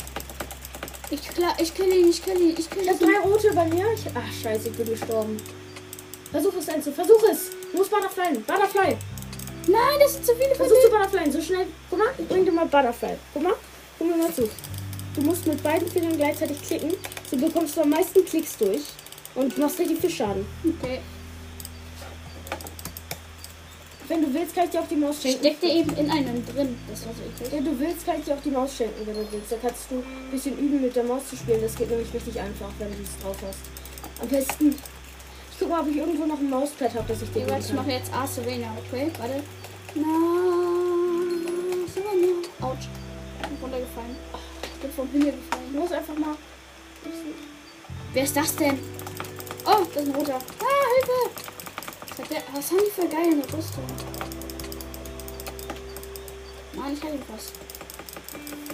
Ich, 1.11 1.27
klar, 1.27 1.53
ich 1.59 1.73
kill 1.75 1.91
ihn, 1.93 2.09
ich 2.09 2.23
kill 2.23 2.39
ihn, 2.39 2.55
ich 2.57 2.69
kill 2.69 2.87
habe 2.87 3.03
ihn. 3.03 3.11
drei 3.11 3.19
rote 3.29 3.51
bei 3.53 3.65
mir. 3.65 3.85
Ich, 3.93 4.05
ach, 4.15 4.41
scheiße, 4.41 4.69
ich 4.69 4.75
bin 4.77 4.87
gestorben. 4.87 5.35
Versuch 6.31 6.53
es, 6.57 6.67
Enzo, 6.69 6.91
versuch 6.91 7.21
es. 7.29 7.49
Du 7.71 7.77
musst 7.77 7.91
Butterfly. 7.91 8.39
Butterfly. 8.47 8.97
Nein, 9.67 9.99
das 9.99 10.13
sind 10.13 10.25
zu 10.25 10.33
viele 10.35 10.55
Versuch 10.55 10.81
zu. 10.81 10.89
Butterfly. 10.89 11.29
So 11.29 11.41
schnell. 11.41 11.67
Guck 11.89 11.99
mal, 11.99 12.07
ich 12.17 12.27
bring 12.27 12.45
dir 12.45 12.51
mal 12.53 12.65
Butterfly. 12.65 13.17
Guck 13.33 13.43
mal. 13.43 13.53
Guck 13.99 14.07
mir 14.07 14.15
mal 14.15 14.33
zu. 14.33 14.49
Du 15.13 15.21
musst 15.21 15.45
mit 15.45 15.61
beiden 15.61 15.89
Fingern 15.89 16.15
gleichzeitig 16.15 16.61
klicken. 16.61 16.93
So 17.29 17.35
bekommst 17.35 17.75
du 17.75 17.81
am 17.81 17.89
meisten 17.89 18.23
Klicks 18.23 18.57
durch. 18.57 18.81
Und 19.35 19.57
machst 19.57 19.79
richtig 19.79 19.99
viel 19.99 20.09
Schaden. 20.09 20.45
Okay. 20.81 20.99
Wenn 24.11 24.23
du 24.23 24.33
willst, 24.33 24.53
kann 24.53 24.65
ich 24.65 24.71
dir 24.71 24.81
auch 24.81 24.87
die 24.89 24.97
Maus 24.97 25.21
schenken. 25.21 25.39
Steckte 25.39 25.67
eben 25.67 25.95
in 25.95 26.11
einem 26.11 26.45
drin. 26.45 26.77
Das 26.89 27.05
war 27.05 27.13
so 27.13 27.21
eklig. 27.23 27.49
Wenn 27.49 27.63
du 27.63 27.79
willst, 27.79 28.05
kann 28.05 28.19
ich 28.19 28.25
dir 28.25 28.33
auch 28.33 28.41
die 28.41 28.49
Maus 28.49 28.75
schenken, 28.75 29.07
wenn 29.07 29.15
du 29.15 29.25
willst. 29.31 29.53
Da 29.53 29.55
kannst 29.61 29.89
du 29.89 29.99
ein 29.99 30.31
bisschen 30.31 30.57
üben, 30.57 30.81
mit 30.81 30.93
der 30.93 31.05
Maus 31.05 31.29
zu 31.29 31.37
spielen. 31.37 31.61
Das 31.61 31.73
geht 31.77 31.89
nämlich 31.89 32.13
richtig 32.13 32.37
einfach, 32.37 32.67
wenn 32.77 32.91
du 32.91 32.97
es 33.01 33.17
drauf 33.23 33.37
hast. 33.47 33.59
Am 34.21 34.27
besten. 34.27 34.71
Ich 34.71 35.57
guck 35.57 35.69
mal, 35.69 35.79
ob 35.79 35.87
ich 35.87 35.95
irgendwo 35.95 36.25
noch 36.25 36.39
ein 36.39 36.49
Mauspad 36.49 36.93
habe, 36.93 37.05
das 37.07 37.21
ich 37.21 37.31
dir 37.31 37.43
Okay, 37.43 37.51
warte, 37.51 37.65
ich 37.65 37.73
mache 37.73 37.91
jetzt 37.91 38.13
A 38.13 38.27
Serena, 38.27 38.75
okay? 38.85 39.09
Warte. 39.17 39.43
Na, 39.95 40.03
Serena. 41.87 42.27
Autsch. 42.59 42.89
Ich 43.41 43.47
bin 43.47 43.57
runtergefallen. 43.61 44.15
Ich 44.61 44.81
bin 44.81 44.91
vom 44.91 45.09
Himmel 45.09 45.33
gefallen. 45.39 45.71
Musst 45.71 45.93
einfach 45.93 46.17
mal. 46.17 46.35
Wer 48.11 48.23
ist 48.23 48.35
das 48.35 48.55
denn? 48.57 48.77
Oh, 49.65 49.85
das 49.93 50.03
ist 50.03 50.09
ein 50.09 50.15
roter. 50.15 50.35
Ah, 50.35 50.85
Hilfe! 50.99 51.50
Was, 52.21 52.29
hat 52.29 52.37
der, 52.37 52.43
was 52.53 52.71
haben 52.71 52.79
die 52.85 52.91
für 52.91 53.07
geile 53.07 53.43
Rüstung? 53.43 53.83
Mann, 56.73 56.93
ich 56.93 57.01
hatte 57.01 57.15
ihn 57.15 57.23
fast. 57.23 57.53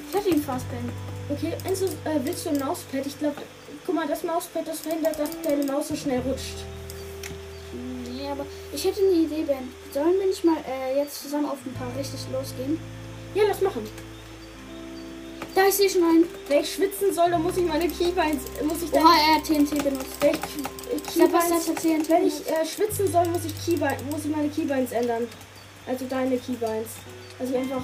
Ich 0.10 0.17
hatte 0.17 0.29
ihn 0.29 0.43
fast, 0.43 0.65
Ben. 0.69 0.91
Okay, 1.29 1.53
Enzo, 1.63 1.86
äh, 1.86 2.19
willst 2.23 2.45
du 2.45 2.49
ein 2.49 2.60
Mauspad? 2.60 3.05
Ich 3.05 3.17
glaube, 3.17 3.41
guck 3.86 3.95
mal, 3.95 4.07
das 4.07 4.23
Mauspad, 4.23 4.67
das 4.67 4.79
verhindert, 4.81 5.17
dass 5.17 5.29
deine 5.41 5.63
Maus 5.63 5.88
so 5.88 5.95
schnell 5.95 6.19
rutscht. 6.21 6.65
Nee, 7.73 8.27
aber 8.29 8.45
ich 8.73 8.83
hätte 8.83 8.99
eine 8.99 9.12
Idee, 9.12 9.43
Ben. 9.43 9.71
Sollen 9.93 10.19
wir 10.19 10.27
nicht 10.27 10.43
mal 10.43 10.57
äh, 10.67 10.97
jetzt 10.97 11.21
zusammen 11.21 11.45
auf 11.45 11.60
ein 11.65 11.73
paar 11.73 11.95
richtig 11.97 12.19
losgehen? 12.31 12.79
Ja, 13.33 13.43
lass 13.47 13.62
machen. 13.62 13.88
Da, 15.57 15.65
ich 15.67 15.73
sehe 15.73 15.89
schon 15.89 16.03
einen. 16.03 16.25
Wenn 16.47 16.61
ich 16.61 16.71
schwitzen 16.71 17.12
soll, 17.12 17.31
dann 17.31 17.41
muss 17.41 17.58
ich 17.58 17.65
meine 17.65 17.87
Keybinds, 17.87 18.45
muss 18.62 18.83
ich 18.83 18.91
dann, 18.91 19.03
Oha, 19.03 19.15
er 19.17 19.35
hat 19.37 19.43
TNT 19.43 19.83
benutzt. 19.83 20.15
wenn 20.19 20.29
ich, 20.29 20.35
äh, 20.35 21.17
Der 21.17 21.27
Bastard 21.29 21.65
Keybinds, 21.65 21.67
hat 21.67 21.75
TNT 21.81 22.10
wenn 22.10 22.27
ich 22.27 22.47
äh, 22.47 22.63
schwitzen 22.63 23.12
soll, 23.12 23.25
muss 23.29 23.41
ich 23.43 23.53
muss 24.12 24.23
ich 24.23 24.35
meine 24.35 24.49
Keybinds 24.49 24.91
ändern. 24.91 25.27
Also 25.87 26.05
deine 26.05 26.37
Keybinds. 26.37 26.91
Also 27.39 27.53
ich 27.53 27.60
einfach, 27.60 27.83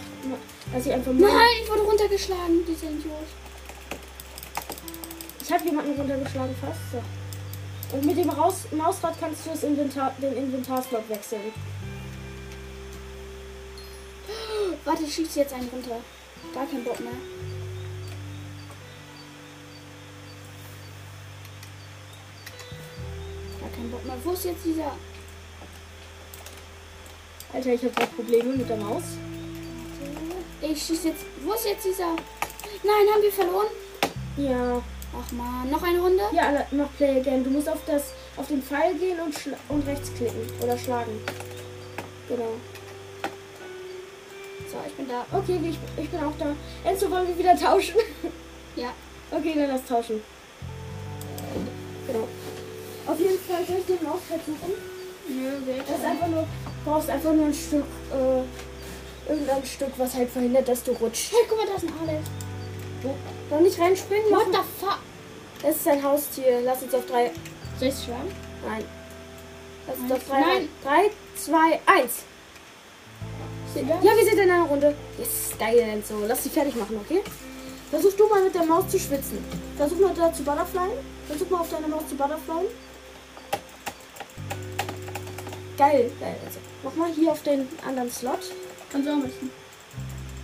also 0.71 0.88
ich 0.88 0.95
einfach 0.95 1.13
Nein, 1.13 1.32
ich 1.63 1.69
wurde 1.71 1.82
runtergeschlagen, 1.82 2.63
dieser 2.67 2.91
Idiot. 2.91 3.26
Ich 5.41 5.51
habe 5.51 5.65
jemanden 5.65 5.99
runtergeschlagen 5.99 6.55
fast. 6.61 6.80
So. 6.91 7.97
Und 7.97 8.05
mit 8.05 8.17
dem 8.17 8.30
Raus 8.30 8.65
Mausrad 8.69 9.19
kannst 9.19 9.47
du 9.47 9.49
das 9.49 9.63
Inventar, 9.63 10.13
den 10.21 10.38
Inventarslot 10.38 11.09
wechseln. 11.09 11.51
Warte, 14.86 15.03
ich 15.03 15.13
schieße 15.15 15.39
jetzt 15.39 15.53
einen 15.53 15.69
runter. 15.69 15.97
Gar 16.53 16.67
kein 16.67 16.84
Bock 16.84 16.99
mehr. 16.99 17.13
Gar 23.84 23.89
kein 23.89 23.91
Bock 23.91 24.05
mehr. 24.05 24.15
Wo 24.23 24.31
ist 24.31 24.45
jetzt 24.45 24.65
dieser? 24.65 24.91
Alter, 27.53 27.73
ich 27.73 27.84
habe 27.84 27.93
gerade 27.93 28.11
Probleme 28.13 28.55
mit 28.55 28.69
der 28.69 28.77
Maus. 28.77 29.03
Ich 30.61 30.81
schieße 30.81 31.09
jetzt. 31.09 31.25
Wo 31.43 31.53
ist 31.53 31.65
jetzt 31.65 31.86
dieser? 31.86 32.15
Nein, 32.84 33.07
haben 33.13 33.21
wir 33.21 33.31
verloren? 33.31 33.67
Ja. 34.38 34.81
Ach 35.15 35.31
man, 35.31 35.69
noch 35.69 35.84
eine 35.84 35.99
Runde? 35.99 36.23
Ja, 36.31 36.65
noch 36.71 36.91
Play 36.97 37.19
Again. 37.19 37.43
Du 37.43 37.51
musst 37.51 37.69
auf 37.69 37.79
das 37.86 38.13
auf 38.36 38.47
den 38.47 38.63
Pfeil 38.63 38.95
gehen 38.95 39.19
und, 39.19 39.36
und 39.69 39.88
rechts 39.88 40.11
klicken 40.15 40.49
oder 40.59 40.77
schlagen. 40.77 41.11
Genau. 42.27 42.55
So, 44.71 44.77
ich 44.88 44.93
bin 44.93 45.07
da. 45.07 45.25
Okay, 45.38 45.59
ich, 45.63 45.77
ich 46.03 46.09
bin 46.09 46.19
auch 46.23 46.34
da. 46.39 46.55
Enzo, 46.89 47.11
wollen 47.11 47.27
wir 47.27 47.38
wieder 47.38 47.55
tauschen? 47.55 47.95
Ja. 48.75 48.91
Okay, 49.29 49.53
dann 49.55 49.69
lass 49.69 49.86
tauschen. 49.86 50.21
Genau. 52.07 52.27
Auf 53.08 53.20
jeden 53.20 53.39
Fall 53.39 53.66
soll 53.68 53.78
ich 53.80 53.86
den 53.86 54.04
Mauspad 54.08 54.39
suchen. 54.45 54.74
Nö, 55.28 55.51
Das 55.88 55.97
ist 55.99 56.06
einfach 56.06 56.28
nur, 56.28 56.41
du 56.41 56.89
brauchst 56.91 57.10
einfach 57.10 57.34
nur 57.34 57.45
ein 57.45 57.54
Stück, 57.54 57.86
äh, 58.12 59.32
irgendein 59.32 59.66
Stück, 59.66 59.91
was 59.97 60.14
halt 60.14 60.30
verhindert, 60.30 60.68
dass 60.68 60.84
du 60.84 60.91
rutschst. 60.91 61.32
Hey, 61.32 61.45
guck 61.47 61.58
mal, 61.58 61.68
da 61.68 61.76
ist 61.76 61.84
ein 61.86 61.93
Alex. 62.08 62.28
Noch 63.49 63.60
nicht 63.60 63.80
reinspringen, 63.80 64.32
What 64.32 64.47
the 64.51 64.60
fuck? 64.80 64.99
Das 65.62 65.76
ist 65.76 65.88
ein 65.88 66.04
Haustier. 66.04 66.62
Lass 66.64 66.84
uns 66.84 66.93
auf 66.93 67.06
drei. 67.06 67.32
Soll 67.80 67.88
ich 67.89 67.95
schreiben? 67.95 68.32
Nein. 68.66 68.84
Lass 69.88 69.97
uns 69.97 70.12
auf 70.12 70.28
drei. 70.28 70.39
Nein. 70.39 70.70
Drei, 70.84 71.10
zwei, 71.36 71.80
eins. 71.86 72.24
Ja, 73.76 74.16
wir 74.16 74.24
sind 74.26 74.38
in 74.39 74.51
einer 74.51 74.64
Runde. 74.66 74.93
Yes, 75.18 75.51
geil, 75.58 75.80
Enzo. 75.80 76.16
Lass 76.28 76.43
sie 76.43 76.49
fertig 76.49 76.76
machen, 76.76 76.99
okay? 77.04 77.22
Versuch 77.89 78.14
du 78.14 78.28
mal 78.28 78.43
mit 78.43 78.54
der 78.54 78.66
Maus 78.66 78.88
zu 78.89 78.99
schwitzen. 78.99 79.43
Versuch 79.78 79.99
mal 79.99 80.14
da 80.14 80.32
zu 80.32 80.43
butterflyen. 80.43 80.91
Versuch 81.28 81.49
mal 81.49 81.62
auf 81.62 81.70
deine 81.70 81.88
Maus 81.88 82.08
zu 82.08 82.16
butterflyen. 82.16 82.68
Geil, 85.78 86.11
geil, 86.19 86.36
Enzo. 86.45 86.59
Mach 86.84 86.93
mal 86.95 87.11
hier 87.11 87.32
auf 87.32 87.41
den 87.41 87.67
anderen 87.86 88.11
Slot. 88.11 88.51
Kannst 88.91 89.07
du 89.07 89.11
auch 89.11 89.17
müssen. 89.17 89.49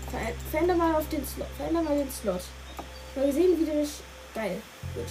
Ver 0.09 0.19
veränder 0.49 0.75
mal 0.75 0.95
auf 0.95 1.07
den 1.09 1.25
Slot. 1.25 1.47
Veränder 1.57 1.83
mal 1.83 1.97
den 1.97 2.11
Slot. 2.11 2.41
Mal 3.15 3.31
sehen, 3.31 3.59
wie 3.59 3.65
du 3.65 3.71
dich. 3.71 3.91
Geil. 4.33 4.59
Gut. 4.95 5.05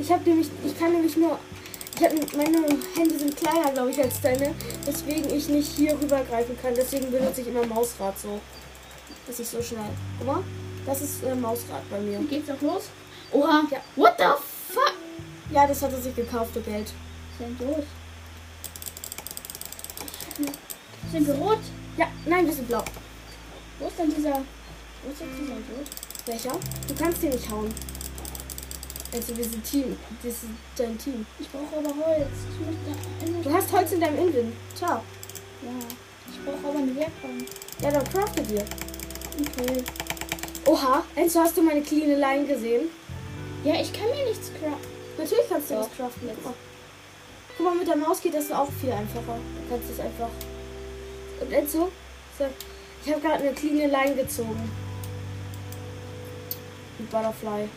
Ich 0.00 0.10
habe 0.10 0.28
nämlich. 0.28 0.48
Ich 0.64 0.78
kann 0.78 0.92
nämlich 0.92 1.16
nur. 1.16 1.38
Ich 1.94 2.02
hab, 2.02 2.12
meine 2.36 2.66
Hände 2.96 3.18
sind 3.18 3.36
kleiner, 3.36 3.70
glaube 3.72 3.90
ich, 3.90 4.02
als 4.02 4.20
deine. 4.20 4.54
Deswegen 4.86 5.30
ich 5.30 5.48
nicht 5.48 5.76
hier 5.76 5.92
rübergreifen 5.92 6.58
kann. 6.60 6.74
Deswegen 6.74 7.10
benutze 7.12 7.42
ich 7.42 7.48
immer 7.48 7.66
Mausrad 7.66 8.18
so. 8.18 8.40
Das 9.26 9.38
ist 9.38 9.52
so 9.52 9.62
schnell. 9.62 9.90
Guck 10.18 10.26
mal. 10.26 10.42
Das 10.86 11.00
ist 11.02 11.22
äh, 11.22 11.34
Mausrad 11.34 11.88
bei 11.90 12.00
mir. 12.00 12.18
Geht's 12.20 12.50
auch 12.50 12.60
los? 12.60 12.88
Oha. 13.32 13.62
Ja. 13.70 13.78
What 13.94 14.14
the 14.18 14.24
fuck? 14.72 14.94
Ja, 15.52 15.66
das 15.66 15.82
hat 15.82 15.92
er 15.92 16.00
sich 16.00 16.16
gekauft, 16.16 16.52
für 16.54 16.60
Geld. 16.60 16.92
Denn 17.38 17.56
los? 17.60 17.84
Sind 21.12 21.26
wir 21.26 21.34
rot? 21.34 21.58
Ja, 21.96 22.06
nein, 22.26 22.46
wir 22.46 22.52
sind 22.52 22.68
blau. 22.68 22.84
Wo 23.78 23.86
ist 23.88 23.98
denn 23.98 24.14
dieser. 24.14 24.34
Wo 25.02 25.10
ist 25.10 25.20
jetzt 25.20 25.38
dieser 25.40 25.54
Rot? 25.54 25.88
Welcher? 26.26 26.52
Du 26.86 26.94
kannst 26.94 27.22
den 27.22 27.30
nicht 27.30 27.50
hauen. 27.50 27.72
Also 29.12 29.36
wir 29.36 29.44
sind 29.44 29.64
Team. 29.64 29.96
Das 30.22 30.32
ist 30.32 30.42
dein 30.76 30.96
Team. 30.98 31.26
Ich 31.40 31.48
brauche 31.50 31.78
aber 31.78 32.06
Holz. 32.06 32.28
Ich 32.52 33.26
möchte 33.26 33.48
Du 33.48 33.52
hast 33.52 33.72
Holz 33.72 33.92
in 33.92 34.00
deinem 34.00 34.18
Inven. 34.18 34.52
Ciao. 34.76 35.02
Ja. 35.62 35.70
Ich 36.32 36.44
brauche 36.44 36.68
aber 36.68 36.78
eine 36.78 36.94
Werkbank. 36.94 37.46
Ja, 37.82 37.90
dann 37.90 38.04
crafte 38.04 38.42
dir. 38.42 38.64
Okay. 39.40 39.82
Oha, 40.66 41.02
Enzo, 41.16 41.40
hast 41.40 41.56
du 41.56 41.62
meine 41.62 41.82
clean 41.82 42.20
Line 42.20 42.46
gesehen? 42.46 42.88
Ja, 43.64 43.74
ich 43.80 43.92
kann 43.92 44.08
mir 44.10 44.24
nichts 44.28 44.52
craften. 44.52 44.90
Natürlich 45.18 45.44
kannst 45.48 45.70
du 45.70 45.74
Doch, 45.74 45.88
das 45.88 45.96
craften. 45.96 46.28
jetzt. 46.28 46.36
Guck 46.36 46.44
mal. 46.44 46.54
Guck 47.56 47.66
mal, 47.66 47.74
mit 47.74 47.88
der 47.88 47.96
Maus 47.96 48.20
geht 48.20 48.34
das 48.34 48.52
auch 48.52 48.68
viel 48.80 48.92
einfacher. 48.92 49.38
Du 49.38 49.68
kannst 49.74 49.90
es 49.90 49.98
einfach. 49.98 50.28
Und 51.40 51.52
Enzo, 51.52 51.90
so, 52.38 52.44
ich 53.04 53.12
habe 53.12 53.20
gerade 53.20 53.44
eine 53.44 53.52
clean 53.52 53.90
Line 53.90 54.14
gezogen. 54.14 54.70
Mit 56.98 57.10
Butterfly. 57.10 57.68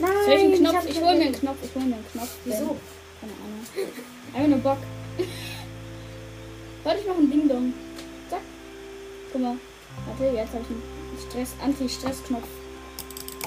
Nein, 0.00 0.10
Soll 0.24 0.34
ich 0.34 0.40
einen 0.40 0.52
ich 0.52 0.60
Knopf? 0.60 0.86
Ich, 0.88 1.00
hole 1.00 1.16
mir 1.16 1.26
einen 1.26 1.32
Knopf. 1.32 1.56
Ich 1.62 1.74
hole 1.74 1.84
mir 1.84 1.94
einen 1.94 2.06
Knopf. 2.10 2.30
Wieso? 2.44 2.76
Keine 3.20 3.32
Ahnung. 3.32 3.66
Einfach 4.34 4.48
nur 4.48 4.58
Bock. 4.58 4.78
Warte, 6.84 7.00
ich 7.00 7.06
mache 7.06 7.18
einen 7.18 7.30
Ding-Dong. 7.30 7.74
Zack. 8.30 8.40
Guck 9.32 9.40
mal. 9.42 9.56
Warte, 10.06 10.34
jetzt 10.34 10.52
habe 10.54 10.64
ich 10.64 10.70
einen 10.70 11.30
Stress, 11.30 11.54
Anti-Stress-Knopf, 11.62 12.48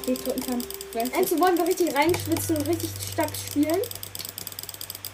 den 0.05 0.14
ich 0.14 0.22
drücken 0.22 0.41
kann. 0.41 0.64
Enzo, 1.11 1.39
wollen 1.39 1.57
wir 1.57 1.66
richtig 1.66 1.95
reinschwitzen 1.95 2.57
und 2.57 2.68
richtig 2.68 2.91
stark 3.11 3.32
spielen? 3.36 3.80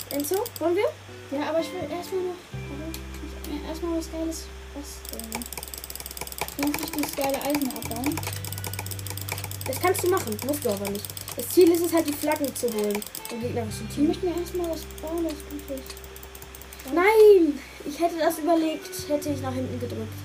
Enzo, 0.10 0.43
wollen 0.60 0.76
wir? 0.76 0.89
Ja, 1.32 1.50
aber 1.50 1.60
ich 1.60 1.72
will 1.72 1.82
erstmal 1.90 2.22
noch. 2.24 2.42
Aber 2.54 2.90
ich 2.90 3.50
will 3.54 3.68
erstmal 3.68 3.98
was 3.98 4.12
Geiles. 4.12 4.46
Was 4.76 4.90
denn? 5.14 5.44
Ich 6.58 6.66
muss 6.66 6.84
ich 6.84 6.92
dieses 6.92 7.16
geile 7.16 7.42
Eisen 7.42 7.70
abbauen. 7.70 8.20
Das 9.68 9.80
kannst 9.80 10.04
du 10.04 10.10
machen, 10.10 10.36
musst 10.48 10.66
du 10.66 10.70
aber 10.70 10.90
nicht. 10.90 11.06
Das 11.38 11.48
Ziel 11.50 11.72
ist 11.72 11.86
es 11.86 11.94
halt, 11.94 12.08
die 12.08 12.14
Flaggen 12.14 12.54
zu 12.56 12.68
holen. 12.74 13.02
Im 13.32 13.42
gegnerischen 13.42 13.88
Ich 13.90 13.96
Team. 13.96 14.08
möchte 14.08 14.26
mir 14.26 14.36
erstmal 14.40 14.70
was 14.72 14.82
bauen, 15.02 15.24
das 15.24 15.34
gut 15.34 15.78
ist. 15.78 15.96
Nein! 16.94 17.60
Ich 17.86 18.00
hätte 18.00 18.18
das 18.18 18.40
überlegt, 18.40 18.90
hätte 19.08 19.30
ich 19.30 19.42
nach 19.42 19.54
hinten 19.54 19.80
gedrückt. 19.80 20.18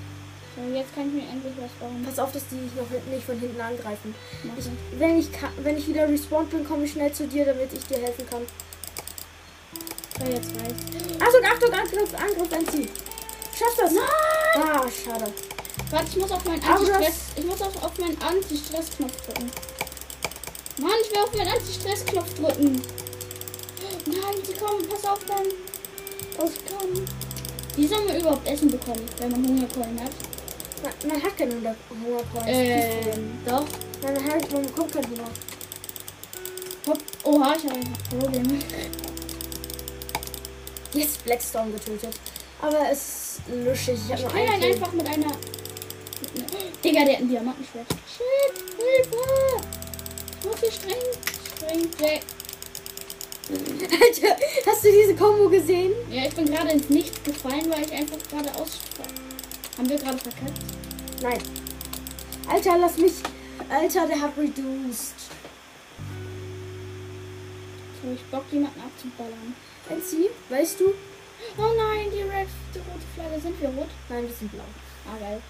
So, 0.57 0.75
jetzt 0.75 0.95
kann 0.95 1.09
ich 1.09 1.23
mir 1.23 1.29
endlich 1.31 1.53
was 1.61 1.73
bauen. 1.81 2.03
Pass 2.07 2.19
auf, 2.19 2.33
dass 2.33 2.43
die 2.49 2.57
noch 2.77 2.89
nicht 3.13 3.27
von 3.27 3.39
hinten 3.39 3.61
angreifen. 3.61 4.15
Ich, 4.43 4.67
ich. 4.67 4.99
wenn, 4.99 5.19
ich 5.19 5.29
wenn 5.63 5.77
ich 5.77 5.89
wieder 5.89 6.09
respawned 6.09 6.51
bin, 6.51 6.65
komme 6.65 6.85
ich 6.85 6.93
schnell 6.93 7.13
zu 7.13 7.27
dir, 7.27 7.45
damit 7.45 7.73
ich 7.73 7.85
dir 7.87 7.99
helfen 7.99 8.27
kann. 8.31 8.43
So, 10.25 10.31
jetzt 10.31 10.49
reicht's. 10.59 10.85
Achtung, 11.21 11.45
Achtung, 11.45 11.73
Angriff, 11.73 12.15
Angriff, 12.15 12.53
ein 12.53 12.69
Ziel. 12.69 12.89
Schaffst 13.59 13.79
das? 13.79 13.93
Nein! 13.93 14.05
Ah, 14.57 14.85
schade. 14.89 15.33
Warte, 15.91 16.07
ich 16.11 16.17
muss 16.17 16.31
auf 16.33 16.45
meinen 16.45 16.63
Anti-Stress. 16.65 17.15
Ich 17.37 17.45
muss 17.45 17.61
auf, 17.63 17.83
auf 17.83 17.99
meinen 17.99 18.21
Anti-Stress-Knopf 18.23 19.27
drücken. 19.27 19.51
Mann, 20.79 20.91
ich 21.05 21.11
will 21.11 21.23
auf 21.23 21.35
meinen 21.35 21.49
Anti-Stress-Knopf 21.49 22.35
drücken. 22.35 22.83
Nein, 24.07 24.37
sie 24.47 24.53
kommen, 24.55 24.89
pass 24.89 25.05
auf 25.05 25.19
dann. 25.27 25.47
Oh, 26.39 26.47
sie 26.49 26.75
kommen. 26.75 27.07
Wie 27.77 27.87
soll 27.87 28.05
man 28.05 28.17
überhaupt 28.21 28.47
Essen 28.49 28.71
bekommen, 28.71 29.07
wenn 29.19 29.31
man 29.31 29.47
Hungerkeulen 29.47 30.01
hat? 30.03 30.11
Man, 30.83 31.09
man 31.13 31.23
hat 31.23 31.37
keinen 31.37 31.53
Hunger- 31.59 31.77
Hungerpreis. 31.91 32.45
Ähm, 32.49 33.39
doch. 33.47 33.65
Man, 34.03 34.15
hat, 34.25 34.53
man 34.53 34.63
bekommt 34.63 34.93
keinen 34.93 35.11
Hunger. 35.11 35.31
Hopp. 36.87 36.99
Oha, 37.25 37.55
ich 37.57 37.65
habe 37.65 37.75
ein 37.75 37.97
Problem. 38.21 38.59
Jetzt 40.95 41.25
Blackstorm 41.25 41.73
getötet. 41.73 42.15
Aber 42.63 42.89
es 42.91 42.99
ist 42.99 43.41
luschig. 43.49 43.99
Ich 44.07 44.13
habe 44.13 44.23
Ich 44.23 44.29
kann 44.29 44.55
einen 44.55 44.63
einfach 44.63 44.93
mit 44.93 45.07
einer. 45.07 45.17
Mit 45.17 45.27
einer 45.27 46.65
Digga, 46.83 47.05
der 47.05 47.15
hat 47.15 47.23
ein 47.23 47.29
Diamantenschwert. 47.29 47.87
Shit, 48.09 48.65
Hilfe! 48.79 49.17
Ich 50.41 50.47
muss 50.47 50.61
hier 50.61 50.71
streng. 50.71 51.03
Streng. 51.57 51.91
Jack. 52.01 52.23
Alter, 53.51 54.37
hast 54.67 54.85
du 54.85 54.89
diese 54.91 55.15
Combo 55.17 55.49
gesehen? 55.51 55.93
Ja, 56.11 56.25
ich 56.25 56.35
bin 56.35 56.47
gerade 56.47 56.71
ins 56.71 56.89
Nichts 56.89 57.23
gefallen, 57.23 57.71
weil 57.71 57.83
ich 57.83 57.93
einfach 57.93 58.17
gerade 58.31 58.55
aus. 58.55 58.79
Haben 59.77 59.89
wir 59.89 59.99
gerade 59.99 60.19
verkackt? 60.19 60.59
Nein. 61.21 61.43
Alter, 62.49 62.79
lass 62.79 62.97
mich. 62.97 63.15
Alter, 63.69 64.07
der 64.07 64.21
hat 64.21 64.37
reduced. 64.39 65.15
So, 68.03 68.13
ich 68.15 68.23
Bock, 68.31 68.45
jemanden 68.51 68.81
abzuballern. 68.81 69.55
NC, 69.91 70.31
weißt 70.49 70.81
du? 70.81 70.95
Oh 71.59 71.73
nein, 71.77 72.11
die 72.11 72.23
Red, 72.23 72.49
die 72.75 72.79
rote 72.79 73.07
Flagge. 73.15 73.41
Sind 73.41 73.61
wir 73.61 73.69
rot? 73.69 73.89
Nein, 74.09 74.27
wir 74.27 74.35
sind 74.35 74.51
blau. 74.51 74.65
Ah, 75.07 75.19
geil. 75.21 75.41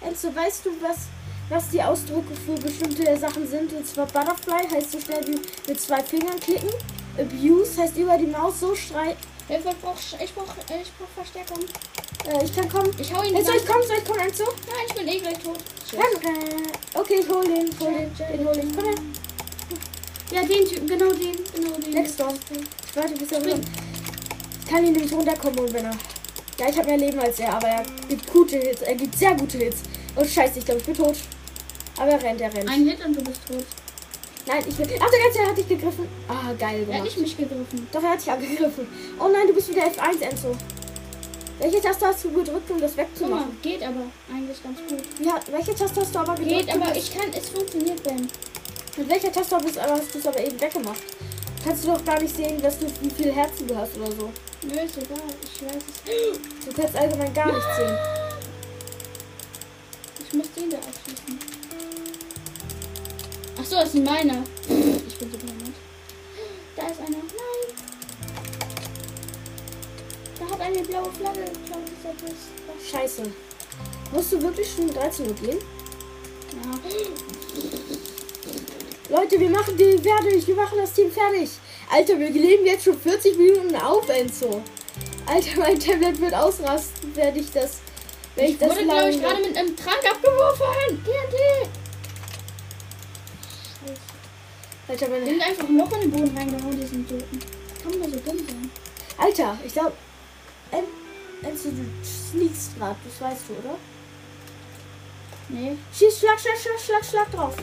Enzo, 0.00 0.34
weißt 0.34 0.66
du, 0.66 0.70
was, 0.80 1.08
was 1.48 1.70
die 1.70 1.82
Ausdrucke 1.82 2.34
für 2.34 2.54
bestimmte 2.54 3.16
Sachen 3.16 3.46
sind? 3.46 3.72
Und 3.72 3.86
zwar 3.86 4.06
Butterfly 4.06 4.68
heißt 4.70 4.92
so 4.92 5.00
schnell 5.00 5.26
wie 5.26 5.40
mit 5.68 5.80
zwei 5.80 6.02
Fingern 6.02 6.40
klicken. 6.40 6.70
Abuse 7.18 7.80
heißt 7.80 7.96
über 7.96 8.16
die 8.16 8.26
Maus 8.26 8.60
so 8.60 8.74
schrei. 8.74 9.16
Hilfe, 9.48 9.70
ich 9.70 9.80
brauch, 9.80 9.96
ich 9.96 10.34
brauch, 10.34 10.48
äh, 10.70 10.82
ich 10.82 10.92
brauch 10.96 11.08
Verstärkung. 11.14 11.64
Äh, 12.26 12.44
ich 12.44 12.56
kann 12.56 12.68
kommen. 12.68 12.90
Ich 12.98 13.12
hau 13.14 13.22
ihn 13.22 13.36
Enzo, 13.36 13.52
ich 13.52 13.66
komm, 13.66 13.82
soll 13.82 13.98
ich 13.98 14.04
kommen, 14.04 14.20
Enzo? 14.20 14.44
Nein, 14.44 14.86
ich 14.88 14.94
bin 14.94 15.08
eh 15.08 15.18
gleich 15.18 15.38
tot. 15.38 15.58
Okay, 16.94 17.20
ich 17.20 17.28
hol 17.28 17.44
den, 17.44 17.66
ich 17.66 17.80
hol 17.80 17.92
den, 17.92 18.10
den 18.16 18.46
hol 18.46 18.56
ich. 18.56 18.76
Komm 18.76 18.84
her. 18.84 19.21
Ja, 20.32 20.40
den 20.42 20.66
Typen, 20.66 20.86
genau 20.86 21.12
den, 21.12 21.36
genau 21.54 21.76
den. 21.78 21.90
Blackstorm. 21.90 22.34
Ich 22.88 22.96
warte, 22.96 23.14
bis 23.14 23.32
er 23.32 23.38
runter. 23.38 23.60
Ich 24.64 24.70
kann 24.70 24.86
ihn 24.86 24.92
nämlich 24.92 25.12
runterkommen, 25.12 25.72
wenn 25.72 25.84
er. 25.84 25.96
Ja, 26.58 26.68
ich 26.68 26.76
habe 26.76 26.88
mehr 26.88 26.98
Leben 26.98 27.18
als 27.18 27.38
er, 27.40 27.54
aber 27.54 27.68
er 27.68 27.82
gibt 28.08 28.30
gute 28.32 28.56
Hits. 28.58 28.82
Er 28.82 28.94
gibt 28.94 29.16
sehr 29.18 29.34
gute 29.34 29.58
Hits. 29.58 29.82
Oh, 30.16 30.24
scheiße, 30.24 30.58
ich 30.58 30.64
glaube, 30.64 30.80
ich 30.80 30.86
bin 30.86 30.94
tot. 30.94 31.16
Aber 31.98 32.10
er 32.12 32.22
rennt, 32.22 32.40
er 32.40 32.52
rennt. 32.54 32.68
Ein 32.68 32.86
Hit 32.86 33.04
und 33.04 33.16
du 33.16 33.22
bist 33.24 33.40
tot. 33.46 33.64
Nein, 34.46 34.64
ich 34.66 34.74
bin. 34.74 34.88
Ach, 35.00 35.10
der 35.10 35.20
ganze 35.20 35.50
hat 35.50 35.56
dich 35.58 35.68
gegriffen. 35.68 36.08
Ah, 36.28 36.52
geil 36.58 36.86
Er 36.88 36.96
hat 36.96 37.04
nicht 37.04 37.18
mich 37.18 37.36
gegriffen. 37.36 37.86
Doch, 37.92 38.02
er 38.02 38.10
hat 38.10 38.20
dich 38.20 38.30
angegriffen. 38.30 38.86
Oh 39.20 39.28
nein, 39.28 39.46
du 39.46 39.54
bist 39.54 39.68
wieder 39.70 39.82
F1, 39.82 40.20
Enzo. 40.20 40.56
Welche 41.58 41.80
Taste 41.80 42.06
hast 42.06 42.24
du 42.24 42.30
gedrückt, 42.32 42.68
um 42.70 42.80
das 42.80 42.92
Guck 42.92 42.98
mal, 42.98 43.06
wegzumachen? 43.06 43.58
geht 43.62 43.82
aber 43.82 44.06
eigentlich 44.32 44.62
ganz 44.62 44.78
gut. 44.88 45.02
Ja, 45.24 45.38
welche 45.50 45.74
Taste 45.74 46.00
hast 46.00 46.14
du 46.14 46.18
aber 46.18 46.34
gedrückt? 46.34 46.66
Geht, 46.66 46.74
aber 46.74 46.96
ich 46.96 47.14
kann, 47.14 47.30
es 47.32 47.50
funktioniert, 47.50 48.02
Ben. 48.02 48.28
Mit 48.96 49.08
welcher 49.08 49.32
Taste 49.32 49.56
hast 49.56 50.14
du 50.14 50.18
es 50.18 50.26
aber 50.26 50.40
eben 50.40 50.60
weggemacht? 50.60 51.02
Kannst 51.64 51.84
du 51.84 51.88
doch 51.88 52.04
gar 52.04 52.20
nicht 52.20 52.36
sehen, 52.36 52.60
dass 52.60 52.78
du 52.78 52.86
wie 53.00 53.10
viele 53.10 53.32
Herzen 53.32 53.66
du 53.66 53.74
hast 53.74 53.96
oder 53.96 54.12
so. 54.12 54.30
Nö, 54.64 54.74
ist 54.80 54.98
egal, 54.98 55.18
ich 55.42 55.62
weiß 55.62 55.76
es. 55.76 56.66
Du 56.66 56.72
kannst 56.80 56.96
allgemein 56.96 57.32
gar 57.32 57.46
nichts 57.46 57.76
sehen. 57.76 57.96
Ich 60.26 60.34
muss 60.34 60.52
den 60.52 60.70
da 60.70 60.76
abschließen. 60.76 61.38
Ach 63.58 63.64
so, 63.64 63.76
das 63.76 63.92
sind 63.92 64.04
meine. 64.04 64.44
Ich 64.68 65.18
bin 65.18 65.30
so 65.30 65.38
blöd. 65.38 65.52
Da 66.76 66.86
ist 66.88 67.00
einer. 67.00 67.10
Nein. 67.10 67.68
Da 70.38 70.50
hat 70.50 70.60
eine 70.60 70.80
blaue 70.80 71.12
Flagge 71.12 71.40
geklaut. 71.44 71.90
Das 72.02 72.12
ist 72.12 72.50
was. 72.66 72.90
Scheiße. 72.90 73.22
Musst 74.12 74.32
du 74.32 74.42
wirklich 74.42 74.68
schon 74.70 74.88
um 74.88 74.94
13 74.94 75.28
Uhr 75.28 75.34
gehen? 75.34 75.58
Ja. 76.52 77.81
Leute, 79.08 79.38
wir 79.38 79.50
machen 79.50 79.76
den 79.76 80.02
fertig. 80.02 80.46
Wir 80.46 80.54
machen 80.54 80.78
das 80.78 80.92
Team 80.92 81.10
fertig. 81.10 81.50
Alter, 81.90 82.18
wir 82.18 82.30
leben 82.30 82.64
jetzt 82.64 82.84
schon 82.84 82.98
40 82.98 83.36
Minuten 83.36 83.76
auf, 83.76 84.08
Enzo. 84.08 84.62
Alter, 85.26 85.58
mein 85.58 85.78
Tablet 85.78 86.20
wird 86.20 86.34
ausrasten, 86.34 87.14
werde 87.14 87.38
ich 87.38 87.50
das. 87.52 87.78
Wenn 88.34 88.44
ich, 88.46 88.50
Ich 88.52 88.58
das 88.58 88.70
wurde, 88.70 88.84
glaube 88.84 89.10
ich, 89.10 89.20
gerade 89.20 89.42
mit 89.42 89.56
einem 89.56 89.76
Trank 89.76 90.00
abgeworfen. 90.10 91.04
TNT. 91.04 91.68
Alter, 94.88 95.06
Die 95.06 95.10
meine, 95.10 95.26
sind 95.26 95.42
einfach 95.42 95.68
noch 95.68 95.92
in 95.92 96.00
den 96.00 96.10
Boden 96.10 96.36
reingehauen, 96.36 96.80
die 96.80 96.86
sind 96.86 97.10
Idioten. 97.10 97.38
Kann 97.82 97.98
man 97.98 98.12
so 98.12 98.18
dumm 98.18 98.38
sein? 98.38 98.70
Alter, 99.18 99.58
ich 99.64 99.72
glaube. 99.72 99.92
Enzo, 101.42 101.70
du 101.70 101.84
sneakst 102.04 102.78
grad, 102.78 102.96
das 103.04 103.20
weißt 103.20 103.42
du, 103.48 103.54
oder? 103.54 103.76
Nee. 105.48 105.76
Schieß, 105.92 106.20
schlag, 106.20 106.38
schlag, 106.38 106.56
schlag, 106.56 106.80
schlag, 106.80 107.04
schlag 107.04 107.32
drauf. 107.32 107.54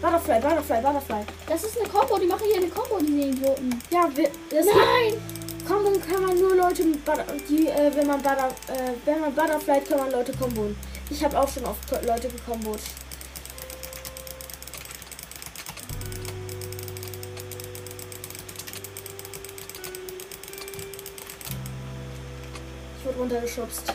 Butterfly, 0.00 0.40
Butterfly, 0.40 0.80
Butterfly. 0.80 1.24
Das 1.46 1.62
ist 1.62 1.78
eine 1.78 1.88
Combo, 1.88 2.18
die 2.18 2.26
machen 2.26 2.44
hier 2.46 2.56
eine 2.56 2.68
Combo, 2.68 2.98
diese 3.00 3.20
Idioten. 3.20 3.82
Ja, 3.90 4.08
wir, 4.14 4.30
das 4.48 4.64
Nein! 4.64 5.20
Combo 5.68 5.92
kann 6.00 6.26
man 6.26 6.38
nur 6.38 6.56
Leute 6.56 6.84
mit 6.84 7.04
Butter, 7.04 7.24
die, 7.48 7.68
äh, 7.68 7.94
wenn 7.94 8.06
man 8.06 8.22
Butter, 8.22 8.48
äh, 8.68 8.92
wenn 9.04 9.20
man 9.20 9.34
Butterfly 9.34 9.80
kann 9.82 9.98
man 9.98 10.10
Leute 10.10 10.32
komboen. 10.32 10.74
Ich 11.10 11.22
habe 11.22 11.38
auch 11.38 11.48
schon 11.48 11.66
oft 11.66 11.90
Leute 11.90 12.28
gekombot. 12.28 12.80
Ich 22.98 23.06
wurde 23.06 23.18
runtergeschubst. 23.18 23.92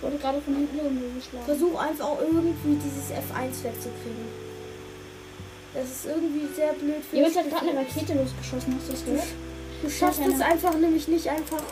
Wurde 0.00 0.16
gerade 0.16 0.40
von 0.40 0.56
hinten 0.56 0.78
irgendwo 0.78 1.14
geschlagen. 1.14 1.44
Versuch 1.44 1.78
einfach 1.78 2.06
auch 2.06 2.20
irgendwie 2.20 2.76
dieses 2.76 3.10
F1 3.10 3.62
wegzukriegen. 3.64 4.41
Das 5.74 5.84
ist 5.84 6.06
irgendwie 6.06 6.46
sehr 6.54 6.72
blöd 6.74 7.02
für 7.08 7.16
Jemand 7.16 7.36
hat 7.36 7.48
gerade 7.48 7.70
eine. 7.70 7.80
Rakete 7.80 8.14
losgeschossen, 8.14 8.76
hast 8.76 8.88
du 8.88 8.92
das 8.92 9.04
gehört? 9.04 9.28
Du 9.82 9.90
schaffst 9.90 10.20
das 10.20 10.40
einfach 10.40 10.74
nämlich 10.74 11.08
nicht 11.08 11.28
einfach. 11.28 11.62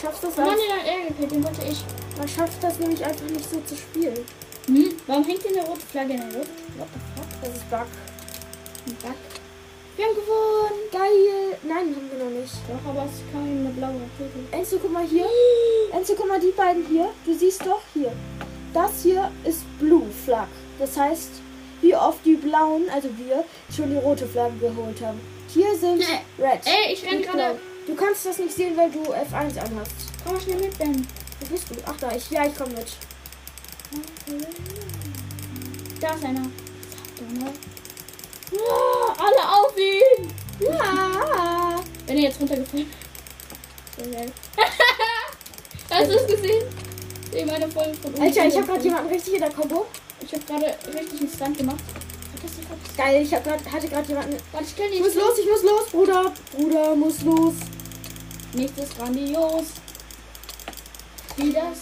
Schaffst 0.00 0.22
das 0.22 0.34
den 0.34 0.44
hat 0.44 0.58
er 0.86 1.08
gekillt, 1.08 1.30
den 1.32 1.44
wollte 1.44 1.62
ich. 1.68 1.84
man 2.16 2.28
schafft 2.28 2.62
das 2.62 2.78
nämlich 2.78 3.04
einfach 3.04 3.26
nicht 3.26 3.50
so 3.50 3.60
zu 3.60 3.74
spielen. 3.74 4.18
Hm? 4.66 4.94
Warum 5.06 5.24
hängt 5.24 5.44
denn 5.44 5.58
eine 5.58 5.66
rote 5.66 5.80
Flagge 5.80 6.14
in 6.14 6.20
der 6.20 6.38
Luft? 6.38 6.50
What 6.78 6.88
the 6.92 7.20
fuck? 7.20 7.28
Das 7.42 7.50
ist 7.56 7.70
Bug. 7.70 7.86
Ein 8.86 8.96
Bug. 9.02 9.14
Wir 9.96 10.06
haben 10.06 10.14
gewonnen! 10.14 10.80
Geil. 10.90 11.58
Nein, 11.62 11.94
haben 11.94 12.10
wir 12.10 12.24
noch 12.24 12.40
nicht. 12.40 12.54
Doch, 12.68 12.90
aber 12.90 13.04
es 13.04 13.32
kam 13.32 13.44
eine 13.44 13.70
blaue 13.70 13.94
Rakete. 13.94 14.40
Enzo, 14.50 14.78
guck 14.80 14.92
mal 14.92 15.06
hier. 15.06 15.26
Enzo, 15.92 16.14
guck 16.16 16.28
mal 16.28 16.40
die 16.40 16.50
beiden 16.50 16.84
hier. 16.86 17.10
Du 17.24 17.34
siehst 17.34 17.64
doch 17.64 17.82
hier. 17.92 18.12
Das 18.72 19.02
hier 19.02 19.30
ist 19.44 19.62
Blue 19.78 20.06
Flag. 20.24 20.48
Das 20.78 20.96
heißt, 20.96 21.30
wie 21.84 21.94
oft 21.94 22.24
die 22.24 22.36
blauen, 22.36 22.88
also 22.92 23.08
wir, 23.18 23.44
schon 23.74 23.90
die 23.90 23.98
rote 23.98 24.26
Flagge 24.26 24.58
geholt 24.58 25.00
haben. 25.02 25.20
Hier 25.52 25.76
sind 25.76 25.98
Nee. 25.98 26.20
Red. 26.38 26.60
Ey, 26.64 26.94
ich 26.94 27.04
renn 27.04 27.22
gerade. 27.22 27.60
Du 27.86 27.94
kannst 27.94 28.24
das 28.24 28.38
nicht 28.38 28.54
sehen, 28.54 28.74
weil 28.76 28.90
du 28.90 29.00
F1 29.02 29.58
anhast. 29.58 29.92
Komm 30.24 30.34
mal 30.34 30.40
schnell 30.40 30.56
mit, 30.56 30.78
Ben. 30.78 31.06
Wo 31.40 31.46
bist 31.46 31.68
du? 31.68 31.74
Ach 31.84 31.96
da, 32.00 32.10
ich, 32.12 32.30
ja, 32.30 32.46
ich 32.46 32.56
komme 32.56 32.72
mit. 32.72 32.86
Da 36.00 36.14
ist 36.14 36.24
einer. 36.24 36.46
Ah, 38.56 39.14
alle 39.18 39.52
auf 39.52 39.74
ihn! 39.76 40.32
Ja. 40.60 41.80
Wenn 42.06 42.16
er 42.16 42.22
jetzt 42.22 42.40
runtergefallen. 42.40 42.86
Hast 45.90 46.10
du 46.10 46.14
es 46.14 46.26
gesehen? 46.26 46.64
Eben 47.34 47.50
eine 47.50 47.68
Folge 47.68 47.94
von 47.94 48.14
Alter, 48.14 48.26
ich 48.26 48.36
habe 48.36 48.44
runtergefallen. 48.44 48.66
gerade 48.66 48.84
jemanden 48.84 49.12
richtig 49.12 49.34
in 49.34 49.40
der 49.40 49.50
Combo. 49.50 49.86
Ich 50.20 50.32
habe 50.32 50.44
gerade 50.44 50.76
richtig 50.96 51.20
einen 51.20 51.30
Stunt 51.30 51.58
gemacht. 51.58 51.82
Nicht? 52.42 52.96
Geil, 52.96 53.22
ich 53.22 53.34
hab 53.34 53.44
grad, 53.44 53.60
hatte 53.70 53.88
gerade 53.88 54.08
jemanden. 54.08 54.36
Warte, 54.52 54.66
ich 54.66 54.72
stell 54.72 54.92
Ich 54.92 55.00
muss 55.00 55.14
los, 55.14 55.38
ich 55.38 55.50
muss 55.50 55.62
los, 55.62 55.90
Bruder. 55.90 56.32
Bruder, 56.52 56.94
muss 56.94 57.22
los. 57.22 57.54
Nichts 58.52 58.82
ist 58.82 58.96
grandios. 58.96 59.64
Wie 61.36 61.52
das. 61.52 61.78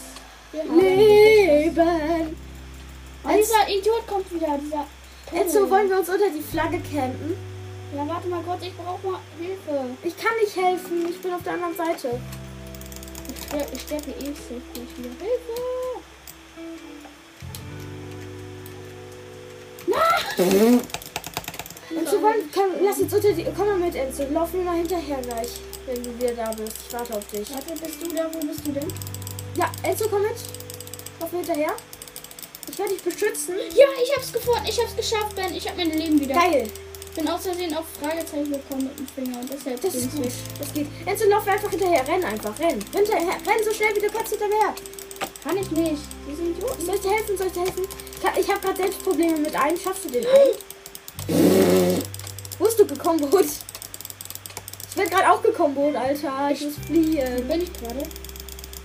Leben. 0.53 2.37
Oh, 3.25 3.29
dieser 3.29 3.69
Idiot 3.69 4.07
kommt 4.07 4.33
wieder. 4.33 4.59
Dieser. 4.59 4.87
Enzo, 5.33 5.71
wollen 5.71 5.89
wir 5.89 5.99
uns 5.99 6.09
unter 6.09 6.29
die 6.29 6.43
Flagge 6.43 6.81
campen? 6.81 7.37
Ja, 7.95 8.09
warte 8.09 8.29
mal 8.29 8.43
kurz, 8.43 8.63
ich 8.63 8.75
brauche 8.77 9.07
mal 9.07 9.21
Hilfe. 9.39 9.97
Ich 10.03 10.17
kann 10.17 10.33
nicht 10.43 10.57
helfen, 10.57 11.07
ich 11.09 11.21
bin 11.21 11.33
auf 11.33 11.43
der 11.43 11.55
anderen 11.55 11.77
Seite. 11.77 12.21
Ich 13.35 13.45
sterbe, 13.45 13.67
ich 13.73 13.81
sterbe 13.83 14.11
eh 14.11 14.33
safe 14.33 14.63
gleich 14.73 14.99
wieder. 14.99 15.11
Hilfe! 20.37 20.81
Enzo, 21.95 22.23
wollen, 22.23 22.49
komm, 22.55 22.71
lass 22.83 22.99
uns 23.01 23.13
unter 23.13 23.33
die. 23.33 23.47
Komm 23.57 23.67
mal 23.67 23.79
mit, 23.79 23.95
Enzo. 23.95 24.25
Lauf 24.33 24.53
mir 24.53 24.63
mal 24.63 24.77
hinterher 24.77 25.21
gleich, 25.21 25.49
wenn 25.87 26.03
du 26.03 26.19
wieder 26.19 26.33
da 26.33 26.51
bist. 26.53 26.77
Ich 26.87 26.93
warte 26.93 27.15
auf 27.15 27.27
dich. 27.29 27.49
Warte, 27.53 27.73
bist 27.73 28.03
du 28.03 28.15
da? 28.15 28.31
Wo 28.33 28.47
bist 28.47 28.67
du 28.67 28.73
denn? 28.73 28.89
Ja, 29.57 29.71
Enzo, 29.83 30.07
komm 30.09 30.23
mit. 30.23 30.37
Lauf 31.21 31.33
mir 31.33 31.39
hinterher. 31.39 31.73
Ich 32.71 32.79
werde 32.79 32.93
dich 32.95 33.03
beschützen. 33.03 33.55
Ja, 33.75 33.87
ich 34.03 34.17
hab's 34.17 34.33
gefunden. 34.33 34.63
Ich 34.67 34.81
hab's 34.81 34.97
geschafft, 34.97 35.37
Ben. 35.37 35.55
Ich 35.55 35.69
hab 35.69 35.77
mein 35.77 35.91
Leben 35.91 36.19
wieder. 36.19 36.35
Geil. 36.35 36.71
bin 37.15 37.29
aus 37.29 37.43
Versehen 37.43 37.77
auf 37.77 37.85
Fragezeichen 38.01 38.53
gekommen 38.53 38.85
mit 38.85 38.99
dem 38.99 39.07
Finger 39.09 39.41
und 39.41 39.53
deshalb 39.53 39.81
Das 39.81 39.95
ist 39.95 40.15
gut. 40.15 40.33
Das 40.59 40.73
geht. 40.73 40.87
Enzo, 41.05 41.29
lauf 41.29 41.47
einfach 41.47 41.71
hinterher. 41.71 42.07
Renn 42.09 42.25
einfach. 42.25 42.59
Renn. 42.59 42.83
Hinterher. 42.95 43.35
Renn 43.47 43.65
so 43.65 43.73
schnell 43.73 43.95
wie 43.97 44.01
du 44.01 44.11
kannst 44.11 44.31
hinterher. 44.31 44.75
Kann 45.45 45.57
ich 45.57 45.71
nicht. 45.71 46.03
Die 46.29 46.35
sind 46.35 46.57
Idioten. 46.57 46.85
Soll 46.87 46.95
ich 46.97 47.01
dir 47.01 47.11
helfen? 47.13 47.37
Soll 47.39 47.47
ich 47.49 47.53
dir 47.53 47.61
helfen? 47.63 47.85
Ich 48.19 48.25
hab- 48.27 48.39
Ich 48.39 48.49
habe 48.49 48.61
gerade 48.61 48.77
selbst 48.77 49.03
Probleme 49.05 49.39
mit 49.39 49.55
einem. 49.57 49.79
Schaffst 49.79 50.05
du 50.05 50.11
den 50.11 50.25
einen? 50.27 52.03
Wo 52.59 52.65
bist 52.65 52.79
du 52.79 52.87
gekombot? 52.87 53.45
Ich 54.91 54.97
werde 54.97 55.11
gerade 55.11 55.31
auch 55.33 55.43
gekombot, 55.43 55.95
Alter. 55.97 56.51
Ich 56.53 56.61
muss 56.63 56.75
fliehen. 56.87 57.49
bin 57.49 57.63
ich 57.63 57.73
gerade? 57.73 58.03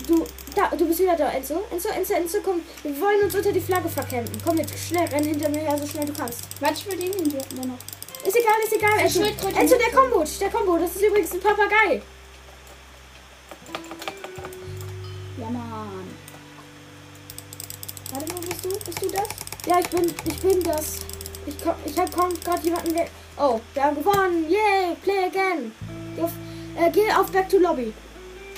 Du, 0.08 0.26
da, 0.56 0.70
du 0.76 0.86
bist 0.88 1.00
wieder 1.00 1.16
da, 1.18 1.30
Enzo. 1.32 1.62
Enzo, 1.70 1.90
Enzo, 1.90 2.14
Enzo, 2.14 2.38
komm. 2.44 2.62
Wir 2.82 3.00
wollen 3.02 3.24
uns 3.24 3.36
unter 3.36 3.52
die 3.52 3.60
Flagge 3.60 3.90
verkämpfen. 3.90 4.42
Komm 4.46 4.56
mit, 4.56 4.70
schnell, 4.70 5.06
renn 5.10 5.24
hinter 5.26 5.50
mir 5.50 5.60
her, 5.60 5.78
so 5.78 5.86
schnell 5.86 6.06
du 6.06 6.14
kannst. 6.14 6.40
Warte, 6.62 6.76
ich 6.76 6.86
will 6.86 6.98
den 6.98 7.12
Idioten 7.28 7.58
da 7.62 7.68
noch. 7.68 7.78
Ist 8.26 8.36
egal, 8.38 8.56
ist 8.64 8.74
egal, 8.74 9.00
Enzo. 9.00 9.22
Enzo, 9.60 9.76
der 9.78 9.92
Kombot, 9.92 10.28
der 10.40 10.50
Kombo. 10.50 10.78
Das 10.78 10.96
ist 10.96 11.02
übrigens 11.02 11.34
ein 11.34 11.40
Papagei. 11.42 12.02
Ja, 15.40 15.50
Mann. 15.50 16.08
Bist 18.62 18.76
du, 18.76 18.86
bist 18.86 19.01
du 19.03 19.10
das? 19.10 19.28
Ja, 19.68 19.80
ich 19.80 19.88
bin, 19.89 20.14
ich 20.26 20.39
bin 20.39 20.64
das. 20.64 20.99
Ich, 21.45 21.55
ich 21.86 21.99
habe 21.99 22.12
kaum 22.12 22.34
gerade 22.43 22.64
jemanden. 22.64 22.95
weg. 22.95 23.12
oh, 23.38 23.60
wir 23.74 23.84
haben 23.84 23.97
gewonnen. 23.97 24.49
Yay, 24.49 24.95
play 25.03 25.26
again. 25.26 25.72
Geh 26.16 26.22
auf, 26.24 26.32
äh, 26.76 26.89
geh 26.89 27.12
auf 27.12 27.32
Back 27.32 27.49
to 27.49 27.60
Lobby. 27.60 27.93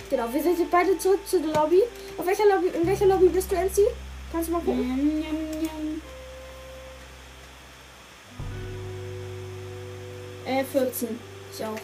Genau, 0.10 0.32
wir 0.32 0.42
sind 0.42 0.58
jetzt 0.58 0.72
beide 0.72 0.98
zurück 0.98 1.20
zu 1.26 1.42
der 1.42 1.54
Lobby. 1.54 1.82
Auf 2.18 2.26
welcher 2.26 2.46
Lobby, 2.46 2.68
in 2.70 2.88
welcher 2.88 3.08
Lobby 3.08 3.28
bist 3.28 3.52
du, 3.52 3.56
NC? 3.56 3.82
Kannst 4.32 4.48
du 4.48 4.54
mal 4.54 4.60
gucken? 4.60 4.80
Yum, 4.80 5.18
yum, 5.18 5.62
yum. 5.64 6.02
Äh, 10.46 10.64
14. 10.64 11.20
Ich 11.52 11.66
auch. 11.66 11.76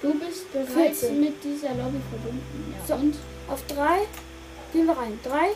Du 0.00 0.14
bist 0.18 0.52
bereits 0.52 1.00
14. 1.00 1.20
mit 1.20 1.42
dieser 1.42 1.70
Lobby 1.70 2.00
verbunden. 2.08 2.74
Ja. 2.78 2.86
So, 2.86 2.94
und? 3.02 3.16
Auf 3.48 3.66
3 3.66 4.06
gehen 4.72 4.86
wir 4.86 4.96
rein. 4.96 5.18
3, 5.24 5.50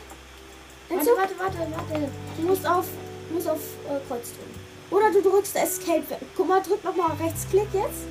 Warte, 0.88 1.10
warte, 1.16 1.34
warte, 1.38 1.58
warte. 1.58 2.08
du 2.38 2.42
musst 2.42 2.66
auf, 2.66 2.86
du 3.28 3.34
musst 3.34 3.48
auf 3.48 3.58
äh, 3.58 3.98
Kreuz 4.08 4.28
drücken. 4.32 4.58
Oder 4.90 5.10
du 5.12 5.20
drückst 5.20 5.54
Escape. 5.56 6.02
Guck 6.36 6.48
mal, 6.48 6.62
drück 6.62 6.82
nochmal 6.82 7.16
Rechtsklick 7.22 7.68
jetzt. 7.74 8.04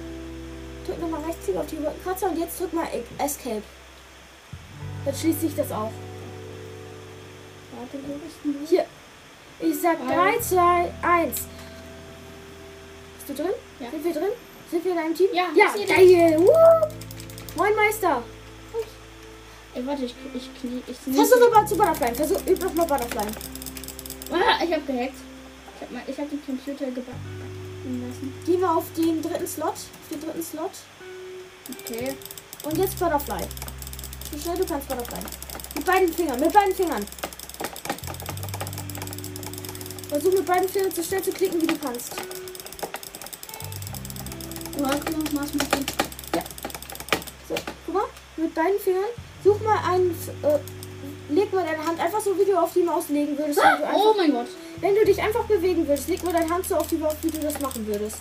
Drück 0.86 1.00
nochmal 1.02 1.22
Rechtsklick 1.24 1.58
auf 1.58 1.66
die 1.68 1.78
Rückenkratzer 1.78 2.30
und 2.30 2.38
jetzt 2.38 2.60
drück 2.60 2.74
mal 2.74 2.86
E- 2.94 3.24
Escape. 3.24 3.64
Dann 5.06 5.16
schließt 5.16 5.42
sich 5.42 5.56
das 5.56 5.72
auch. 5.72 5.92
Warte, 7.74 7.98
wo 8.06 8.14
bist 8.14 8.36
du? 8.44 8.68
Hier. 8.68 8.86
Ich 9.60 9.82
sag 9.82 9.98
Drei. 10.06 10.34
3, 10.34 10.40
2, 10.40 10.94
1. 11.02 11.36
Bist 13.18 13.30
du 13.30 13.34
drin? 13.44 13.54
Ja. 13.80 13.90
Sind 13.90 14.06
wir 14.06 14.14
drin? 14.14 14.32
Sind 14.70 14.86
wir 14.86 14.92
in 14.92 14.98
einem 15.00 15.16
Team? 15.16 15.28
Ja, 15.34 15.46
ja 15.56 15.74
geil. 15.88 16.40
Moin 17.56 17.76
Meister. 17.76 18.22
Ey, 19.78 19.86
warte, 19.86 20.06
ich, 20.06 20.16
ich 20.34 20.50
knie. 20.60 20.82
Ich 20.88 20.98
Versuch 20.98 21.40
nochmal 21.40 21.68
zu 21.68 21.78
Butterfly. 21.78 22.16
Versuch, 22.16 22.40
üb 22.48 22.64
nochmal 22.64 22.88
Butterfly. 22.88 23.28
Ah, 24.32 24.64
ich 24.64 24.74
hab 24.74 24.88
gehackt. 24.88 25.14
Ich 25.76 25.82
hab, 25.82 25.92
mal, 25.92 26.02
ich 26.08 26.18
hab 26.18 26.28
den 26.32 26.44
Computer 26.44 26.86
gebacken 26.86 28.08
lassen. 28.08 28.34
Gehen 28.44 28.60
wir 28.60 28.76
auf 28.76 28.86
den 28.98 29.22
dritten 29.22 29.46
Slot. 29.46 29.68
Auf 29.68 30.10
den 30.10 30.20
dritten 30.20 30.42
Slot. 30.42 30.72
Okay. 31.80 32.16
Und 32.64 32.76
jetzt 32.76 32.98
Butterfly. 32.98 33.44
So 34.32 34.40
schnell 34.40 34.58
du 34.58 34.66
kannst 34.66 34.88
Butterfly. 34.88 35.20
Mit 35.76 35.86
beiden 35.86 36.12
Fingern, 36.12 36.40
mit 36.40 36.52
beiden 36.52 36.74
Fingern. 36.74 37.06
Versuch 40.10 40.34
mit 40.34 40.46
beiden 40.48 40.68
Fingern 40.68 40.92
so 40.92 41.04
schnell 41.04 41.22
zu 41.22 41.32
klicken, 41.32 41.62
wie 41.62 41.68
du 41.68 41.78
kannst. 41.78 42.14
Oh, 44.80 44.90
guck 45.06 45.18
mal, 45.18 45.24
mach's 45.34 45.54
mit 45.54 45.72
dem. 45.72 45.86
So, 47.48 47.56
guck 47.86 47.94
mal, 47.94 48.06
mit 48.38 48.56
beiden 48.56 48.80
Fingern. 48.80 49.27
Such 49.44 49.60
mal 49.62 49.78
einen, 49.92 50.12
äh, 50.44 51.34
leg 51.34 51.52
mal 51.54 51.66
deine 51.66 51.86
Hand 51.86 52.00
einfach 52.00 52.20
so, 52.20 52.38
wie 52.38 52.46
du 52.46 52.58
auf 52.60 52.74
die 52.74 52.84
Maus 52.84 53.10
legen 53.10 53.38
würdest. 53.38 53.60
Wenn 53.60 53.78
du, 53.80 53.86
einfach, 53.88 53.94
Oh 53.94 54.14
mein 54.18 54.32
Gott. 54.32 54.48
wenn 54.82 54.96
du 54.96 55.06
dich 55.06 55.22
einfach 55.22 55.44
bewegen 55.46 55.88
würdest, 55.88 56.10
leg 56.10 56.24
mal 56.24 56.34
deine 56.34 56.50
Hand 56.50 56.66
so 56.68 56.76
auf 56.76 56.88
die 56.88 56.98
Maus, 56.98 57.16
wie 57.22 57.30
du 57.32 57.40
das 57.40 57.60
machen 57.60 57.86
würdest. 57.88 58.20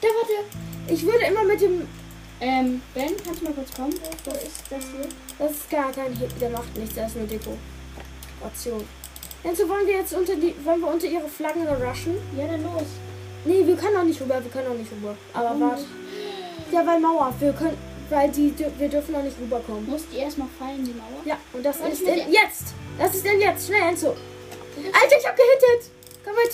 Da 0.00 0.08
war 0.08 0.26
der. 0.28 0.94
Ich 0.94 1.04
würde 1.04 1.24
immer 1.26 1.44
mit 1.44 1.60
dem, 1.60 1.86
Ähm, 2.42 2.80
Ben, 2.94 3.10
kannst 3.24 3.40
du 3.42 3.44
mal 3.44 3.52
kurz 3.52 3.72
kommen? 3.74 3.92
Wo 4.24 4.30
ist 4.30 4.62
das 4.70 4.80
hier? 4.82 5.08
Das 5.38 5.50
ist 5.52 5.70
gar 5.70 5.92
kein 5.92 6.12
Hit, 6.16 6.30
der 6.40 6.48
macht 6.50 6.74
nichts, 6.76 6.94
das 6.94 7.08
ist 7.08 7.16
nur 7.18 7.26
Deko. 7.26 7.56
Option. 8.42 8.82
Enzo, 9.44 9.68
wollen 9.68 9.86
wir 9.86 9.96
jetzt 9.98 10.14
unter 10.14 10.34
die, 10.36 10.54
wollen 10.64 10.80
wir 10.80 10.88
unter 10.88 11.06
ihre 11.06 11.28
Flaggen 11.28 11.66
rushen? 11.68 12.16
Ja, 12.38 12.46
dann 12.46 12.62
los. 12.62 12.82
Nee, 13.44 13.66
wir 13.66 13.76
können 13.76 13.96
auch 13.98 14.04
nicht 14.04 14.20
rüber, 14.20 14.42
wir 14.42 14.50
können 14.50 14.68
auch 14.68 14.74
nicht 14.78 14.90
rüber. 14.92 15.14
Aber 15.34 15.44
Warum 15.48 15.60
warte. 15.60 15.84
Ja, 16.72 16.86
weil 16.86 17.00
Mauer, 17.00 17.34
wir 17.38 17.52
können, 17.52 17.76
weil 18.10 18.28
die, 18.30 18.52
wir 18.78 18.88
dürfen 18.88 19.12
noch 19.12 19.22
nicht 19.22 19.38
rüberkommen. 19.40 19.88
Muss 19.88 20.02
die 20.12 20.18
erstmal 20.18 20.48
fallen, 20.58 20.84
die 20.84 20.92
Mauer? 20.92 21.22
Ja, 21.24 21.38
und 21.52 21.64
das 21.64 21.80
Warte, 21.80 21.92
ist 21.92 22.02
in, 22.02 22.32
jetzt. 22.32 22.74
Das 22.98 23.14
ist 23.14 23.24
denn 23.24 23.40
jetzt. 23.40 23.66
Schnell, 23.66 23.82
Enzo. 23.88 24.08
Alter, 24.08 25.16
ich 25.18 25.26
hab 25.26 25.36
gehittet. 25.36 25.90
Komm 26.24 26.34
mit. 26.34 26.52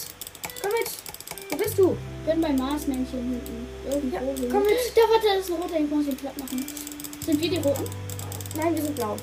Komm 0.62 0.70
mit. 0.72 1.50
Wo 1.50 1.57
bist 1.57 1.78
du? 1.78 1.96
Ich 2.20 2.32
bin 2.32 2.40
beim 2.42 2.57
Marsmännchen 2.57 3.20
hinten. 3.20 3.66
Irgendwo. 3.88 4.16
Ja, 4.16 4.20
hin. 4.20 4.48
komm 4.52 4.62
mit. 4.64 4.76
Da, 4.94 5.00
warte, 5.09 5.26
das 5.26 5.38
ist 5.40 5.50
ein 5.50 5.62
roter, 5.62 5.80
ich 5.80 5.90
muss 5.90 6.07
ihn 6.07 6.16
platt 6.16 6.38
machen. 6.38 6.66
Sind 7.24 7.40
wir 7.40 7.48
die 7.48 7.57
roten? 7.57 7.84
Nein, 8.57 8.76
wir 8.76 8.82
sind 8.82 8.94
blau. 8.94 9.16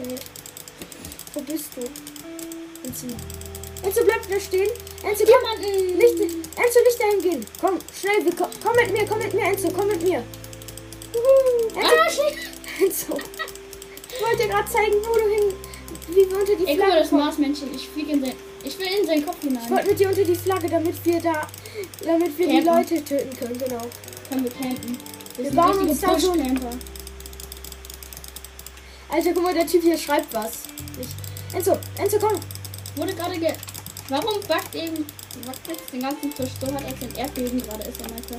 Okay. 0.00 0.16
Wo 1.32 1.40
bist 1.40 1.70
du? 1.76 1.80
Enzo. 2.86 3.06
Enzo, 3.82 4.04
bleib 4.04 4.28
da 4.28 4.40
stehen. 4.40 4.70
Enzo, 5.02 5.24
komm. 5.24 5.60
Diamanten! 5.60 5.98
Nicht, 5.98 6.20
Enzo, 6.20 6.78
nicht 6.84 7.00
dahin 7.00 7.22
gehen. 7.22 7.46
Komm, 7.60 7.78
schnell. 7.98 8.32
Komm, 8.36 8.48
komm 8.62 8.76
mit 8.76 8.92
mir, 8.92 9.06
komm 9.06 9.18
mit 9.18 9.32
mir, 9.32 9.44
Enzo. 9.44 9.68
Komm 9.70 9.88
mit 9.88 10.02
mir. 10.02 10.22
Enzo. 12.80 13.18
Ich 14.16 14.22
wollte 14.24 14.46
gerade 14.48 14.70
zeigen, 14.70 14.94
wo 15.04 15.14
du 15.14 15.28
hin, 15.28 15.52
wie 16.08 16.30
wir 16.30 16.38
unter 16.38 16.54
die 16.54 16.64
Ey, 16.66 16.76
guck 16.76 16.78
mal, 16.78 16.84
Flagge 16.86 17.00
das. 17.00 17.10
Marsmännchen. 17.10 17.74
Ich 17.74 17.88
fliege 17.88 18.12
in 18.12 18.20
sein. 18.20 18.32
Ich 18.62 18.78
will 18.78 18.86
in 19.00 19.04
seinen 19.06 19.26
Kopf 19.26 19.38
Ich 19.42 19.48
hinein. 19.48 19.68
wollte 19.70 19.88
mit 19.88 19.98
dir 19.98 20.08
unter 20.08 20.24
die 20.24 20.34
Flagge, 20.36 20.68
damit 20.68 21.04
wir 21.04 21.20
da, 21.20 21.48
damit 22.04 22.38
wir 22.38 22.46
die 22.46 22.62
Campen. 22.62 22.74
Leute 22.92 23.04
töten 23.04 23.36
können, 23.36 23.58
genau. 23.58 23.82
Können 24.28 24.44
wir 24.44 24.50
campen. 24.52 24.96
Wir 25.36 25.44
sind 25.46 25.56
bauen 25.56 25.78
uns 25.88 26.00
da 26.00 26.16
so-. 26.18 26.32
Alter, 29.10 29.32
guck 29.34 29.42
mal, 29.42 29.54
der 29.54 29.66
Typ 29.66 29.82
hier 29.82 29.98
schreibt 29.98 30.32
was. 30.32 30.52
Nicht. 30.96 31.10
Enzo, 31.52 31.76
Enzo, 31.98 32.18
komm. 32.20 32.38
Wurde 32.94 33.14
gerade 33.14 33.36
ge. 33.38 33.52
Warum 34.08 34.40
backt 34.46 34.74
eben. 34.76 35.04
Backt 35.44 35.66
jetzt 35.68 35.92
den 35.92 36.00
ganzen 36.02 36.32
Tisch 36.34 36.50
so 36.60 36.66
hat, 36.68 36.84
als 36.84 37.02
ein 37.02 37.14
Erdbeben 37.16 37.60
gerade 37.62 37.82
ist, 37.82 38.00
meinte. 38.00 38.36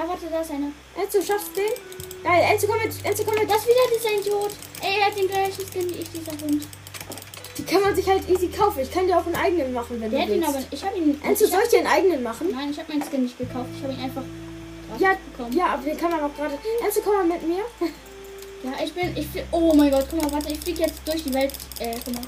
Ah, 0.00 0.04
warte, 0.06 0.26
da 0.30 0.40
ist 0.40 0.50
einer. 0.50 0.70
Enzo, 0.96 1.20
schaffst 1.22 1.48
du 1.54 1.60
den? 1.60 1.72
Geil, 2.22 2.46
Enzo, 2.52 2.66
komm 2.68 2.78
mit, 2.78 2.92
Enzo, 3.04 3.24
komm 3.24 3.34
mit. 3.34 3.50
Das 3.50 3.58
ist 3.58 3.66
wieder 3.66 3.86
dieser 3.96 4.20
Idiot. 4.20 4.52
Ey, 4.82 5.00
er 5.00 5.06
hat 5.06 5.18
den 5.18 5.26
gleichen 5.28 5.64
Skin 5.66 5.90
wie 5.90 6.02
ich, 6.02 6.10
dieser 6.10 6.32
Hund. 6.32 6.66
Die 7.56 7.64
kann 7.64 7.82
man 7.82 7.94
sich 7.96 8.06
halt 8.08 8.28
easy 8.28 8.46
kaufen. 8.48 8.80
Ich 8.80 8.92
kann 8.92 9.06
dir 9.08 9.18
auch 9.18 9.26
einen 9.26 9.34
eigenen 9.34 9.72
machen, 9.72 10.00
wenn 10.00 10.10
Der 10.10 10.20
du 10.20 10.24
hat 10.26 10.30
ihn 10.30 10.40
willst. 10.42 10.48
aber. 10.56 10.64
Ich 10.70 10.84
habe 10.84 10.96
ihn. 10.98 11.20
Enzo, 11.24 11.44
ich 11.44 11.50
soll 11.50 11.60
ich 11.64 11.70
dir 11.70 11.78
einen 11.78 11.88
eigenen 11.88 12.22
machen? 12.22 12.48
Nein, 12.52 12.70
ich 12.70 12.78
habe 12.78 12.92
meinen 12.92 13.02
Skin 13.02 13.22
nicht 13.24 13.36
gekauft. 13.36 13.68
Ich 13.76 13.82
habe 13.82 13.92
ihn 13.94 14.00
einfach. 14.00 14.22
Ja, 14.98 15.16
bekommen. 15.36 15.56
ja, 15.56 15.66
aber 15.66 15.82
den 15.82 15.96
kann 15.98 16.10
man 16.10 16.20
auch 16.22 16.34
gerade. 16.34 16.56
Enzo, 16.84 17.00
komm 17.04 17.14
mal 17.16 17.24
mit 17.24 17.46
mir. 17.46 17.64
Ja, 18.64 18.72
ich 18.84 18.92
bin. 18.92 19.16
Ich 19.16 19.28
flieg, 19.28 19.44
Oh 19.52 19.72
mein 19.72 19.88
Gott, 19.88 20.04
guck 20.10 20.20
mal, 20.20 20.32
warte, 20.32 20.52
ich 20.52 20.58
fliege 20.58 20.80
jetzt 20.82 20.96
durch 21.06 21.22
die 21.22 21.32
Welt. 21.32 21.52
Äh, 21.78 21.94
guck 22.04 22.12
mal. 22.12 22.22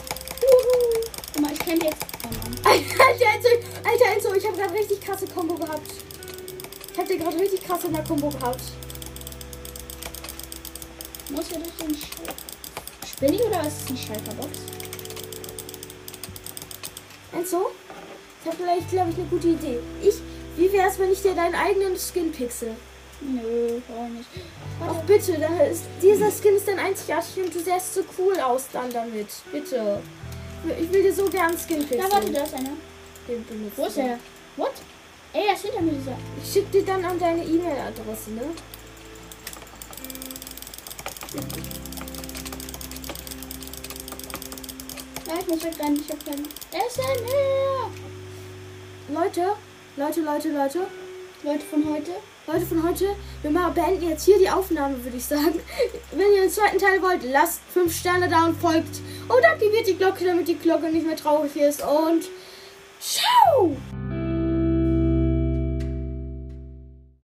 Guck 1.33 1.43
mal, 1.43 1.53
ich 1.53 1.59
camp 1.59 1.83
jetzt. 1.83 1.97
Oh 2.23 2.29
Mann. 2.29 2.57
Alter, 2.73 3.35
Enzo, 3.35 3.49
Alter, 3.83 4.15
Enzo, 4.15 4.35
ich 4.37 4.47
habe 4.47 4.57
gerade 4.57 4.73
richtig 4.75 5.01
krasse 5.01 5.27
Combo 5.27 5.57
gehabt. 5.57 5.91
Ich 7.01 7.07
habe 7.07 7.17
dir 7.17 7.25
gerade 7.25 7.41
richtig 7.41 7.65
krasse 7.65 7.87
in 7.87 7.95
der 7.95 8.05
Combo 8.05 8.29
gehabt. 8.29 8.61
Muss 11.31 11.51
ja 11.51 11.57
durch 11.57 11.75
den 11.81 11.95
Sch 11.95 12.09
Spinny 13.11 13.41
oder 13.41 13.67
ist 13.67 13.85
es 13.85 13.89
eine 13.89 13.97
Schalterbox? 13.97 14.59
Enzo, 17.33 17.71
ich 18.43 18.47
habe 18.47 18.57
vielleicht, 18.59 18.91
glaube 18.91 19.11
ich, 19.13 19.17
eine 19.17 19.27
gute 19.29 19.49
Idee. 19.49 19.79
Ich, 20.03 20.17
wie 20.59 20.71
wär's, 20.75 20.99
wenn 20.99 21.11
ich 21.11 21.23
dir 21.23 21.35
deinen 21.35 21.55
eigenen 21.55 21.97
Skin 21.97 22.33
pixel? 22.33 22.77
Nö, 23.23 23.81
auch 23.97 24.09
nicht. 24.09 24.29
Ach 24.83 24.89
Warte, 24.89 25.07
bitte, 25.07 25.39
dann 25.41 25.59
ist, 25.59 25.85
dieser 26.03 26.31
Skin 26.31 26.57
ist 26.57 26.69
dann 26.69 26.79
einzigartig 26.79 27.43
und 27.43 27.55
du 27.55 27.61
sähst 27.61 27.95
so 27.95 28.03
cool 28.19 28.39
aus 28.41 28.65
dann 28.75 28.93
damit. 28.93 29.29
Bitte. 29.51 30.03
Ich 30.79 30.93
will 30.93 31.03
dir 31.03 31.15
so 31.15 31.31
gern 31.31 31.57
Skin 31.57 31.79
pixeln. 31.79 32.03
da 32.03 32.13
warte, 32.13 32.31
da 32.31 32.45
ist 32.45 32.53
einer. 32.53 32.77
Den 33.27 33.47
benutzt 33.47 33.79
Wo 33.79 33.87
ist 33.87 33.97
er? 33.97 34.19
What? 34.59 34.73
Ey, 35.33 35.47
er 35.47 35.55
ist 35.55 35.63
hinter 35.63 35.81
mir 35.81 35.93
dieser. 35.93 36.17
Ich 36.43 36.53
schick 36.53 36.71
dir 36.73 36.85
dann 36.85 37.05
an 37.05 37.19
deine 37.19 37.45
E-Mail-Adresse, 37.45 38.31
ne? 38.31 38.43
Ja, 45.27 45.35
ich 45.39 45.47
muss 45.47 45.65
wegrennen, 45.65 46.01
ich 46.01 46.11
hab 46.11 46.25
keinen. 46.25 46.49
Er 46.73 46.87
ist 46.87 46.99
ein 46.99 47.25
her! 47.25 47.91
Leute, 49.09 49.53
Leute, 49.97 50.21
Leute, 50.21 50.49
Leute. 50.51 50.87
Leute 51.43 51.65
von 51.65 51.85
heute. 51.89 52.11
Leute 52.47 52.67
von 52.67 52.83
heute, 52.83 53.15
wir 53.43 53.51
mal 53.51 53.71
beenden 53.71 54.09
jetzt 54.09 54.25
hier 54.25 54.39
die 54.39 54.51
Aufnahme, 54.51 55.03
würde 55.05 55.17
ich 55.17 55.25
sagen. 55.25 55.61
Wenn 56.11 56.33
ihr 56.33 56.43
den 56.43 56.51
zweiten 56.51 56.79
Teil 56.79 57.01
wollt, 57.01 57.23
lasst 57.23 57.61
5 57.73 57.97
Sterne 57.97 58.29
da 58.29 58.47
und 58.47 58.61
folgt. 58.61 59.01
Und 59.29 59.45
aktiviert 59.45 59.87
die 59.87 59.97
Glocke, 59.97 60.25
damit 60.25 60.49
die 60.49 60.59
Glocke 60.59 60.91
nicht 60.91 61.07
mehr 61.07 61.17
traurig 61.17 61.55
ist. 61.55 61.83
Und 61.83 62.25
ciao! 62.99 63.77